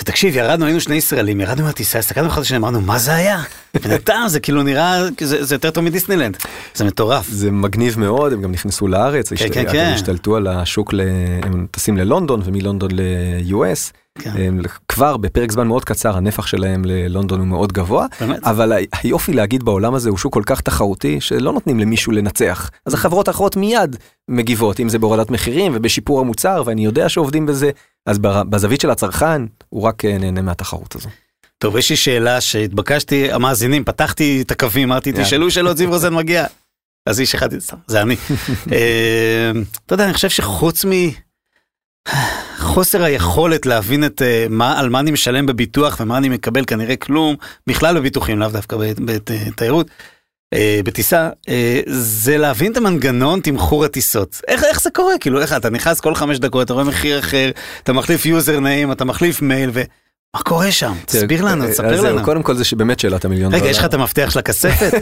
ותקשיב, 0.00 0.36
ירדנו, 0.36 0.64
היינו 0.64 0.80
שני 0.80 0.94
ישראלים, 0.94 1.40
ירדנו 1.40 1.64
מהטיסה, 1.64 1.98
הסתכלנו 1.98 2.28
אחד 2.28 2.40
לשני, 2.40 2.56
אמרנו, 2.56 2.80
מה 2.80 2.98
זה 2.98 3.14
היה? 3.14 3.42
בינתיים 3.82 4.28
זה 4.28 4.40
כאילו 4.40 4.62
נראה, 4.62 5.02
זה, 5.20 5.44
זה 5.44 5.54
יותר 5.54 5.70
טוב 5.70 5.84
מדיסנילנד, 5.84 6.36
זה 6.74 6.84
מטורף. 6.84 7.28
זה 7.28 7.50
מגניב 7.50 7.98
מאוד, 7.98 8.32
הם 8.32 8.42
גם 8.42 8.52
נכנסו 8.52 8.88
לארץ, 8.88 9.32
כן, 9.32 9.48
כן, 9.52 9.72
כן. 9.72 9.86
הם 9.86 9.94
השתלטו 9.94 10.36
על 10.36 10.46
השוק, 10.46 10.92
ל... 10.92 11.00
הם 11.42 11.66
טסים 11.70 11.96
ללונדון 11.96 12.42
ומלונדון 12.44 12.90
ל-US. 12.92 14.01
כן. 14.18 14.56
כבר 14.88 15.16
בפרק 15.16 15.52
זמן 15.52 15.66
מאוד 15.66 15.84
קצר 15.84 16.16
הנפח 16.16 16.46
שלהם 16.46 16.84
ללונדון 16.84 17.40
הוא 17.40 17.48
מאוד 17.48 17.72
גבוה, 17.72 18.06
באמת? 18.20 18.44
אבל 18.44 18.72
היופי 19.02 19.32
להגיד 19.32 19.62
בעולם 19.62 19.94
הזה 19.94 20.10
הוא 20.10 20.18
שוק 20.18 20.34
כל 20.34 20.42
כך 20.46 20.60
תחרותי 20.60 21.20
שלא 21.20 21.52
נותנים 21.52 21.78
למישהו 21.78 22.12
לנצח. 22.12 22.70
אז 22.86 22.94
החברות 22.94 23.28
האחרות 23.28 23.56
מיד 23.56 23.96
מגיבות, 24.28 24.80
אם 24.80 24.88
זה 24.88 24.98
בהורדת 24.98 25.30
מחירים 25.30 25.72
ובשיפור 25.74 26.20
המוצר, 26.20 26.62
ואני 26.66 26.84
יודע 26.84 27.08
שעובדים 27.08 27.46
בזה, 27.46 27.70
אז 28.06 28.18
בזווית 28.22 28.80
של 28.80 28.90
הצרכן 28.90 29.42
הוא 29.68 29.82
רק 29.82 30.04
אה, 30.04 30.18
נהנה 30.18 30.42
מהתחרות 30.42 30.96
הזו. 30.96 31.08
טוב, 31.58 31.76
יש 31.76 31.90
לי 31.90 31.96
שאלה 31.96 32.40
שהתבקשתי, 32.40 33.32
המאזינים, 33.32 33.84
פתחתי 33.84 34.42
את 34.42 34.50
הקווים, 34.50 34.92
אמרתי, 34.92 35.12
תשאלו 35.16 35.50
שאלות, 35.50 35.76
זיו 35.76 35.90
רוזן 35.90 36.14
מגיע. 36.14 36.46
אז 37.06 37.20
איש 37.20 37.34
אחד, 37.34 37.48
זה 37.86 38.02
אני. 38.02 38.16
אה, 38.72 39.50
אתה 39.86 39.94
יודע, 39.94 40.04
אני 40.04 40.12
חושב 40.12 40.28
שחוץ 40.28 40.84
מ... 40.84 40.90
חוסר 42.72 43.02
היכולת 43.02 43.66
להבין 43.66 44.04
את 44.04 44.22
אה, 44.22 44.24
מה 44.50 44.78
על 44.78 44.88
מה 44.88 45.00
אני 45.00 45.10
משלם 45.10 45.46
בביטוח 45.46 46.00
ומה 46.00 46.18
אני 46.18 46.28
מקבל 46.28 46.64
כנראה 46.64 46.96
כלום 46.96 47.36
בכלל 47.66 47.98
בביטוחים 47.98 48.38
לאו 48.38 48.48
דווקא 48.48 48.76
בתיירות. 49.04 49.86
אה, 50.54 50.58
בטיסה 50.84 51.30
אה, 51.46 51.50
זה 51.86 52.38
להבין 52.38 52.72
את 52.72 52.76
המנגנון 52.76 53.40
תמחור 53.40 53.84
הטיסות 53.84 54.40
איך 54.48 54.64
איך 54.64 54.82
זה 54.82 54.90
קורה 54.90 55.18
כאילו 55.20 55.40
איך 55.40 55.52
אתה 55.52 55.70
נכנס 55.70 56.00
כל 56.00 56.14
חמש 56.14 56.38
דקות 56.38 56.64
אתה 56.64 56.72
רואה 56.72 56.84
מחיר 56.84 57.18
אחר 57.18 57.50
אתה 57.82 57.92
מחליף 57.92 58.26
יוזר 58.26 58.60
ניים 58.60 58.92
אתה 58.92 59.04
מחליף 59.04 59.42
מייל 59.42 59.70
ו... 59.72 59.82
מה 60.36 60.42
קורה 60.42 60.72
שם? 60.72 60.92
תסביר 61.06 61.44
לנו, 61.44 61.66
תספר 61.66 62.00
לנו. 62.00 62.24
קודם 62.24 62.42
כל 62.42 62.54
זה 62.54 62.64
באמת 62.76 63.00
שאלת 63.00 63.24
המיליון 63.24 63.50
דולר. 63.50 63.62
רגע, 63.62 63.70
יש 63.70 63.78
לך 63.78 63.84
את 63.84 63.94
המפתח 63.94 64.30
של 64.30 64.38
הכספת? 64.38 64.92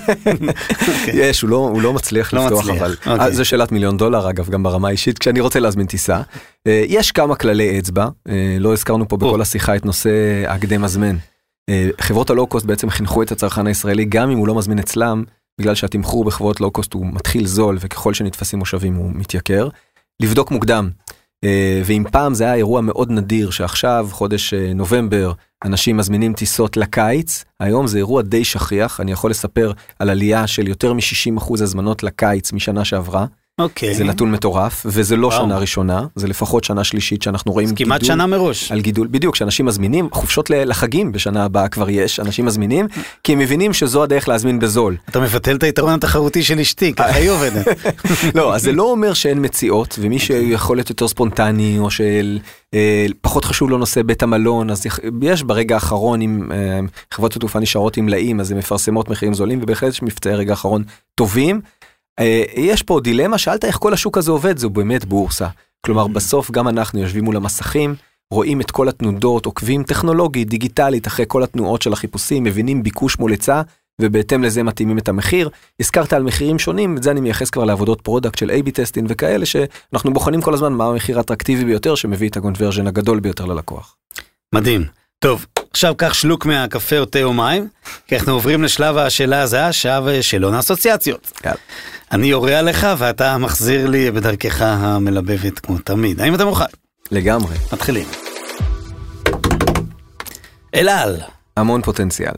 יש, 1.15 1.41
הוא 1.41 1.51
לא, 1.51 1.73
לא 1.83 1.93
מצליח 1.93 2.33
לא 2.33 2.45
לפתוח, 2.45 2.69
אבל 2.69 2.97
אוקיי. 3.07 3.33
זה 3.33 3.45
שאלת 3.45 3.73
מיליון 3.73 3.97
דולר, 3.97 4.31
אגב, 4.31 4.49
גם 4.49 4.63
ברמה 4.63 4.89
האישית, 4.89 5.19
כשאני 5.19 5.41
רוצה 5.41 5.61
להזמין 5.61 5.87
טיסה. 5.87 6.21
אה, 6.67 6.85
יש 6.87 7.13
כמה 7.13 7.37
כללי 7.37 7.79
אצבע, 7.79 8.09
אה, 8.29 8.57
לא 8.61 8.73
הזכרנו 8.73 9.09
פה 9.09 9.17
בכל 9.17 9.43
השיחה 9.43 9.77
את 9.77 9.85
נושא 9.85 10.11
הקדם 10.49 10.85
הזמן. 10.85 11.17
אה, 11.69 11.89
חברות 12.01 12.31
הלואו-קוסט 12.31 12.67
בעצם 12.67 12.91
חינכו 12.91 13.23
את 13.23 13.33
הצרכן 13.33 13.67
הישראלי, 13.67 14.05
גם 14.05 14.31
אם 14.31 14.39
הוא 14.39 14.49
לא 14.49 14.55
מזמין 14.55 14.79
אצלם, 14.79 15.25
בגלל 15.61 15.75
שהתמחור 15.75 16.25
בחברות 16.25 16.61
לואו-קוסט 16.61 16.93
הוא 16.93 17.07
מתחיל 17.07 17.47
זול, 17.47 17.79
וככל 17.81 18.15
שנתפסים 18.15 18.59
מושבים 18.59 18.95
הוא 18.95 19.11
מתייקר. 19.15 19.69
לבדוק 20.23 20.51
מוקדם. 20.51 20.91
אה, 21.45 21.83
ואם 21.85 22.05
פעם 22.13 22.35
זה 22.35 22.45
היה 22.45 22.55
אירוע 22.55 22.81
מאוד 22.81 23.11
נדיר 23.11 23.51
שעכשיו 23.51 24.09
חודש 24.11 24.55
אה, 24.55 24.73
נובמבר 24.75 25.33
אנשים 25.65 25.97
מזמינים 25.97 26.33
טיסות 26.35 26.77
לקיץ 26.77 27.45
היום 27.61 27.87
זה 27.87 27.99
אירוע 27.99 28.23
די 28.23 28.45
שכיח 28.45 29.01
אני 29.01 29.13
יכול 29.13 29.31
לספר 29.31 29.73
על 29.99 30.11
עלייה 30.11 30.47
של 30.47 30.69
יותר 30.69 30.93
מ-60% 30.93 31.53
הזמנות 31.63 32.03
לקיץ 32.03 32.53
משנה 32.53 32.85
שעברה. 32.85 33.27
אוקיי. 33.63 33.95
זה 33.95 34.05
נתון 34.05 34.31
מטורף, 34.31 34.87
וזה 34.89 35.17
לא 35.17 35.27
וואו. 35.27 35.45
שנה 35.45 35.59
ראשונה, 35.59 36.07
זה 36.17 36.29
לפחות 36.29 36.65
שנה 36.65 36.85
שלישית 36.85 37.23
שאנחנו 37.23 37.53
רואים 37.53 37.69
גידול. 37.69 37.87
כמעט 37.87 38.05
שנה 38.05 38.27
מראש. 38.27 38.73
על 38.73 38.81
גידול, 38.81 39.09
בדיוק, 39.11 39.37
שאנשים 39.37 39.67
מזמינים, 39.67 40.09
חופשות 40.13 40.51
לחגים 40.51 41.13
בשנה 41.13 41.45
הבאה 41.45 41.69
כבר 41.69 41.91
יש, 41.91 42.21
אנשים 42.21 42.47
מזמינים, 42.47 42.87
כי 43.25 43.33
הם 43.33 43.39
מבינים 43.39 43.73
שזו 43.73 44.03
הדרך 44.03 44.29
להזמין 44.29 44.59
בזול. 44.59 44.97
אתה 45.09 45.21
מבטל 45.21 45.57
את 45.57 45.63
היתרון 45.63 45.93
התחרותי 45.93 46.43
של 46.43 46.61
אשתי, 46.61 46.93
ככה 46.93 47.15
היא 47.15 47.31
עובדת. 47.31 47.67
לא, 48.35 48.55
אז 48.55 48.63
זה 48.63 48.73
לא 48.73 48.83
אומר 48.83 49.13
שאין 49.13 49.45
מציאות, 49.45 49.99
ומי 50.03 50.19
שיכול 50.19 50.77
להיות 50.77 50.91
יותר 50.91 51.09
ספונטני, 51.09 51.79
או 51.79 51.91
של... 51.91 52.39
אה, 52.75 53.07
פחות 53.21 53.45
חשוב 53.45 53.71
לו 53.71 53.79
נושא 53.79 54.03
בית 54.03 54.23
המלון 54.23 54.71
אז 54.71 54.87
יש 55.23 55.43
ברגע 55.43 55.75
האחרון 55.75 56.23
אם 56.23 56.53
אה, 56.53 56.81
חברות 57.11 57.37
התעופה 57.37 57.61
נשארות 57.61 57.97
עם 57.97 58.07
מלאים 58.07 58.41
אז 58.41 58.51
הן 58.51 58.59
מפרסמות 58.59 59.09
מחירים 59.09 59.35
זולים 59.35 59.59
ובהחלט 59.63 59.93
יש 59.93 60.03
מבצעי 60.03 60.35
רגע 60.35 60.53
אחרון 60.53 60.85
טובים 61.15 61.61
יש 62.57 62.83
פה 62.83 63.01
דילמה, 63.01 63.39
שאלת 63.39 63.65
איך 63.65 63.77
כל 63.77 63.93
השוק 63.93 64.19
הזה 64.19 64.31
עובד, 64.31 64.59
זו 64.59 64.71
באמת 64.71 65.05
בורסה. 65.05 65.49
כלומר, 65.87 66.05
mm-hmm. 66.05 66.15
בסוף 66.15 66.51
גם 66.51 66.69
אנחנו 66.69 67.01
יושבים 67.01 67.25
מול 67.25 67.37
המסכים, 67.37 67.95
רואים 68.31 68.61
את 68.61 68.71
כל 68.71 68.89
התנודות, 68.89 69.47
עוקבים 69.47 69.83
טכנולוגית, 69.83 70.49
דיגיטלית, 70.49 71.07
אחרי 71.07 71.25
כל 71.29 71.43
התנועות 71.43 71.83
של 71.83 71.93
החיפושים, 71.93 72.45
מבינים 72.45 72.83
ביקוש 72.83 73.19
מול 73.19 73.31
היצע, 73.31 73.63
ובהתאם 74.01 74.43
לזה 74.43 74.63
מתאימים 74.63 74.99
את 74.99 75.09
המחיר. 75.09 75.51
הזכרת 75.81 76.13
על 76.13 76.23
מחירים 76.23 76.59
שונים, 76.59 76.97
את 76.97 77.03
זה 77.03 77.11
אני 77.11 77.21
מייחס 77.21 77.51
כבר 77.51 77.65
לעבודות 77.65 78.01
product 78.01 78.39
של 78.39 78.51
A-B 78.51 78.71
testing 78.71 79.07
וכאלה, 79.11 79.47
שאנחנו 79.47 80.13
בוחנים 80.13 80.43
כל 80.43 80.55
הזמן 80.55 80.73
מה 80.73 80.87
המחיר 80.87 81.19
האטרקטיבי 81.19 81.65
ביותר, 81.65 81.95
שמביא 81.95 82.29
את 82.29 82.37
ה 82.37 82.41
conversion 82.41 82.87
הגדול 82.87 83.21
ביותר 83.21 83.47
ללקוח. 83.47 83.97
מדהים. 84.55 84.85
טוב, 85.19 85.47
עכשיו 85.71 85.95
קח 85.97 86.15
שלוק 86.15 86.47
מהקפה 86.47 86.99
או 86.99 87.05
תה 87.05 87.23
או 87.23 87.33
מים, 87.33 87.69
כי 88.07 88.17
אנחנו 88.17 88.33
עוברים 88.33 88.63
לשלב 88.63 88.97
השאלה 88.97 89.41
הזהה, 89.41 89.73
שעה 89.73 90.01
ושאלון 90.05 90.55
האסוציאציות. 90.55 91.33
אני 92.13 92.27
יורה 92.27 92.59
עליך 92.59 92.87
ואתה 92.99 93.39
מחזיר 93.39 93.87
לי 93.87 94.11
בדרכך 94.11 94.63
המלבבת 94.63 95.59
כמו 95.59 95.79
תמיד. 95.79 96.21
האם 96.21 96.35
אתה 96.35 96.45
מוכן? 96.45 96.65
לגמרי. 97.11 97.57
מתחילים. 97.73 98.09
אלעל, 100.75 101.21
המון 101.57 101.83
פוטנציאל. 101.83 102.35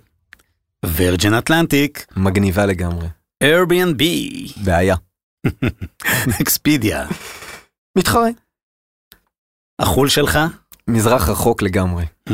וירג'ן 0.87 1.35
אטלנטיק, 1.35 2.07
מגניבה 2.17 2.67
לגמרי. 2.67 3.07
Airbnb, 3.45 4.03
בעיה. 4.65 4.97
אקספידיה. 6.41 7.07
מתחרה. 7.99 8.29
החול 9.79 10.09
שלך? 10.09 10.39
מזרח 10.89 11.29
רחוק 11.29 11.63
לגמרי. 11.63 12.05
אממ. 12.29 12.33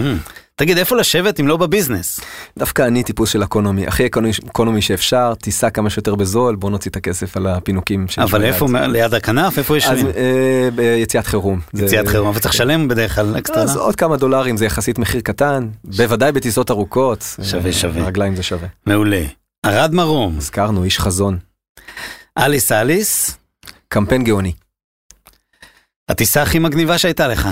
תגיד, 0.59 0.79
איפה 0.79 0.97
לשבת 0.97 1.41
אם 1.41 1.49
לא 1.49 1.57
ב 1.57 1.63
business? 1.63 2.21
דווקא 2.59 2.83
אני 2.83 3.03
טיפוס 3.03 3.31
של 3.31 3.43
economy, 3.43 3.87
הכי 3.87 4.07
economy, 4.07 4.33
economy 4.47 4.83
שאפשר, 4.83 5.35
תיסע 5.35 5.71
כמה 5.71 5.91
שיותר 5.91 6.15
בזול, 6.15 6.57
בוא 6.57 6.71
נוציא 6.71 6.91
את 6.91 6.97
הכסף 6.97 7.37
על 7.37 7.47
הפינוקים. 7.47 8.07
אבל. 8.19 8.45
איפה, 8.45 8.67
ליד 8.87 9.15
הכנף? 9.15 9.59
איפה 9.59 9.77
אז 9.77 9.83
יושבים? 9.83 10.07
אה, 10.07 10.69
ביציאת 10.75 11.27
חירום. 11.27 11.61
זה- 11.73 11.85
יציאת 11.85 12.09
חירום, 12.09 12.33
וצריך 12.37 12.55
לשלם 12.55 12.89
בדרך 12.89 13.15
כלל 13.15 13.39
אקסטרה. 13.39 13.63
אז 13.63 13.77
עוד 13.77 13.97
כמה 13.97 14.17
דולרים 14.17 14.57
זה 14.57 14.65
יחסית 14.65 14.99
מחיר 14.99 15.21
קטן, 15.21 15.69
בוודאי 15.85 16.33
בטיסות 16.33 16.71
ארוכות. 16.71 17.25
שווה, 17.43 17.67
אה, 17.67 17.73
שווה. 17.73 18.03
רגליים 18.07 18.37
זה 18.37 18.43
שווה. 18.43 18.69
מעולה. 18.87 19.23
ערד 19.67 19.95
מרום, 19.95 20.35
הזכרנו, 20.39 20.85
איש 20.85 20.99
חזון. 20.99 21.39
אליס 22.39 22.73
אליס, 22.73 23.37
קמפיין 23.89 24.25
גאוני. 24.25 24.53
הטיסה 26.09 26.43
הכי 26.43 26.59
מגניבה 26.59 26.99
שהייתה 26.99 27.29
לך. 27.29 27.49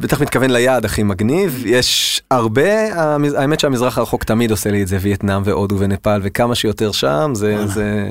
בטח 0.00 0.22
מתכוון 0.22 0.50
ליעד 0.50 0.84
הכי 0.84 1.02
מגניב, 1.02 1.62
יש 1.66 2.22
הרבה, 2.30 2.94
האמת 3.36 3.60
שהמזרח 3.60 3.98
הרחוק 3.98 4.24
תמיד 4.24 4.50
עושה 4.50 4.70
לי 4.70 4.82
את 4.82 4.88
זה, 4.88 4.98
וייטנאם 5.00 5.42
והודו 5.44 5.78
ונפאל, 5.78 6.20
וכמה 6.24 6.54
שיותר 6.54 6.92
שם, 6.92 7.30
זה. 7.34 7.66
זה, 7.66 8.10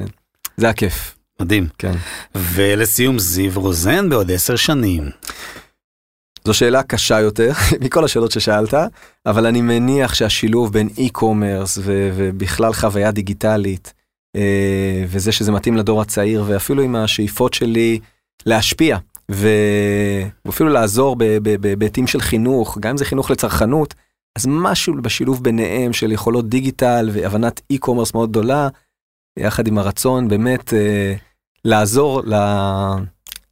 זה 0.58 0.70
הכיף, 0.70 1.16
מדהים. 1.42 1.68
כן. 1.78 1.92
ולסיום 2.36 3.20
זיו 3.20 3.52
רוזן 3.56 4.10
בעוד 4.10 4.32
עשר 4.32 4.56
שנים. 4.56 5.10
זו 6.46 6.54
שאלה 6.54 6.84
קשה 6.84 7.20
יותר 7.20 7.52
מכל 7.84 8.06
השאלות 8.06 8.32
ששאלת, 8.32 8.74
אבל 9.26 9.46
אני 9.46 9.62
מניח 9.62 10.14
שהשילוב 10.14 10.74
בין 10.74 10.90
e-commerce 10.98 11.80
ו- 11.80 12.12
ובכלל 12.16 12.74
חוויה 12.74 13.12
דיגיטלית, 13.12 13.94
אה, 14.36 15.04
וזה 15.08 15.32
שזה 15.32 15.52
מתאים 15.52 15.78
לדור 15.78 16.02
הצעיר, 16.02 16.44
ואפילו 16.48 16.84
עם 16.84 16.96
השאיפות 16.96 17.54
שלי 17.54 18.00
להשפיע, 18.46 18.98
ואפילו 19.32 20.70
לעזור 20.70 21.16
בהיבטים 21.62 22.08
של 22.08 22.22
חינוך, 22.22 22.78
גם 22.82 22.92
אם 22.92 22.98
זה 22.98 23.06
חינוך 23.06 23.32
לצרכנות, 23.32 23.94
אז 24.38 24.46
משהו 24.50 24.94
בשילוב 25.02 25.44
ביניהם 25.44 25.94
של 25.94 26.12
יכולות 26.12 26.50
דיגיטל 26.50 27.10
והבנת 27.14 27.62
e-commerce 27.74 28.12
מאוד 28.14 28.30
גדולה, 28.30 28.68
יחד 29.40 29.68
עם 29.68 29.78
הרצון 29.78 30.28
באמת 30.28 30.74
אה, 30.74 31.14
לעזור 31.66 32.22
ל- 32.26 32.96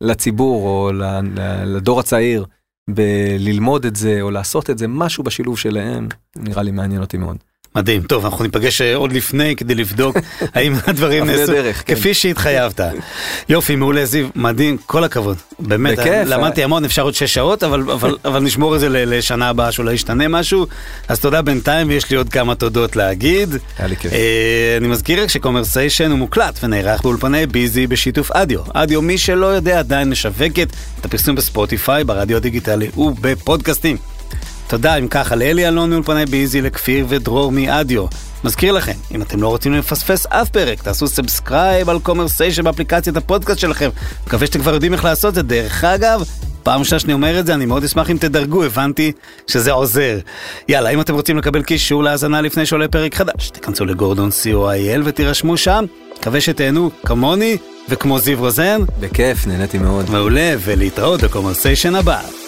לציבור 0.02 0.68
או 0.68 0.92
ל- 0.94 1.04
ל- 1.04 1.76
לדור 1.76 2.00
הצעיר. 2.00 2.46
בללמוד 2.90 3.86
את 3.86 3.96
זה 3.96 4.22
או 4.22 4.32
לעשות 4.32 4.70
את 4.70 4.78
זה, 4.78 4.88
משהו 4.88 5.24
בשילוב 5.24 5.58
שלהם, 5.58 6.08
נראה 6.36 6.64
לי 6.64 6.72
מעניין 6.72 7.02
אותי 7.02 7.18
מאוד. 7.18 7.38
מדהים. 7.76 8.02
טוב, 8.02 8.26
אנחנו 8.26 8.44
ניפגש 8.44 8.82
אה, 8.82 8.96
עוד 8.96 9.12
לפני 9.12 9.56
כדי 9.56 9.76
לבדוק 9.76 10.18
האם 10.56 10.74
הדברים 10.88 11.26
נעשו 11.26 11.52
דרך, 11.52 11.84
כן. 11.86 11.96
כפי 11.96 12.14
שהתחייבת. 12.14 12.80
יופי, 13.50 13.76
מעולה 13.76 14.06
זיו, 14.06 14.28
מדהים, 14.36 14.78
כל 14.86 15.04
הכבוד. 15.04 15.38
באמת, 15.60 16.00
בכיף, 16.00 16.14
למדתי. 16.26 16.64
המון, 16.64 16.86
אפשר 16.86 17.02
עוד 17.02 17.14
שש 17.14 17.34
שעות, 17.34 17.64
אבל, 17.64 17.92
אבל, 17.92 18.18
אבל 18.26 18.40
נשמור 18.40 18.76
את 18.76 18.80
זה 18.80 18.88
לשנה 18.90 19.50
הבאה 19.50 19.72
שאולי 19.72 19.94
ישתנה 19.94 20.28
משהו. 20.28 20.68
אז 21.08 21.20
תודה 21.20 21.42
בינתיים, 21.42 21.88
ויש 21.90 22.12
לי 22.12 22.18
עוד 22.18 22.30
כמה 22.30 22.56
תודות 22.56 22.96
להגיד. 22.96 23.50
היה 23.78 23.88
לי 23.88 23.96
כיף. 23.96 24.14
אה, 24.14 24.78
אני 24.78 24.88
מזכיר 24.88 25.24
רק 25.24 25.30
שקומרסיישן 25.30 26.12
הוא 26.12 26.20
מוקלט 26.20 26.60
ונערך 26.64 27.02
באולפני 27.02 27.46
ביזי 27.46 27.88
בשיתוף 27.88 28.32
אדיו. 28.32 28.60
אדיו, 28.74 29.02
מי 29.02 29.18
שלא 29.18 29.46
יודע, 29.46 29.80
עדיין 29.80 30.10
משווקת 30.10 30.68
את 31.00 31.06
הפרסום 31.06 31.36
בספוטיפיי, 31.36 32.04
ברדיו 32.04 32.38
הדיגיטלי 32.38 32.90
ובפודקאסטים. 32.98 34.15
תודה, 34.68 34.96
אם 34.96 35.08
ככה, 35.08 35.36
לאלי 35.36 35.68
אלון 35.68 35.90
מאולפני 35.90 36.26
ביזי, 36.26 36.62
לכפיר 36.62 37.06
ודרור 37.10 37.52
מאדיו. 37.52 38.06
מזכיר 38.44 38.72
לכם, 38.72 38.94
אם 39.16 39.22
אתם 39.22 39.42
לא 39.42 39.48
רוצים 39.48 39.74
לפספס 39.74 40.26
אף 40.26 40.50
פרק, 40.50 40.84
תעשו 40.84 41.08
subscribe 41.08 41.90
על 41.90 42.00
קומרסיישן 42.00 42.64
באפליקציית 42.64 43.18
הפודקאסט 43.18 43.60
שלכם. 43.60 43.90
מקווה 44.28 44.48
שאתם 44.48 44.60
כבר 44.60 44.74
יודעים 44.74 44.94
איך 44.94 45.04
לעשות 45.04 45.30
את 45.30 45.36
זה. 45.36 45.42
דרך 45.42 45.84
אגב, 45.84 46.24
פעם 46.64 46.80
ראשונה 46.80 47.00
שאני 47.00 47.14
אומר 47.14 47.40
את 47.40 47.46
זה, 47.46 47.54
אני 47.54 47.66
מאוד 47.66 47.84
אשמח 47.84 48.10
אם 48.10 48.18
תדרגו, 48.18 48.64
הבנתי 48.64 49.12
שזה 49.48 49.72
עוזר. 49.72 50.20
יאללה, 50.70 50.90
אם 50.90 51.02
אתם 51.02 51.14
רוצים 51.14 51.38
לקבל 51.38 51.64
קישור 51.64 52.04
להאזנה 52.04 52.42
לפני 52.42 52.66
שעולה 52.66 52.88
פרק 52.88 53.16
חדש, 53.16 53.50
תיכנסו 53.50 53.86
לגורדון 53.86 54.30
co.il 54.30 55.02
ותירשמו 55.06 55.58
שם. 55.58 55.86
מקווה 56.20 56.42
שתהנו 56.42 56.92
כמוני 57.06 57.58
וכמו 57.90 58.20
זיו 58.20 58.40
רוזן. 58.40 58.82
בכיף, 59.00 59.48
נהניתי 59.48 59.78
מאוד. 59.78 60.10
מעולה, 60.10 60.56
ולהתראות 60.60 61.24
בקומרסיישן 61.24 61.96
הבא. 61.96 62.45